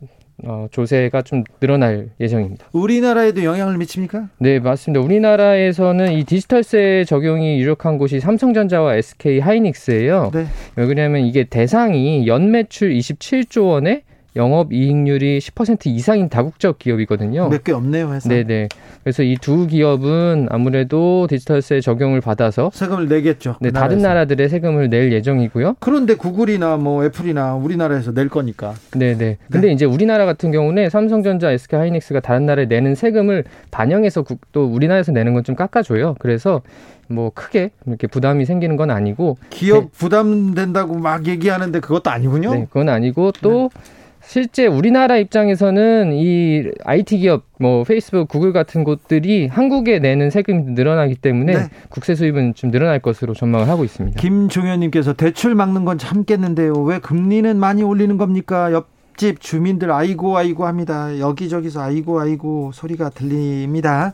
[0.44, 2.66] 어, 조세가 좀 늘어날 예정입니다.
[2.73, 4.28] 우리나라에도 영향을 미칩니까?
[4.39, 5.05] 네, 맞습니다.
[5.05, 10.31] 우리나라에서는 이 디지털세 적용이 유력한 곳이 삼성전자와 SK 하이닉스예요.
[10.32, 10.47] 네.
[10.77, 14.02] 왜 그러냐면 이게 대상이 연매출 27조 원에
[14.36, 17.48] 영업 이익률이 10% 이상인 다국적 기업이거든요.
[17.48, 18.28] 몇 개 없네요, 회사.
[18.28, 18.68] 네 네.
[19.02, 23.56] 그래서 이 두 기업은 아무래도 디지털세 적용을 받아서 세금을 내겠죠.
[23.60, 25.76] 네, 그 다른 나라들의 세금을 낼 예정이고요.
[25.80, 28.74] 그런데 구글이나 뭐 애플이나 우리나라에서 낼 거니까.
[28.92, 29.16] 네네.
[29.18, 29.38] 네.
[29.50, 35.12] 근데 이제 우리나라 같은 경우는 삼성전자, SK 하이닉스가 다른 나라에 내는 세금을 반영해서 또 우리나라에서
[35.12, 36.16] 내는 건 좀 깎아줘요.
[36.18, 36.60] 그래서
[37.09, 39.88] 뭐 크게 이렇게 부담이 생기는 건 아니고 기업 네.
[39.96, 42.52] 부담된다고 막 얘기하는데 그것도 아니군요.
[42.52, 43.80] 네, 그건 아니고 또 네.
[44.28, 51.14] 실제 우리나라 입장에서는 이 IT 기업 뭐 페이스북, 구글 같은 곳들이 한국에 내는 세금이 늘어나기
[51.14, 51.70] 때문에 네.
[51.88, 54.20] 국세 수입은 좀 늘어날 것으로 전망을 하고 있습니다.
[54.20, 56.74] 김종현님께서 대출 막는 건 참겠는데요.
[56.74, 58.70] 왜 금리는 많이 올리는 겁니까?
[58.70, 61.18] 옆집 주민들 아이고 아이고 합니다.
[61.18, 64.12] 여기저기서 아이고 아이고 소리가 들립니다.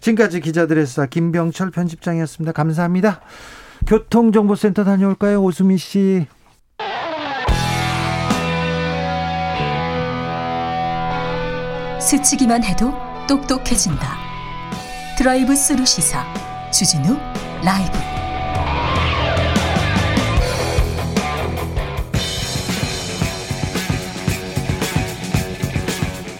[0.00, 2.52] 지금까지 기자들의 수다 김병철 편집장이었습니다.
[2.52, 3.20] 감사합니다.
[3.88, 5.42] 교통정보센터 다녀올까요?
[5.42, 6.26] 오수미 씨.
[12.00, 12.92] 스치기만 해도
[13.26, 14.18] 똑똑해진다.
[15.16, 16.24] 드라이브 스루 시사
[16.70, 17.16] 주진우
[17.64, 17.98] 라이브.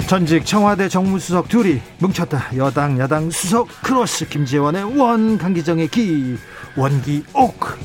[0.06, 2.56] 전직 청와대 정무수석 둘이 뭉쳤다.
[2.56, 6.36] 여당 야당 수석 크로스 김재원의 원 강기정의 기
[6.76, 7.76] 원기옥.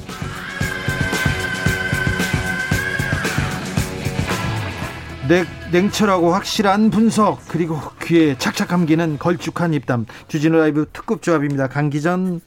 [5.32, 11.70] 냉, 냉철하고 확실한 분석 그리고 귀에 착착 감기는 걸쭉한 입담 주진우 라이브 특급 조합입니다.
[11.70, 12.42] 강기정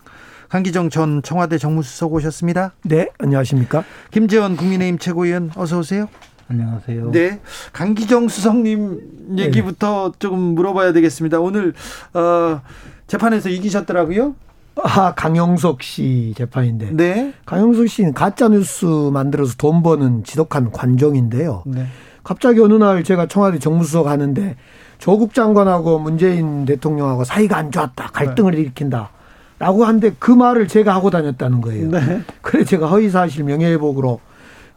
[0.51, 2.73] 강기정 전 청와대 정무수석 오셨습니다.
[2.83, 3.85] 네, 안녕하십니까?
[4.11, 6.09] 김재원 국민의힘 최고위원 어서 오세요.
[6.49, 7.11] 안녕하세요.
[7.13, 7.41] 네,
[7.73, 10.19] 강기정 수석님 얘기부터 네.
[10.19, 11.41] 조금 물어봐야 되겠습니다.
[11.41, 11.73] 오늘
[12.13, 12.61] 어,
[13.07, 14.35] 재판에서 이기셨더라고요.
[14.83, 16.91] 아, 강영석 씨 재판인데.
[16.93, 17.33] 네.
[17.47, 21.63] 강영석 씨는 가짜 뉴스 만들어서 돈 버는 지독한 관종인데요.
[21.65, 21.87] 네.
[22.25, 24.57] 갑자기 어느 날 제가 청와대 정무수석 하는데
[24.99, 28.09] 조국 장관하고 문재인 대통령하고 사이가 안 좋았다.
[28.13, 28.63] 갈등을 네.
[28.63, 29.11] 일으킨다.
[29.59, 31.91] 라고 하는데 그 말을 제가 하고 다녔다는 거예요.
[31.91, 32.23] 네.
[32.41, 34.21] 그래 제가 허위사실 명예회복으로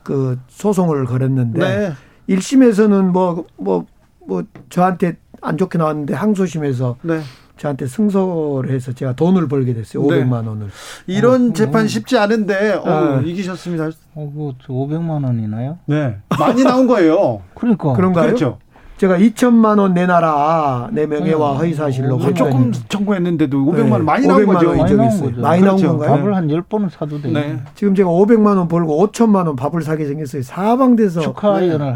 [0.04, 1.94] 그 소송을 걸었는데 네.
[2.30, 3.86] 1심에서는 뭐, 뭐,
[4.26, 7.22] 뭐 저한테 안 좋게 나왔는데 항소심에서 네.
[7.58, 10.04] 저한테 승소를 해서 제가 돈을 벌게 됐어요.
[10.04, 10.48] 500만 네.
[10.50, 10.68] 원을.
[11.08, 13.30] 이런 어, 재판 뭐, 쉽지 않은데 어, 네.
[13.30, 13.90] 이기셨습니다.
[14.16, 15.80] 어, 뭐 500만 원이나요?
[15.86, 16.18] 네.
[16.40, 17.42] 많이 나온 거예요.
[17.56, 17.94] 그러니까.
[17.94, 18.28] 그런가요?
[18.28, 18.60] 그렇죠.
[18.98, 21.58] 제가 2천만 원 내놔라 내 명예와 네.
[21.58, 24.76] 허위 사실로 어, 조금 청구했는데도 500만 원 많이 나온 거죠.
[24.76, 25.42] 많이 나온 거죠.
[25.42, 25.98] 많이 나온 그렇죠.
[25.98, 26.18] 건가요?
[26.18, 27.34] 밥을 한 10번은 사도 돼요.
[27.34, 27.60] 네.
[27.76, 30.42] 지금 제가 500만 원 벌고 5천만 원 밥을 사게 생겼어요.
[30.42, 31.94] 사방돼서 축하연을.
[31.94, 31.96] 네.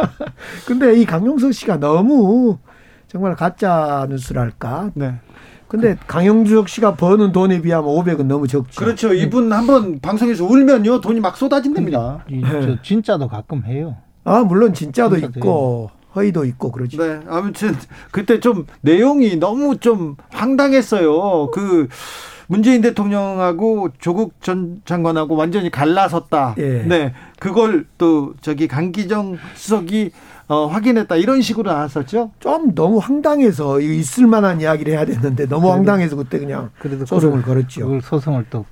[0.66, 2.56] 근데 이 강용석 씨가 너무
[3.10, 4.92] 정말 가짜 뉴스랄까?
[4.94, 5.14] 네.
[5.66, 8.80] 근데 강영주석 씨가 버는 돈에 비하면 500은 너무 적죠.
[8.80, 9.12] 그렇죠.
[9.12, 12.24] 이분 한번 방송에서 울면요 돈이 막 쏟아진답니다.
[12.30, 12.78] 네.
[12.84, 13.96] 진짜도 가끔 해요.
[14.22, 16.00] 아 물론 진짜도, 진짜도 있고 해요.
[16.14, 17.02] 허위도 있고 그렇죠.
[17.02, 17.20] 네.
[17.28, 17.74] 아무튼
[18.12, 21.50] 그때 좀 내용이 너무 좀 황당했어요.
[21.50, 21.88] 그
[22.46, 26.54] 문재인 대통령하고 조국 전 장관하고 완전히 갈라섰다.
[26.58, 26.82] 예.
[26.82, 27.12] 네.
[27.40, 30.10] 그걸 또 저기 강기정 수석이
[30.50, 32.32] 어, 확인했다 이런 식으로 나왔었죠.
[32.40, 37.42] 좀 너무 황당해서 있을 만한 이야기를 해야 됐는데 너무 그래도, 황당해서 그때 그냥 그래도 소송을
[37.42, 37.82] 그걸, 걸었죠.
[37.82, 38.66] 그걸 소송을 또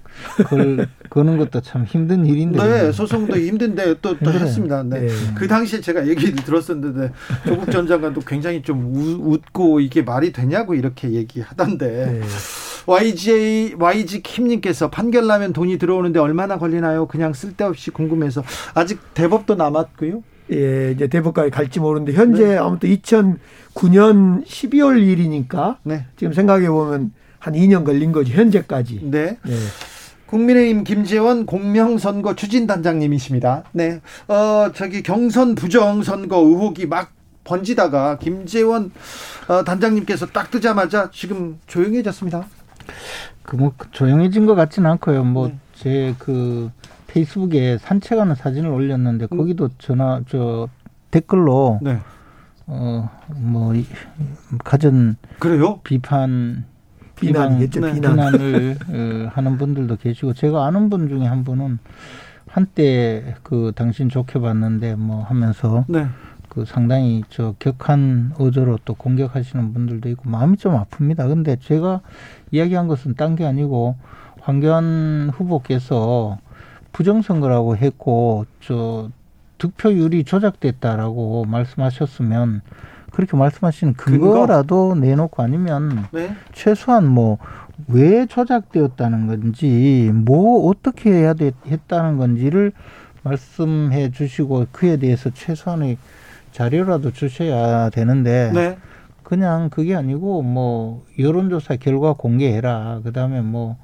[0.49, 2.59] 걸, 거는 것도 참 힘든 일인데.
[2.59, 4.83] 네, 소송도 힘든데 또, 또 했습니다.
[4.83, 5.03] 네.
[5.03, 5.09] 네.
[5.37, 7.13] 그 당시에 제가 얘기를 들었었는데
[7.47, 11.87] 조국 전 장관도 굉장히 좀 우, 웃고 이게 말이 되냐고 이렇게 얘기하던데.
[11.87, 12.21] 네.
[12.87, 17.07] YJ, YG 킴님께서 판결 나면 돈이 들어오는데 얼마나 걸리나요?
[17.07, 18.43] 그냥 쓸데없이 궁금해서.
[18.75, 20.25] 아직 대법도 남았고요.
[20.53, 22.57] 예, 이제 대법까지 갈지 모르는데 현재 네.
[22.57, 26.07] 아무튼 2009년 12월 일이니까 네.
[26.17, 29.01] 지금 생각해 보면 한 2년 걸린 거지 현재까지.
[29.03, 29.39] 네.
[29.45, 29.55] 네.
[30.27, 33.65] 국민의힘 김재원 공명선거 추진단장님이십니다.
[33.73, 34.01] 네.
[34.29, 37.13] 어, 저기 경선 부정선거 의혹이 막
[37.45, 38.91] 번지다가 김재원
[39.49, 42.47] 어, 단장님께서 딱 뜨자마자 지금 조용해졌습니다.
[43.43, 45.25] 그 뭐 조용해진 것 같지는 않고요.
[45.25, 46.89] 뭐 제그 네.
[47.09, 49.37] 페이스북에 산책하는 사진을 올렸는데 음.
[49.37, 50.69] 거기도 전화 저
[51.11, 51.99] 댓글로 네.
[52.67, 53.73] 어뭐
[54.63, 55.81] 가전 그래요?
[55.83, 56.65] 비판
[57.17, 57.95] 비난이겠죠 네.
[57.95, 58.15] 비난.
[58.15, 61.79] 비난 을 어, 하는 분들도 계시고 제가 아는 분 중에 한 분은
[62.47, 66.07] 한때 그 당신 좋게 봤는데 뭐 하면서 네.
[66.49, 71.29] 그 상당히 저 격한 어조로 또 공격하시는 분들도 있고 마음이 좀 아픕니다.
[71.29, 72.01] 근데 제가
[72.51, 73.97] 이야기한 것은 딴 게 아니고
[74.41, 76.39] 황교안 후보께서
[76.93, 79.11] 부정선거라고 했고 저
[79.59, 82.63] 득표율이 조작됐다라고 말씀하셨으면
[83.11, 85.07] 그렇게 말씀하시는 근거라도 근거?
[85.07, 86.35] 내놓고 아니면 네?
[86.53, 87.39] 최소한 뭐
[87.87, 92.73] 왜 조작되었다는 건지 뭐 어떻게 해야 돼, 했다는 건지를
[93.23, 95.99] 말씀해 주시고 그에 대해서 최소한의
[96.51, 98.79] 자료라도 주셔야 되는데 네.
[99.23, 103.77] 그냥 그게 아니고 뭐 여론조사 결과 공개해라 그다음에 뭐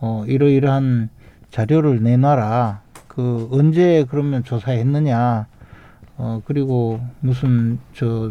[0.00, 1.08] 어, 이러이러한
[1.54, 2.80] 자료를 내놔라.
[3.06, 5.46] 그 언제 그러면 조사했느냐.
[6.16, 8.30] 어 그리고 무슨 저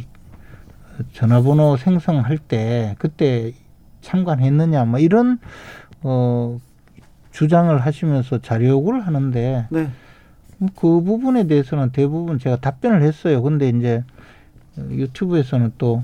[1.14, 3.54] 전화번호 생성할 때 그때
[4.02, 5.40] 참관했느냐 뭐 이런
[6.02, 6.60] 어
[7.32, 9.90] 주장을 하시면서 자료 요구를 하는데 네.
[10.76, 13.42] 그 부분에 대해서는 대부분 제가 답변을 했어요.
[13.42, 14.04] 근데 이제
[14.78, 16.04] 유튜브에서는 또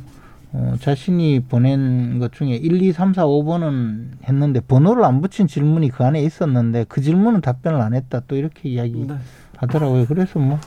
[0.52, 5.90] 어, 자신이 보낸 것 중에 1, 2, 3, 4, 5번은 했는데 번호를 안 붙인 질문이
[5.90, 9.16] 그 안에 있었는데 그 질문은 답변을 안 했다 또 이렇게 이야기 네.
[9.58, 10.06] 하더라고요.
[10.08, 10.58] 그래서 뭐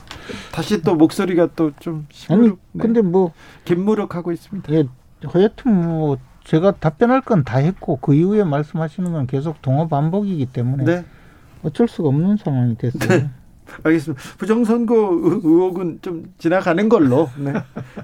[0.53, 2.55] 다시 또 목소리가 또 좀 아니 네.
[2.79, 3.33] 근데 뭐
[3.65, 4.71] 김무력하고 있습니다.
[4.73, 4.85] 예,
[5.25, 10.83] 하여튼 뭐 제가 답변할 건 다 했고 그 이후에 말씀하시는 건 계속 동어 반복이기 때문에
[10.85, 11.05] 네.
[11.63, 13.29] 어쩔 수가 없는 상황이 됐어요.
[13.65, 13.73] 네.
[13.83, 14.21] 알겠습니다.
[14.37, 14.95] 부정선거
[15.43, 17.53] 의혹은 좀 지나가는 걸로, 네.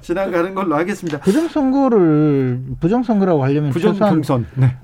[0.02, 1.20] 지나가는 걸로 하겠습니다.
[1.20, 4.78] 부정선거를, 부정선거라고 하려면 부정 경선, 네.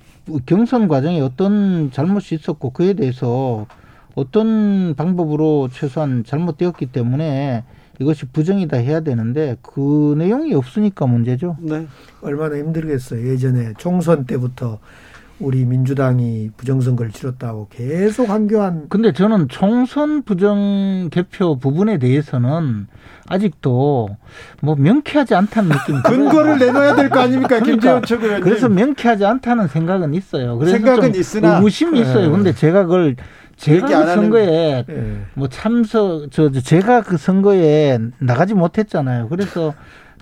[0.46, 3.68] 경선 과정에 어떤 잘못이 있었고 그에 대해서
[4.16, 7.64] 어떤 방법으로 최소한 잘못되었기 때문에
[8.00, 11.58] 이것이 부정이다 해야 되는데 그 내용이 없으니까 문제죠.
[11.60, 11.88] 네.
[12.22, 13.28] 얼마나 힘들겠어요.
[13.28, 14.80] 예전에 총선 때부터
[15.40, 18.88] 우리 민주당이 부정선거를 치렀다고 계속 한교안.
[18.90, 22.88] 근데 저는 총선 부정 개표 부분에 대해서는
[23.28, 24.10] 아직도
[24.62, 26.02] 뭐 명쾌하지 않다는 느낌.
[26.04, 28.44] 근거를 내놔야 될 거 아닙니까, 그러니까, 김재원 최고위원님.
[28.44, 30.58] 그래서 명쾌하지 않다는 생각은 있어요.
[30.58, 32.32] 그래서 생각은 있으나 의심이 있어요.
[32.32, 33.16] 근데 제가 그걸
[33.58, 35.22] 제가 그 선거에 네.
[35.34, 39.28] 뭐 참석 저 제가 그 선거에 나가지 못했잖아요.
[39.30, 39.74] 그래서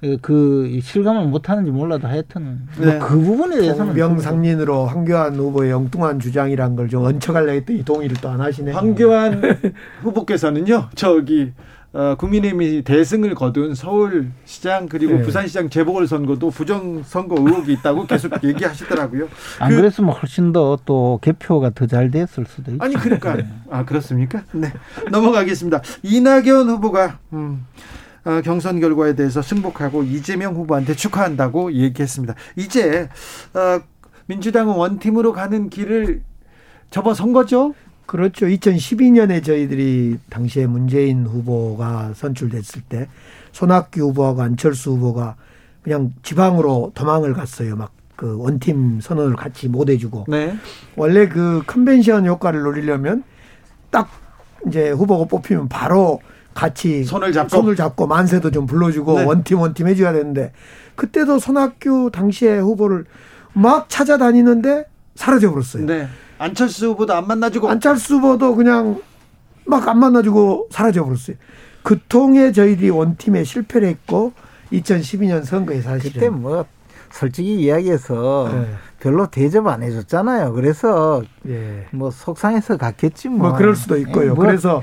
[0.03, 2.97] 그, 그 실감을 못하는지 몰라도 하여튼 뭐 네.
[2.97, 8.29] 뭐 그 부분에 대해서는 명상린으로 황교안 후보의 엉뚱한 주장이란 걸 좀 얹혀갈려 했더니 동의를 또
[8.29, 8.71] 안 하시네.
[8.73, 9.41] 황교안
[10.03, 11.53] 후보께서는요 저기
[11.95, 15.21] 어, 국민의힘이 대승을 거둔 서울시장 그리고 네.
[15.21, 19.27] 부산시장 재보궐선거도 부정선거 의혹이 있다고 계속 얘기하시더라고요.
[19.59, 22.83] 안 그, 랬으면 훨씬 더 또 개표가 더 잘 됐을 수도 있죠.
[22.83, 23.47] 아니 그러니까 네.
[23.69, 24.41] 아 그렇습니까?
[24.53, 24.73] 네
[25.11, 25.81] 넘어가겠습니다.
[26.01, 28.02] 이낙연 후보가 음, 어,
[28.43, 32.35] 경선 결과에 대해서 승복하고 이재명 후보한테 축하한다고 얘기했습니다.
[32.55, 33.09] 이제
[33.53, 33.81] 어,
[34.27, 36.21] 민주당은 원팀으로 가는 길을
[36.89, 37.73] 접어선 거죠?
[38.05, 38.45] 그렇죠.
[38.45, 43.07] 2012년에 저희들이 당시에 문재인 후보가 선출됐을 때
[43.51, 45.35] 손학규 후보하고 안철수 후보가
[45.81, 47.75] 그냥 지방으로 도망을 갔어요.
[47.75, 50.25] 막 그 원팀 선언을 같이 못 해주고.
[50.29, 50.55] 네.
[50.95, 53.23] 원래 그 컨벤션 효과를 노리려면
[53.89, 54.09] 딱
[54.67, 56.21] 이제 후보가 뽑히면 바로
[56.53, 59.25] 같이 손을 잡고 손을 잡고 만세도 좀 불러주고 네.
[59.25, 60.51] 원팀 원팀 해줘야 되는데
[60.95, 63.05] 그때도 손학규 당시에 후보를
[63.53, 64.85] 막 찾아다니는데
[65.15, 65.85] 사라져 버렸어요.
[65.85, 66.07] 네.
[66.37, 69.01] 안철수 후보도 안 만나주고 안철수 후보도 그냥
[69.65, 71.37] 막 안 만나주고 사라져 버렸어요.
[71.83, 74.33] 그 통에 저희들이 원팀에 실패를 했고
[74.71, 76.65] 2012년 선거에 사실 그때 뭐
[77.11, 78.73] 솔직히 이야기해서 네.
[78.99, 80.53] 별로 대접 안 해줬잖아요.
[80.53, 81.85] 그래서 예.
[81.91, 83.49] 뭐 속상해서 갔겠지 뭐.
[83.49, 84.25] 뭐 그럴 수도 있고요.
[84.25, 84.81] 예, 뭐 그래서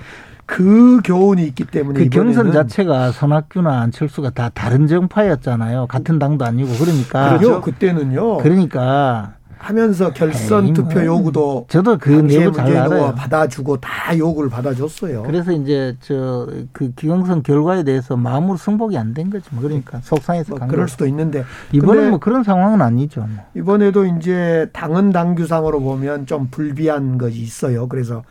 [0.51, 5.87] 그 교훈이 있기 때문에 그 경선 자체가 손학규나 안철수가 다 다른 정파였잖아요.
[5.87, 7.61] 같은 당도 아니고 그러니까 그렇죠.
[7.61, 8.39] 그때는요.
[8.39, 11.05] 그러니까 하면서 결선 에이, 투표 뭐.
[11.05, 13.15] 요구도 저도 그 내부 잘 알아요.
[13.15, 15.23] 받아주고 다 요구를 받아줬어요.
[15.23, 19.47] 그래서 이제 저 그 기경선 결과에 대해서 마음으로 승복이 안 된 거지.
[19.53, 23.21] 뭐 그러니까 속상해서 뭐 그럴 수도 있는데 이번에 뭐 그런 상황은 아니죠.
[23.21, 23.45] 뭐.
[23.55, 27.87] 이번에도 이제 당은 당규상으로 보면 좀 불비한 것이 있어요.
[27.87, 28.25] 그래서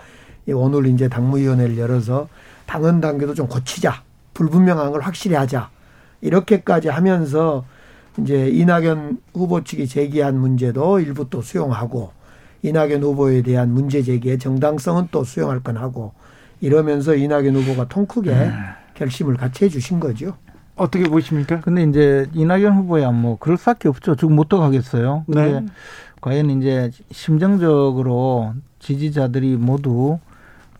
[0.54, 2.28] 오늘 이제 당무위원회를 열어서
[2.66, 4.04] 당은 당규도 좀 고치자.
[4.34, 5.70] 불분명한 걸 확실히 하자.
[6.22, 7.66] 이렇게까지 하면서
[8.20, 12.12] 이제 이낙연 후보 측이 제기한 문제도 일부 또 수용하고
[12.62, 16.14] 이낙연 후보에 대한 문제 제기의 정당성은 또 수용할 건 하고
[16.62, 18.52] 이러면서 이낙연 후보가 통 크게 네.
[18.96, 20.36] 결심을 같이 해 주신 거죠.
[20.76, 21.60] 어떻게 보십니까?
[21.62, 24.16] 근데 이제 이낙연 후보야 뭐 그럴 수밖에 없죠.
[24.16, 25.24] 지금 못 가겠어요.
[25.26, 25.66] 근데 네.
[26.22, 30.20] 과연 이제 심정적으로 지지자들이 모두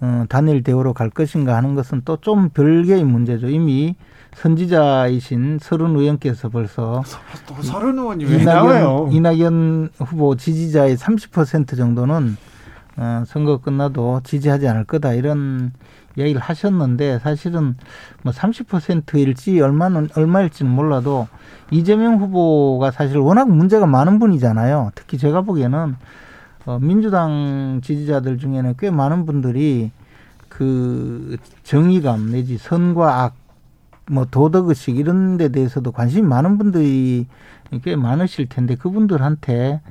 [0.02, 3.48] 어, 단일 대우로 갈 것인가 하는 것은 또 좀 별개의 문제죠.
[3.50, 3.96] 이미
[4.36, 7.04] 선지자이신 서른 의원께서 벌써
[7.62, 9.10] 서른 의원이 왜 나와요?
[9.12, 12.38] 이낙연 후보 지지자의 30% 정도는
[12.98, 15.72] 어, 선거 끝나도 지지하지 않을 거다 이런
[16.18, 17.76] 얘기를 하셨는데 사실은
[18.24, 21.28] 뭐 30%일지 얼마는 얼마일지는 몰라도
[21.72, 24.92] 이재명 후보가 사실 워낙 문제가 많은 분이잖아요.
[24.96, 25.96] 특히 제가 보기에는
[26.70, 29.90] 어, 민주당 지지자들 중에는 꽤 많은 분들이
[30.50, 33.36] 그 정의감 내지 선과 악,
[34.06, 37.26] 뭐 도덕 의식 이런 데 대해서도 관심이 많은 분들이
[37.84, 39.82] 꽤 많으실 텐데 그분들한테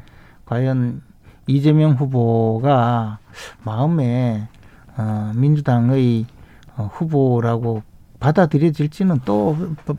[0.46, 1.02] 과연
[1.48, 3.18] 이재명 후보가
[3.64, 4.46] 마음에
[4.96, 6.26] 어, 민주당의
[6.76, 7.82] 어, 후보라고
[8.20, 9.56] 받아들여질지는 또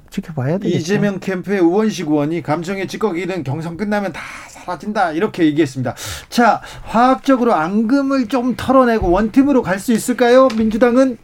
[0.09, 0.77] 지켜봐야 되겠죠.
[0.77, 5.95] 이재명 캠프의 우원식 의원이 감정의 찌꺼기는 경선 끝나면 다 사라진다 이렇게 얘기했습니다.
[6.29, 10.49] 자, 화학적으로 앙금을 좀 털어내고 원팀으로 갈 수 있을까요?
[10.57, 11.17] 민주당은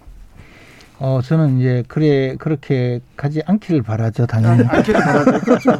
[0.97, 4.63] 어, 저는 이제 그래 그렇게 가지 않기를 바라죠, 당연히.
[4.63, 5.31] 아, 않기를 바라죠.
[5.41, 5.72] 그렇죠.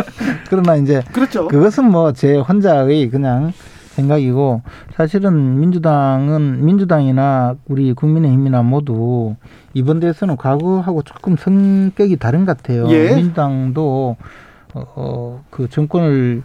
[0.48, 1.48] 그러나 이제 그렇죠.
[1.48, 3.52] 그것은 뭐 제 혼자의 그냥
[3.94, 4.62] 생각이고
[4.94, 9.36] 사실은 민주당은 민주당이나 우리 국민의힘이나 모두
[9.72, 12.88] 이번 대선은 과거하고 조금 성격이 다른 것 같아요.
[12.90, 13.14] 예.
[13.14, 14.16] 민주당도
[14.74, 16.42] 어, 어, 그 정권을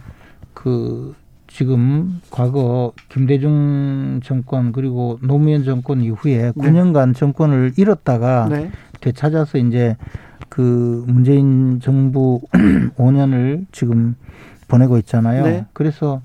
[0.54, 1.14] 그
[1.46, 6.52] 지금 과거 김대중 정권 그리고 노무현 정권 이후에 네.
[6.52, 8.70] 9년간 정권을 잃었다가 네.
[9.00, 9.96] 되찾아서 이제
[10.48, 12.40] 그 문재인 정부
[12.96, 14.14] 5년을 지금
[14.68, 15.44] 보내고 있잖아요.
[15.44, 15.66] 네.
[15.72, 16.22] 그래서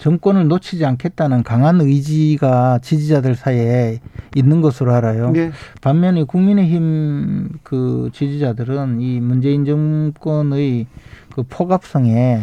[0.00, 4.00] 정권을 놓치지 않겠다는 강한 의지가 지지자들 사이에
[4.34, 5.30] 있는 것으로 알아요.
[5.30, 5.52] 네.
[5.82, 10.86] 반면에 국민의힘 그 지지자들은 이 문재인 정권의
[11.34, 12.40] 그 포갑성에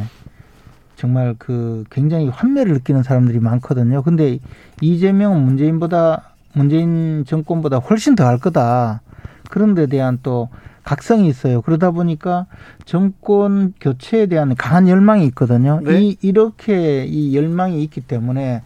[0.95, 4.03] 정말 그 굉장히 환멸을 느끼는 사람들이 많거든요.
[4.03, 4.37] 근데
[4.81, 9.01] 이재명은 문재인보다 문재인 정권보다 훨씬 더 할 거다.
[9.49, 10.49] 그런 데 대한 또
[10.87, 11.61] 각성이 있어요.
[11.61, 12.45] 그러다 보니까
[12.85, 15.81] 정권 교체에 대한 강한 열망이 있거든요.
[15.83, 16.01] 네.
[16.01, 18.61] 이 이렇게 이 열망이 있기 때문에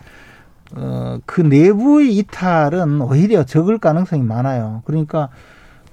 [0.76, 4.84] 어, 그 내부의 이탈은 오히려 적을 가능성이 많아요.
[4.86, 5.30] 그러니까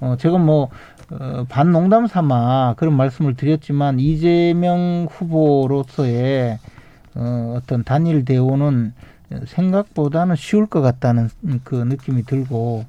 [0.01, 0.69] 어, 제가 뭐
[1.09, 6.59] 어, 반농담 삼아 그런 말씀을 드렸지만 이재명 후보로서의
[7.15, 8.93] 어, 어떤 단일 대우는
[9.47, 11.31] 생각보다는 쉬울 것 같다는
[11.63, 12.85] 그 느낌이 들고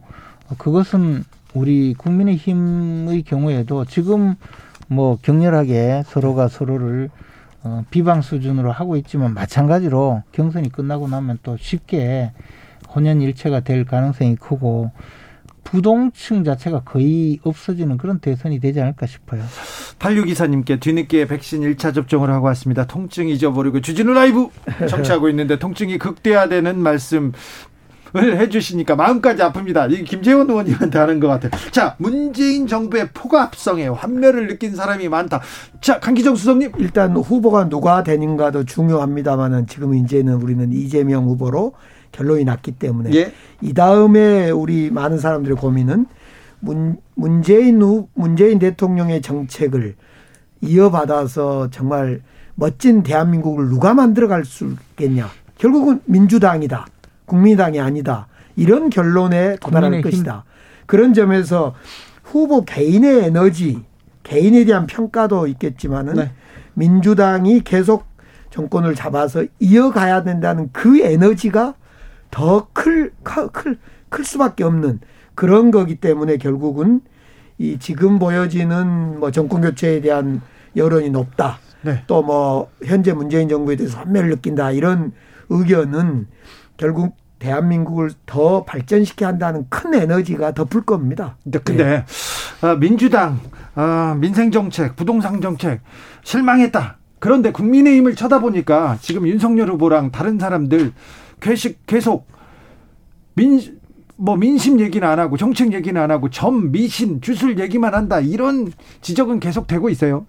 [0.59, 4.35] 그것은 우리 국민의힘의 경우에도 지금
[4.89, 7.10] 뭐 격렬하게 서로가 서로를
[7.62, 12.32] 어, 비방 수준으로 하고 있지만 마찬가지로 경선이 끝나고 나면 또 쉽게
[12.94, 14.90] 혼연일체가 될 가능성이 크고
[15.62, 19.43] 부동층 자체가 거의 없어지는 그런 대선이 되지 않을까 싶어요.
[19.98, 22.86] 86기사님께 뒤늦게 백신 1차 접종을 하고 왔습니다.
[22.86, 24.48] 통증 잊어버리고 주진우 라이브
[24.89, 27.32] 청취하고 있는데 통증이 극대화되는 말씀
[28.16, 29.93] 해주시니까 마음까지 아픕니다.
[29.93, 31.51] 이 김재원 의원님한테 하는 것 같아요.
[31.70, 35.41] 자, 문재인 정부의 포갑성에 환멸을 느낀 사람이 많다.
[35.81, 36.73] 자, 강기정 수석님.
[36.78, 41.74] 일단 후보가 누가 되는가도 중요합니다만은 지금 이제는 우리는 이재명 후보로
[42.12, 43.32] 결론이 났기 때문에 예.
[43.61, 46.07] 이 다음에 우리 많은 사람들의 고민은
[46.61, 49.95] 문, 문재인 후, 문재인 대통령의 정책을
[50.61, 52.20] 이어받아서 정말
[52.55, 55.31] 멋진 대한민국을 누가 만들어갈 수 있겠냐.
[55.57, 56.87] 결국은 민주당이다.
[57.31, 58.27] 국민당이 아니다.
[58.57, 60.44] 이런 결론에 도달할 것이다.
[60.86, 61.74] 그런 점에서
[62.24, 63.81] 후보 개인의 에너지,
[64.24, 66.32] 개인에 대한 평가도 있겠지만은 네.
[66.74, 68.07] 민주당이 계속
[68.51, 71.74] 정권을 잡아서 이어가야 된다는 그 에너지가
[72.32, 73.78] 더 클, 클,
[74.09, 74.98] 클 수밖에 없는
[75.36, 77.01] 그런 거기 때문에 결국은
[77.59, 80.40] 이 지금 보여지는 뭐 정권 교체에 대한
[80.74, 81.59] 여론이 높다.
[81.82, 82.02] 네.
[82.09, 84.73] 또뭐 현재 문재인 정부에 대해서 환멸을 느낀다.
[84.73, 85.12] 이런
[85.48, 86.27] 의견은
[86.81, 91.36] 결국 대한민국을 더 발전시켜야 한다는 큰 에너지가 덮을 겁니다.
[91.62, 92.05] 근데 네.
[92.66, 93.39] 어, 민주당
[93.77, 95.81] 어, 민생 정책, 부동산 정책
[96.24, 96.97] 실망했다.
[97.19, 100.93] 그런데 국민의힘을 쳐다보니까 지금 윤석열 후보랑 다른 사람들
[101.40, 102.27] 계속 계속
[103.35, 103.61] 민,
[104.16, 108.20] 뭐 민심 얘기는 안 하고 정책 얘기는 안 하고 점, 미신, 주술 얘기만 한다.
[108.20, 110.24] 이런 지적은 계속 되고 있어요.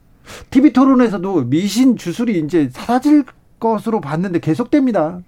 [0.49, 3.23] TV 토론에서도 미신 주술이 이제 사라질
[3.57, 5.21] 것으로 봤는데 계속됩니다.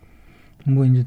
[0.64, 1.06] 뭐 이제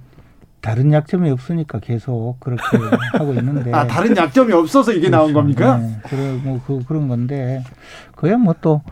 [0.60, 2.62] 다른 약점이 없으니까 계속 그렇게
[3.18, 3.72] 하고 있는데.
[3.72, 5.16] 아, 다른 약점이 없어서 이게 그렇죠.
[5.16, 5.78] 나온 겁니까?
[5.78, 5.96] 네.
[6.04, 7.62] 그래, 뭐, 그, 그런 건데.
[8.16, 8.82] 그야 뭐 또,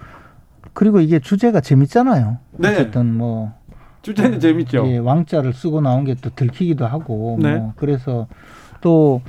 [0.72, 2.38] 그리고 이게 주제가 재밌잖아요.
[2.52, 2.68] 네.
[2.72, 3.52] 어쨌든 뭐.
[4.02, 4.86] 주제는 재밌죠.
[4.86, 7.56] 예, 왕자를 쓰고 나온 게 또 들키기도 하고 네.
[7.56, 8.26] 뭐 그래서
[8.82, 9.22] 또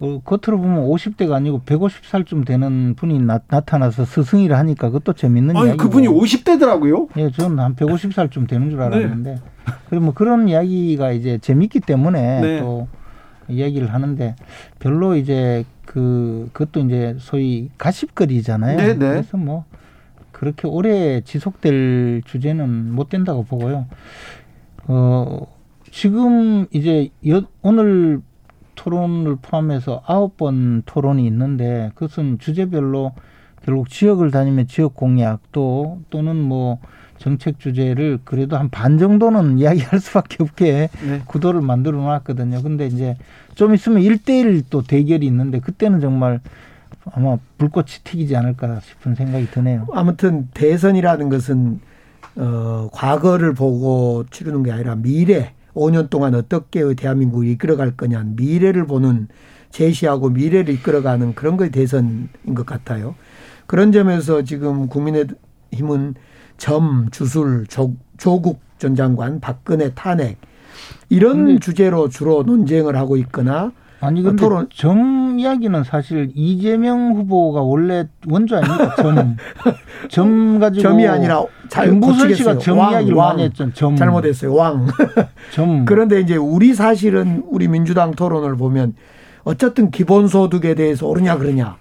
[0.00, 5.76] 어, 겉으로 보면 50대가 아니고 150살쯤 되는 분이 나, 타나서 스승이라 하니까 그것도 재밌는 이야기.
[5.76, 7.08] 그분이 50대더라고요?
[7.18, 9.34] 예, 저는 한 150살쯤 되는 줄 알았는데.
[9.34, 9.40] 네.
[9.90, 12.60] 그리고 뭐 그런 이야기가 이제 재밌기 때문에 네.
[12.60, 12.88] 또
[13.48, 14.36] 이야기를 하는데
[14.78, 18.76] 별로 이제 그 그것도 이제 소위 가십거리잖아요.
[18.78, 18.98] 네, 네.
[18.98, 19.64] 그래서 뭐
[20.32, 23.86] 그렇게 오래 지속될 주제는 못 된다고 보고요.
[24.86, 25.46] 어,
[25.90, 28.22] 지금 이제 여, 오늘
[28.80, 33.12] 토론을 포함해서 아홉 번 토론이 있는데 그것은 주제별로
[33.62, 36.78] 결국 지역을 다니면 지역 공약 또 또는 뭐
[37.18, 41.20] 정책 주제를 그래도 한 반 정도는 이야기할 수밖에 없게 네.
[41.26, 42.62] 구도를 만들어 놨거든요.
[42.62, 43.18] 근데 이제
[43.54, 46.40] 좀 있으면 일대일또 대결이 있는데 그때는 정말
[47.12, 49.88] 아마 불꽃이 튀기지 않을까 싶은 생각이 드네요.
[49.92, 51.80] 아무튼 대선이라는 것은
[52.36, 59.28] 어 과거를 보고 치르는 게 아니라 미래 5년 동안 어떻게 대한민국을 이끌어갈 거냐 미래를 보는
[59.70, 63.14] 제시하고 미래를 이끌어가는 그런 거에 대선인 것 같아요.
[63.66, 66.14] 그런 점에서 지금 국민의힘은
[66.56, 70.38] 점, 주술, 조, 조국 전 장관, 박근혜 탄핵
[71.08, 74.66] 이런 주제로 주로 논쟁을 하고 있거나 아니 근데 토론.
[74.74, 78.94] 점 이야기는 사실 이재명 후보가 원래 원조 아닙니까?
[78.96, 79.36] 점.
[80.08, 83.28] 점 가지고 점이 아니라 김부선 씨가 점 왕, 이야기를 왕.
[83.30, 83.70] 많이 했죠.
[83.74, 83.96] 점.
[83.96, 84.54] 잘못했어요.
[84.54, 84.86] 왕.
[85.52, 85.84] 점.
[85.84, 88.94] 그런데 이제 우리 사실은 우리 민주당 토론을 보면
[89.44, 91.76] 어쨌든 기본소득에 대해서 오르냐 그러냐.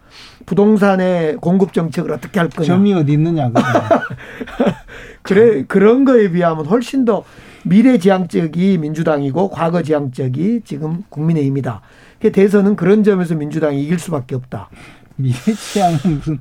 [0.46, 2.68] 부동산의 공급 정책을 어떻게 할 거냐.
[2.68, 3.52] 점이 어디 있느냐.
[5.22, 7.24] 그래 그런 거에 비하면 훨씬 더
[7.66, 11.82] 미래지향적이 민주당이고 과거지향적이 지금 국민의힘이다.
[12.20, 14.70] 대선은 그런 점에서 민주당이 이길 수밖에 없다.
[15.16, 16.40] 미래지향은 무슨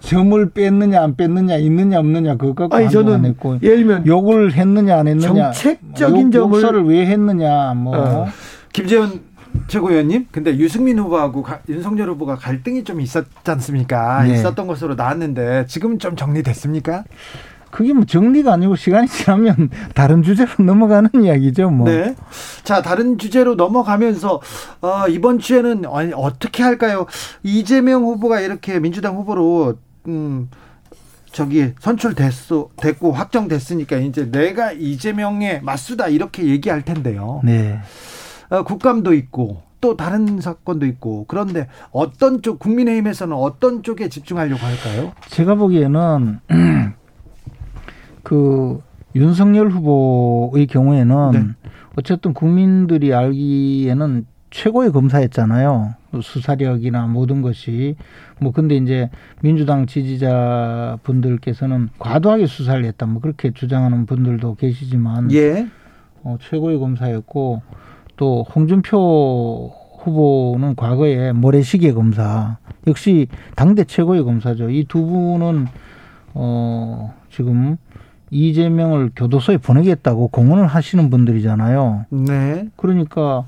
[0.00, 4.98] 점을 뺐느냐 안 뺐느냐 있느냐 없느냐 그거 갖고 아니 저는 했고 예를 들면 욕을 했느냐
[4.98, 8.26] 안 했느냐 정책적인 점을 욕설을 왜 했느냐 뭐 어.
[8.72, 9.20] 김재현
[9.68, 14.34] 최고위원님 근데 유승민 후보하고 가, 윤석열 후보가 갈등이 좀 있었지 않습니까 네.
[14.34, 17.04] 있었던 것으로 나왔는데 지금은 좀 정리됐습니까?
[17.76, 21.86] 그게 뭐 정리가 아니고 시간이 지나면 다른 주제로 넘어가는 이야기죠, 뭐.
[21.86, 22.16] 네.
[22.64, 24.40] 자, 다른 주제로 넘어가면서
[24.80, 25.84] 어, 이번 주에는
[26.14, 27.04] 어떻게 할까요?
[27.42, 29.74] 이재명 후보가 이렇게 민주당 후보로
[30.08, 30.48] 음
[31.32, 37.42] 저기 선출됐어 됐고 확정됐으니까 이제 내가 이재명의 맞수다 이렇게 얘기할 텐데요.
[37.44, 37.78] 네.
[38.48, 45.12] 어, 국감도 있고 또 다른 사건도 있고 그런데 어떤 쪽 국민의힘에서는 어떤 쪽에 집중하려고 할까요?
[45.28, 46.40] 제가 보기에는
[48.26, 48.80] 그
[49.14, 51.44] 윤석열 후보의 경우에는 네.
[51.94, 55.94] 어쨌든 국민들이 알기에는 최고의 검사였잖아요.
[56.20, 57.94] 수사력이나 모든 것이
[58.40, 59.10] 뭐 근데 이제
[59.42, 65.68] 민주당 지지자 분들께서는 과도하게 수사를 했다 뭐 그렇게 주장하는 분들도 계시지만 예.
[66.24, 67.62] 어, 최고의 검사였고
[68.16, 72.58] 또 홍준표 후보는 과거에 모래시계 검사
[72.88, 74.68] 역시 당대 최고의 검사죠.
[74.70, 75.66] 이 두 분은
[76.34, 77.76] 어 지금
[78.30, 82.06] 이재명을 교도소에 보내겠다고 공언을 하시는 분들이잖아요.
[82.10, 82.68] 네.
[82.76, 83.44] 그러니까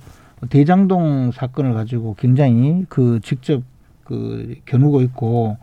[0.51, 3.63] 대장동 사건을 가지고 굉장히 그 직접
[4.05, 5.57] 그 겨누고 있고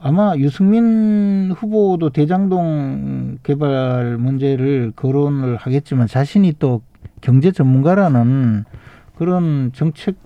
[0.00, 6.82] 아마 유승민 후보도 대장동 개발 문제를 거론을 하겠지만 자신이 또
[7.20, 8.64] 경제 전문가라는
[9.16, 10.16] 그런 정책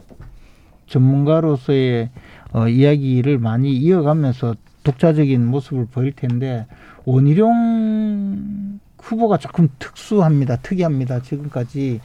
[0.86, 2.10] 전문가로서의
[2.52, 4.54] 어, 이야기를 많이 이어가면서
[4.86, 6.66] 독자적인 모습을 보일 텐데
[7.04, 10.56] 원희룡 후보가 조금 특수합니다.
[10.56, 11.20] 특이합니다.
[11.22, 12.00] 지금까지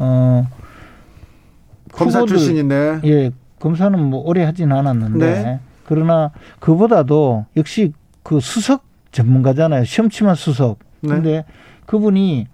[0.00, 0.46] 어
[1.92, 3.30] 검사 후보들, 출신인데 예
[3.60, 5.60] 검사는 뭐 오래 하진 않았는데 네.
[5.84, 7.92] 그러나 그보다도 역시
[8.24, 9.84] 그 수석 전문가잖아요.
[9.84, 10.80] 시험 치만 수석.
[11.00, 11.10] 네.
[11.10, 11.44] 근데 네.
[11.86, 12.48] 그분이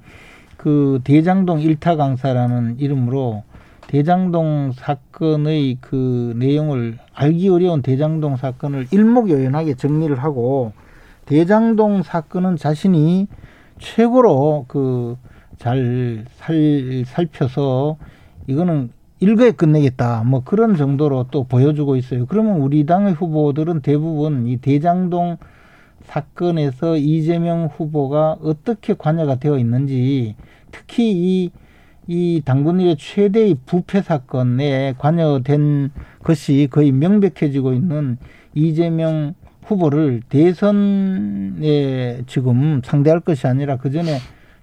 [0.58, 3.42] 그 대장동 일타 강사라는 이름으로
[3.92, 10.72] 대장동 사건의 그 내용을 알기 어려운 대장동 사건을 일목요연하게 정리를 하고
[11.26, 13.26] 대장동 사건은 자신이
[13.78, 16.24] 최고로 그잘
[17.04, 17.98] 살펴서
[18.46, 20.24] 이거는 일거에 끝내겠다.
[20.24, 22.24] 뭐 그런 정도로 또 보여주고 있어요.
[22.24, 25.36] 그러면 우리 당의 후보들은 대부분 이 대장동
[26.04, 30.34] 사건에서 이재명 후보가 어떻게 관여가 되어 있는지
[30.70, 31.50] 특히 이,
[32.12, 35.90] 이 당군일의 최대의 부패 사건에 관여된
[36.22, 38.18] 것이 거의 명백해지고 있는
[38.52, 39.32] 이재명
[39.64, 44.18] 후보를 대선에 지금 상대할 것이 아니라 그 전에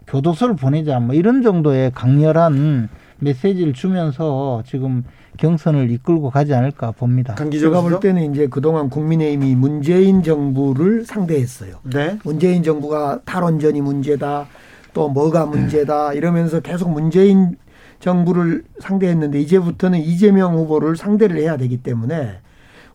[0.05, 5.03] 교도소를 보내자 뭐 이런 정도의 강렬한 메시지를 주면서 지금
[5.37, 7.33] 경선을 이끌고 가지 않을까 봅니다.
[7.33, 11.77] 제가 볼 때는 이제 그동안 국민의힘이 문재인 정부를 상대했어요.
[11.91, 12.19] 네.
[12.23, 14.45] 문재인 정부가 탈원전이 문제다.
[14.93, 16.13] 또 뭐가 문제다.
[16.13, 17.55] 이러면서 계속 문재인
[17.99, 22.39] 정부를 상대했는데 이제부터는 이재명 후보를 상대를 해야 되기 때문에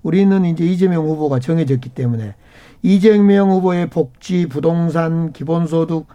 [0.02, 2.34] 우리는 이제 이재명 후보가 정해졌기 때문에
[2.82, 6.06] 이재명 후보의 복지, 부동산, 기본소득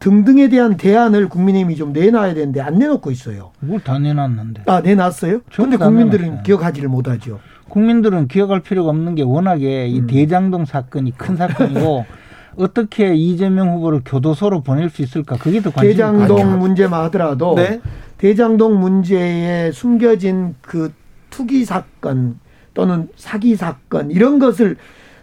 [0.00, 3.52] 등등에 대한 대안을 국민의힘이 좀 내놔야 되는데 안 내놓고 있어요.
[3.60, 4.62] 뭘 다 내놨는데?
[4.66, 5.40] 아 내놨어요?
[5.52, 6.42] 그런데 국민들은 내놨어요.
[6.42, 7.40] 기억하지를 못하죠.
[7.68, 10.06] 국민들은 기억할 필요가 없는 게 워낙에 이 음.
[10.06, 12.04] 대장동 사건이 큰 사건이고
[12.56, 15.36] 어떻게 이재명 후보를 교도소로 보낼 수 있을까?
[15.36, 16.58] 그게 더 관심이 대장동.
[16.58, 17.80] 문제만 하더라도 네?
[18.18, 20.92] 대장동 문제에 숨겨진 그
[21.30, 22.38] 투기 사건
[22.74, 24.76] 또는 사기 사건 이런 것을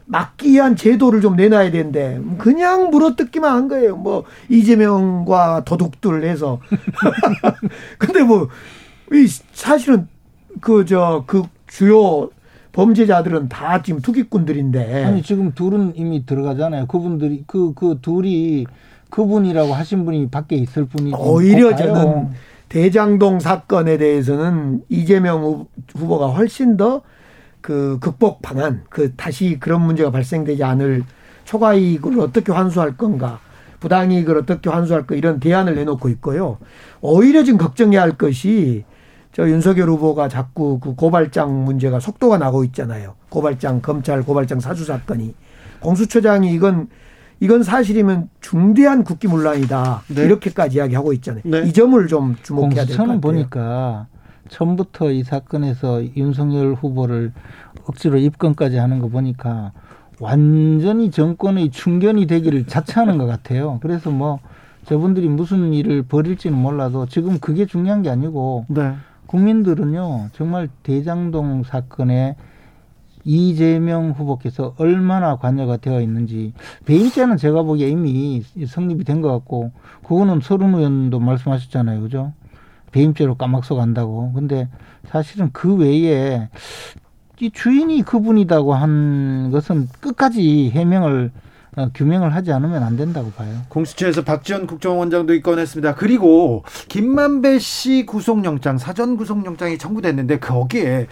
[0.06, 3.96] 막기 위한 제도를 좀 내놔야 되는데 그냥 물어뜯기만 한 거예요.
[3.96, 6.60] 뭐 이재명과 도둑들 해서.
[7.98, 8.50] 근데 뭐
[9.14, 10.08] 이 사실은
[10.62, 12.30] 그 저그 그 주요
[12.74, 15.06] 범죄자들은 다 지금 투기꾼들인데.
[15.06, 16.88] 아니 지금 둘은 이미 들어가잖아요.
[16.88, 18.66] 그분들이 그그 그 둘이
[19.10, 22.30] 그분이라고 하신 분이 밖에 있을 분이 오히려 저는
[22.70, 27.02] 대장동 사건에 대해서는 이재명 후보가 훨씬 더
[27.62, 31.04] 그 극복 방안, 그 다시 그런 문제가 발생되지 않을
[31.46, 33.40] 초과 이익을 어떻게 환수할 건가,
[33.80, 36.58] 부당이익을 어떻게 환수할 까 이런 대안을 내놓고 있고요.
[37.02, 38.84] 오히려 지금 걱정해야 할 것이
[39.34, 43.16] 저 윤석열 후보가 자꾸 그 고발장 문제가 속도가 나고 있잖아요.
[43.30, 45.34] 고발장 검찰 고발장 사주 사건이
[45.80, 46.90] 공수처장이 이건
[47.40, 50.24] 이건 사실이면 중대한 국기문란이다 네.
[50.26, 51.42] 이렇게까지 이야기하고 있잖아요.
[51.46, 51.64] 네.
[51.66, 53.22] 이 점을 좀 주목해야 될 것 같아요.
[53.22, 54.08] 보니까
[54.50, 57.32] 처음부터 이 사건에서 윤석열 후보를
[57.86, 59.72] 억지로 입건까지 하는 거 보니까
[60.20, 63.80] 완전히 정권의 충견이 되기를 자처하는 것 같아요.
[63.82, 64.40] 그래서 뭐
[64.86, 68.94] 저분들이 무슨 일을 벌일지는 몰라도 지금 그게 중요한 게 아니고 네.
[69.32, 72.36] 국민들은요 정말 대장동 사건에
[73.24, 76.54] 이재명 후보께서 얼마나 관여가 되어 있는지
[76.86, 79.72] 배임죄는 제가 보기에 이미 성립이 된 것 같고
[80.04, 82.34] 그거는 서른 의원도 말씀하셨잖아요, 그죠?
[82.92, 84.34] 배임죄로 까막서 간다고.
[84.34, 84.68] 근데
[85.06, 86.50] 사실은 그 외에
[87.40, 91.51] 이 주인이 그분이다고 한 것은 끝까지 해명을 어,
[91.94, 93.62] 규명을 하지 않으면 안 된다고 봐요.
[93.70, 95.96] 공수처에서 박지원 국정원장도 입건했습니다.
[95.96, 101.08] 그리고 김만배 씨 구속영장 사전 구속영장이 청구됐는데 거기에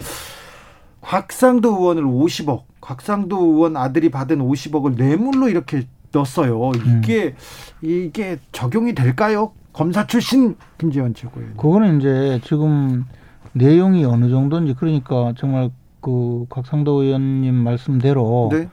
[1.00, 6.72] 곽상도 의원을 50억, 곽상도 의원 아들이 받은 50억을 뇌물로 이렇게 넣었어요.
[6.74, 7.34] 이게
[7.82, 7.88] 음.
[7.88, 9.52] 이게 적용이 될까요?
[9.72, 11.56] 검사 출신 김재원 최고위원.
[11.56, 13.06] 그거는 이제 지금
[13.52, 15.70] 내용이 어느 정도인지 그러니까 정말
[16.00, 18.68] 그 곽상도 의원님 말씀대로 네.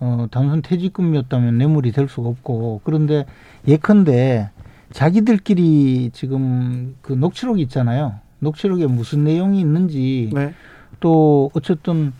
[0.00, 3.26] 어, 단순 퇴직금이었다면 뇌물이 될 수가 없고 그런데
[3.68, 4.50] 예컨대
[4.92, 8.14] 자기들끼리 지금 그 녹취록이 있잖아요.
[8.40, 10.54] 녹취록에 무슨 내용이 있는지 네.
[10.98, 12.12] 또 어쨌든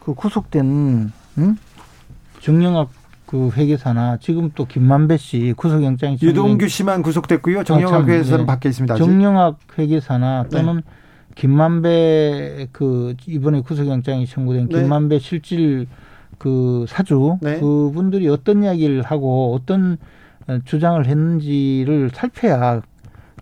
[0.00, 1.56] 그 구속된 응?
[2.40, 2.90] 정영학
[3.26, 7.64] 그 회계사나 지금 또 김만배 씨 구속영장이 유동규 씨만 구속됐고요.
[7.64, 8.46] 정영학 아, 회계사는 네.
[8.46, 8.94] 밖에 있습니다.
[8.94, 9.04] 아직.
[9.04, 10.82] 정영학 회계사나 또는 네.
[11.36, 14.82] 김만배 그 이번에 구속영장이 청구된 네.
[14.82, 15.86] 김만배 실질
[16.42, 17.60] 그 사주 네.
[17.60, 19.96] 그분들이 어떤 이야기를 하고 어떤
[20.64, 22.82] 주장을 했는지를 살펴야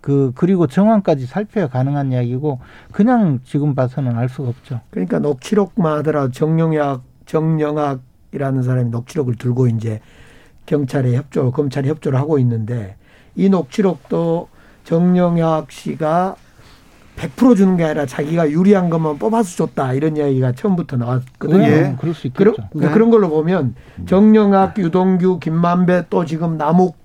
[0.03, 2.59] 그 그리고 정황까지 살펴야 가능한 이야기고
[2.91, 4.81] 그냥 지금 봐서는 알 수가 없죠.
[4.91, 9.99] 그러니까 녹취록만 하더라도 정영학 정영학이라는 사람이 녹취록을 들고 이제
[10.67, 12.97] 경찰에 협조, 검찰에 협조를 하고 있는데
[13.35, 14.47] 이 녹취록도
[14.83, 16.35] 정영학 씨가
[17.15, 21.63] 100% 주는 게 아니라 자기가 유리한 것만 뽑아서 줬다 이런 이야기가 처음부터 나왔거든요.
[21.63, 21.95] 예.
[21.99, 22.53] 그럴 수 있겠죠.
[22.53, 22.89] 그러, 네.
[22.91, 23.75] 그런 걸로 보면
[24.07, 26.97] 정영학, 유동규, 김만배 또 지금 남욱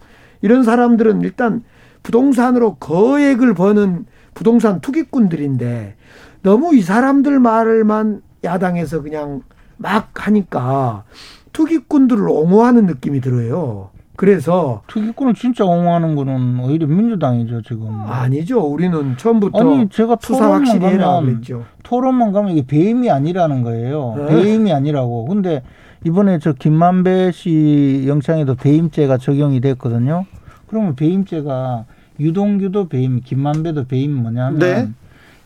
[0.43, 1.63] 이런 사람들은 일단
[2.03, 5.97] 부동산으로 거액을 버는 부동산 투기꾼들인데
[6.43, 9.43] 너무 이 사람들 말만 야당에서 그냥
[9.77, 11.05] 막 하니까
[11.53, 13.91] 투기꾼들을 옹호하는 느낌이 들어요.
[14.17, 17.89] 그래서 투기꾼을 진짜 옹호하는 거는 오히려 민주당이죠 지금.
[18.07, 18.61] 아니죠.
[18.61, 21.65] 우리는 처음부터 아니 제가 수사 확실히 해라 그랬죠.
[21.83, 24.15] 토론만 가면 이게 배임이 아니라는 거예요.
[24.17, 24.27] 네.
[24.27, 25.27] 배임이 아니라고.
[25.27, 25.63] 근데
[26.05, 30.25] 이번에 저 김만배 씨 영장에도 배임죄가 적용이 됐거든요.
[30.67, 31.85] 그러면 배임죄가
[32.19, 34.89] 유동규도 배임, 김만배도 배임 뭐냐면 네.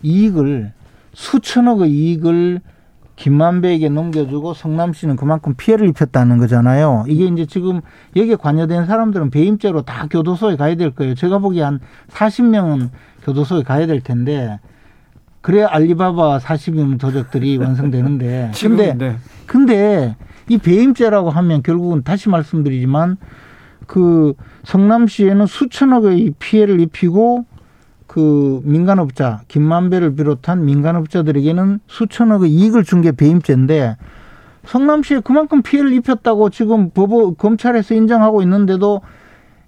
[0.02, 0.72] 이익을
[1.12, 2.60] 수천억의 이익을
[3.20, 7.04] 김만배에게 넘겨주고 성남 씨는 그만큼 피해를 입혔다는 거잖아요.
[7.06, 7.82] 이게 이제 지금
[8.16, 11.14] 여기에 관여된 사람들은 배임죄로 다 교도소에 가야 될 거예요.
[11.14, 12.88] 제가 보기에 한 40명은
[13.22, 14.58] 교도소에 가야 될 텐데
[15.42, 19.16] 그래야 알리바바 40인 도적들이 완성되는데 근데 네.
[19.44, 20.16] 근데
[20.48, 23.18] 이 배임죄라고 하면 결국은 다시 말씀드리지만
[23.86, 24.32] 그
[24.64, 27.44] 성남시에는 수천억의 피해를 입히고
[28.10, 33.96] 그 민간업자 김만배를 비롯한 민간업자들에게는 수천억의 이익을 준 게 배임죄인데
[34.64, 39.00] 성남시에 그만큼 피해를 입혔다고 지금 법원 검찰에서 인정하고 있는데도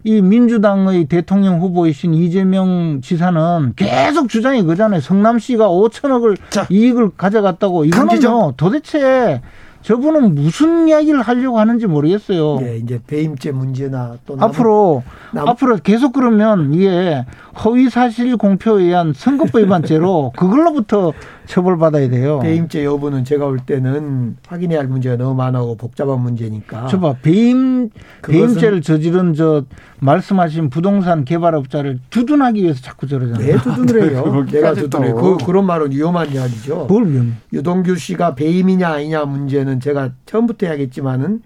[0.03, 5.01] 이 민주당의 대통령 후보이신 이재명 지사는 계속 주장이 그잖아요.
[5.01, 8.55] 성남시가 5천억을 자, 이익을 가져갔다고 이거는요.
[8.57, 9.41] 도대체
[9.83, 12.61] 저분은 무슨 이야기를 하려고 하는지 모르겠어요.
[12.61, 15.03] 네, 이제 배임죄 문제나 또 앞으로
[15.33, 15.49] 남...
[15.49, 17.25] 앞으로 계속 그러면 이게
[17.65, 21.13] 허위 사실 공표에 의한 선거법 위반죄로 그걸로부터
[21.47, 22.39] 처벌받아야 돼요.
[22.41, 26.87] 배임죄 여부는 제가 볼 때는 확인해야 할 문제가 너무 많고 복잡한 문제니까.
[26.87, 27.91] 저봐 배임
[28.23, 29.65] 배임죄를 저지른 저
[30.01, 33.47] 말씀하신 부동산 개발업자를 두둔하기 위해서 자꾸 저러잖아요.
[33.47, 34.47] 네, 두둔을 해요.
[34.51, 35.13] 내가 두둔해.
[35.13, 36.87] 그 그런 말은 위험한 이야기죠.
[36.89, 37.33] 뭘?
[37.53, 41.43] 유동규 씨가 배임이냐 아니냐 문제는 제가 처음부터 해야겠지만은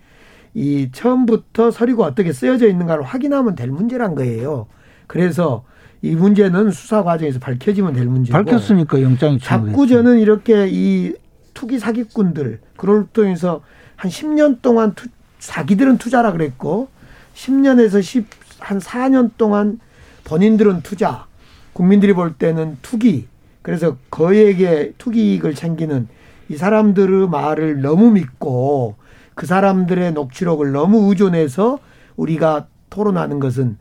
[0.55, 4.67] 이 처음부터 서류가 어떻게 쓰여져 있는가를 확인하면 될 문제란 거예요.
[5.07, 5.65] 그래서
[6.07, 11.15] 이 문제는 수사 과정에서 밝혀지면 될 문제고 밝혔으니까 영장이 자꾸 저는 이렇게 이
[11.53, 13.63] 투기 사기꾼들 그걸 통해서
[13.97, 15.09] 한 10년 동안 투,
[15.41, 16.89] 사기들은 투자라 그랬고
[17.35, 18.27] 10년에서 10,
[18.61, 19.81] 한 4년 동안
[20.25, 21.27] 본인들은 투자
[21.73, 23.27] 국민들이 볼 때는 투기
[23.63, 26.09] 그래서 거액의 투기 이익을 챙기는
[26.49, 28.95] 이 사람들의 말을 너무 믿고
[29.35, 31.81] 그 사람들의 녹취록을 너무 의존해서
[32.15, 33.77] 우리가 토론하는 것은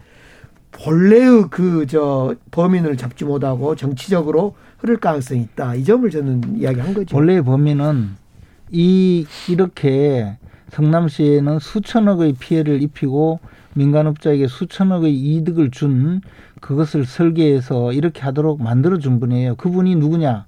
[0.83, 5.75] 본래의 그 저 범인을 잡지 못하고 정치적으로 흐를 가능성이 있다.
[5.75, 7.15] 이 점을 저는 이야기한 거죠.
[7.15, 8.15] 본래의 범인은
[8.71, 10.37] 이 이렇게
[10.71, 13.39] 성남시에는 수천억의 피해를 입히고
[13.75, 16.21] 민간업자에게 수천억의 이득을 준
[16.61, 19.55] 그것을 설계해서 이렇게 하도록 만들어 준 분이에요.
[19.55, 20.45] 그분이 누구냐?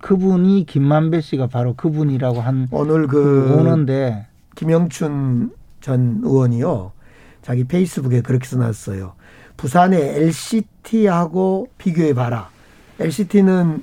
[0.00, 4.26] 그분이 김만배 씨가 바로 그분이라고 한 오늘 그 오는데
[4.56, 5.50] 김영춘
[5.80, 6.92] 전 의원이요.
[7.42, 9.12] 자기 페이스북에 그렇게 써놨어요.
[9.60, 12.48] 부산의 LCT하고 비교해 봐라.
[12.98, 13.82] LCT는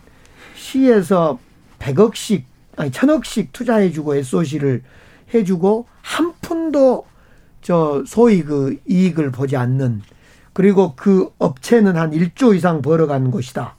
[0.55, 1.37] 시에서
[1.77, 2.43] 100억씩
[2.77, 4.81] 아니 천억씩 투자해 주고 SOC를
[5.35, 7.05] 해 주고 한 푼도
[7.61, 10.01] 저 소위 그 이익을 보지 않는
[10.53, 13.75] 그리고 그 업체는 한 1조 이상 벌어간 곳이다.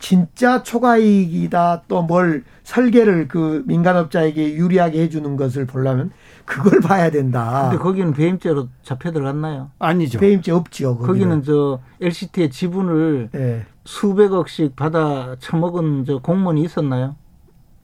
[0.00, 6.10] 진짜 초과이익이다 또 뭘 설계를 그 민간업자에게 유리하게 해주는 것을 보려면
[6.44, 7.68] 그걸 봐야 된다.
[7.70, 9.70] 근데 거기는 배임죄로 잡혀 들어갔나요?
[9.78, 10.18] 아니죠.
[10.18, 10.98] 배임죄 없죠.
[10.98, 13.62] 거기는, 거기는 저 LCT의 지분을 네.
[13.84, 17.16] 수백억씩 받아 처먹은 저 공무원이 있었나요?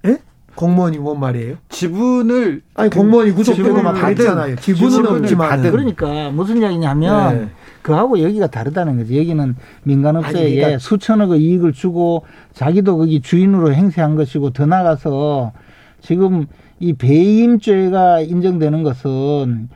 [0.07, 0.19] 예?
[0.55, 1.57] 공무원이 뭔 말이에요?
[1.69, 4.57] 지분을 아니 공무원이 구속되고 막 그랬잖아요.
[4.57, 7.49] 지분은 없지만 그러니까 무슨 이야기냐면 네.
[7.83, 9.19] 그하고 여기가 다르다는 거지.
[9.19, 15.53] 여기는 민간업자에게 그러니까 수천억의 이익을 주고 자기도 거기 주인으로 행세한 것이고 더 나가서
[16.03, 16.47] 지금
[16.81, 19.69] 이 배임죄가 인정되는 것은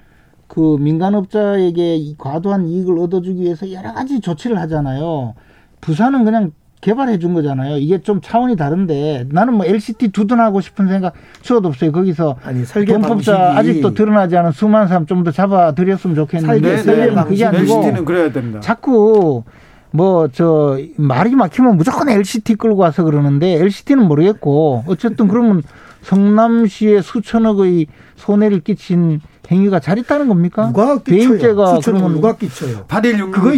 [0.49, 5.35] 그 민간업자에게 과도한 이익을 얻어주기 위해서 여러 가지 조치를 하잖아요.
[5.81, 7.77] 부산은 그냥 개발해 준 거잖아요.
[7.79, 11.93] 이게 좀 차원이 다른데 나는 뭐 LCT 두둔하고 싶은 생각 추워도 없어요.
[11.93, 17.45] 거기서 아니 설계 범법자 아직도 드러나지 않은 수많은 사람 좀 더 잡아드렸으면 좋겠는데 설계 그게
[17.47, 18.61] 아니고 LCT는 그래야 됩니다.
[18.61, 19.45] 자꾸
[19.93, 25.63] 뭐 저 말이 막히면 무조건 LCT 끌고 와서 그러는데 LCT는 모르겠고 어쨌든 그러면
[26.05, 27.87] 성남시에 수천억의
[28.17, 29.21] 손해를 끼친
[29.51, 30.69] 행위가 잘 있다는 겁니까?
[30.69, 32.85] 누가 배임죄가 그러면 누가 끼쳐요?
[32.89, 33.51] 8166님께서 그거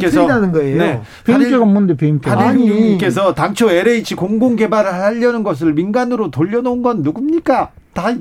[0.53, 0.79] 거예요.
[0.79, 1.03] 네.
[1.25, 2.29] 배임죄가 뭔데 배임죄?
[2.31, 7.71] 8166님께서 당초 LH 공공 개발을 하려는 것을 민간으로 돌려놓은 건 누굽니까?
[7.93, 8.15] 다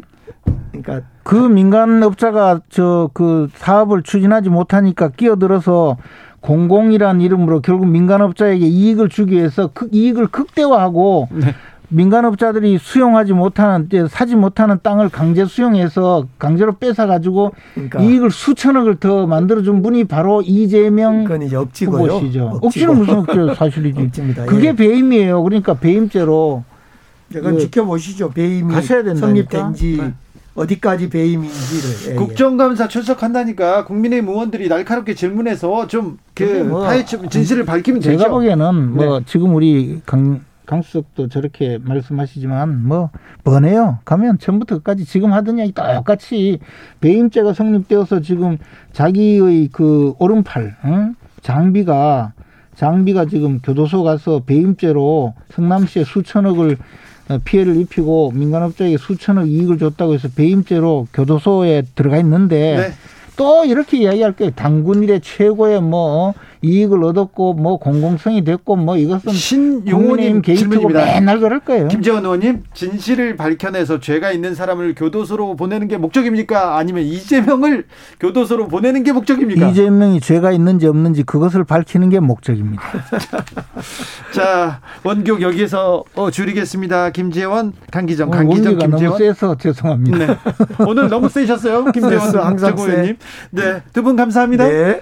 [0.71, 5.97] 그러니까 그 민간 업자가 저 그 사업을 추진하지 못하니까 끼어들어서
[6.41, 11.55] 공공이란 이름으로 결국 민간업자에게 이익을 주기 위해서 이익을 극대화하고 네.
[11.89, 18.01] 민간업자들이 수용하지 못하는 사지 못하는 땅을 강제 수용해서 강제로 뺏어 가지고 그러니까.
[18.01, 22.59] 이익을 수천억을 더 만들어 준 분이 바로 이재명 후보시죠.
[22.61, 24.01] 억지는 무슨 억지요 사실이지.
[24.01, 24.45] 억지입니다.
[24.45, 24.73] 그게 예.
[24.73, 25.43] 배임이에요.
[25.43, 26.63] 그러니까 배임죄로
[27.35, 28.31] 약간 지켜보시죠.
[28.31, 30.13] 배임이 성립된지 네.
[30.55, 32.15] 어디까지 배임인지를 예, 예.
[32.15, 38.23] 국정감사 출석한다니까 국민의힘 의원들이 날카롭게 질문해서 좀그 뭐 파헤치 진실을 밝히면 제가 되죠.
[38.23, 39.25] 제가 보기에는 뭐 네.
[39.27, 43.09] 지금 우리 강 강수석도 저렇게 말씀하시지만 뭐
[43.43, 43.99] 뻔해요.
[44.05, 46.59] 가면 처음부터 끝까지 지금 하던 이야기 똑같이
[47.01, 48.57] 배임죄가 성립되어서 지금
[48.91, 51.15] 자기의 그 오른팔 응?
[51.41, 52.33] 장비가
[52.75, 56.77] 장비가 지금 교도소 가서 배임죄로 성남시에 수천억을
[57.43, 62.91] 피해를 입히고 민간업자에게 수천억 이익을 줬다고 해서 배임죄로 교도소에 들어가 있는데 네.
[63.37, 64.51] 또 이렇게 이야기할 거예요.
[64.55, 66.33] 당군 일의 최고의 뭐
[66.65, 71.87] 이익을 얻었고 뭐 공공성이 됐고 뭐 이것은 신용호님 게이트고 맨날 그럴 거예요.
[71.87, 76.77] 김재원 의원님 진실을 밝혀내서 죄가 있는 사람을 교도소로 보내는 게 목적입니까?
[76.77, 77.85] 아니면 이재명을
[78.19, 79.69] 교도소로 보내는 게 목적입니까?
[79.69, 82.81] 이재명이 죄가 있는지 없는지 그것을 밝히는 게 목적입니다.
[84.33, 87.11] 자 원격 여기에서 어, 줄이겠습니다.
[87.11, 89.01] 김재원, 강기정, 강기정, 김재원.
[89.03, 90.17] 너무 세서 죄송합니다.
[90.17, 90.37] 네.
[90.87, 93.17] 오늘 너무 세셨어요, 김재원 항상 의원님.
[93.51, 94.67] 네, 두 분 감사합니다.
[94.67, 95.01] 네.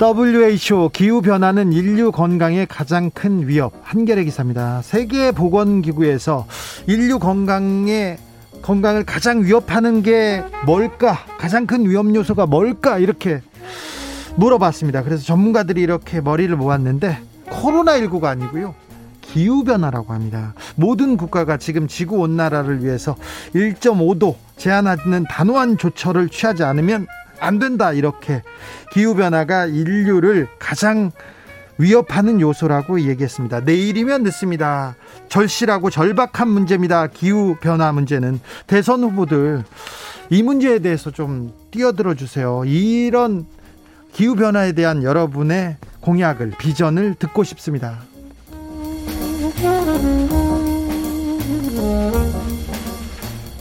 [0.00, 4.82] WHO 기후 변화는 인류 건강에 가장 큰 위협 한겨레 기사입니다.
[4.82, 6.46] 세계 보건 기구에서
[6.86, 8.18] 인류 건강에
[8.60, 11.18] 건강을 가장 위협하는 게 뭘까?
[11.38, 12.98] 가장 큰 위험 요소가 뭘까?
[12.98, 13.40] 이렇게
[14.36, 15.02] 물어봤습니다.
[15.02, 18.74] 그래서 전문가들이 이렇게 머리를 모았는데 코로나19가 아니고요.
[19.22, 20.52] 기후변화라고 합니다.
[20.74, 23.16] 모든 국가가 지금 지구 온난화를 위해서
[23.54, 27.06] 1.5도 제한하는 단호한 조처를 취하지 않으면
[27.40, 28.42] 안 된다 이렇게
[28.92, 31.10] 기후 변화가 인류를 가장
[31.78, 33.60] 위협하는 요소라고 얘기했습니다.
[33.60, 34.96] 내일이면 늦습니다.
[35.28, 37.06] 절실하고 절박한 문제입니다.
[37.08, 39.64] 기후 변화 문제는 대선 후보들
[40.30, 42.62] 이 문제에 대해서 좀 뛰어들어 주세요.
[42.64, 43.46] 이런
[44.12, 47.98] 기후 변화에 대한 여러분의 공약을 비전을 듣고 싶습니다.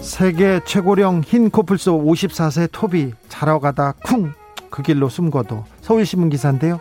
[0.06, 4.34] 세계 최고령 흰 코뿔소 54세 토비 자러 가다 쿵
[4.76, 6.80] 그 길로 숨고도 서울신문 기사인데요.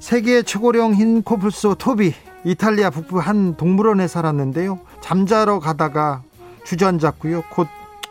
[0.00, 2.12] 세계 최고령 흰 코뿔소 토비
[2.44, 4.80] 이탈리아 북부 한 동물원에 살았는데요.
[5.00, 6.22] 잠자러 가다가
[6.64, 7.44] 주저앉았고요.
[7.50, 7.68] 곧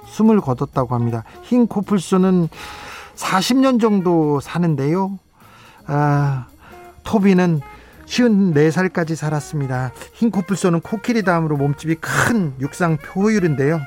[0.07, 1.23] 숨을 거뒀다고 합니다.
[1.43, 2.49] 흰 코뿔소는
[3.15, 5.19] 40년 정도 사는데요.
[5.85, 6.47] 아,
[7.03, 7.61] 토비는
[8.09, 9.91] 54살까지 살았습니다.
[10.13, 13.79] 흰 코뿔소는 코끼리 다음으로 몸집이 큰 육상 표율인데요.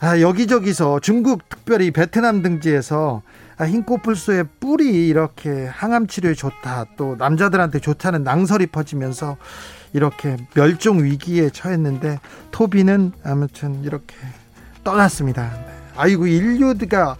[0.00, 3.22] 아, 여기저기서 중국 특별히 베트남 등지에서
[3.58, 9.36] 아, 흰 코뿔소의 뿔이 이렇게 항암 치료에 좋다 또 남자들한테 좋다는 낭설이 퍼지면서
[9.92, 12.20] 이렇게 멸종 위기에 처했는데
[12.52, 14.16] 토비는 아무튼 이렇게
[14.84, 15.50] 떠났습니다.
[15.96, 17.16] 아이고 인류가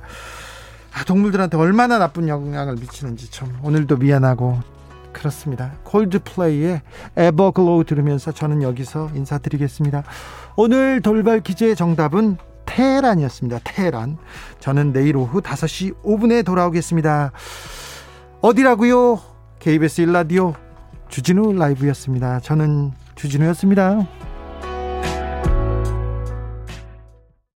[1.07, 4.80] 동물들한테 얼마나 나쁜 영향을 미치는지 참 오늘도 미안하고
[5.13, 5.73] 그렇습니다.
[5.85, 6.83] 콜드플레이의
[7.17, 10.05] Everglow 들으면서 저는 여기서 인사드리겠습니다.
[10.57, 13.61] 오늘 돌발 퀴즈의 정답은 테란이었습니다.
[13.65, 14.19] 테란.
[14.61, 17.33] 저는 내일 오후 5시 5분에 돌아오겠습니다.
[18.41, 19.21] 어디라고요?
[19.59, 20.55] KBS 1라디오
[21.09, 22.41] 주진우 라이브였습니다.
[22.41, 24.07] 저는 주진우였습니다.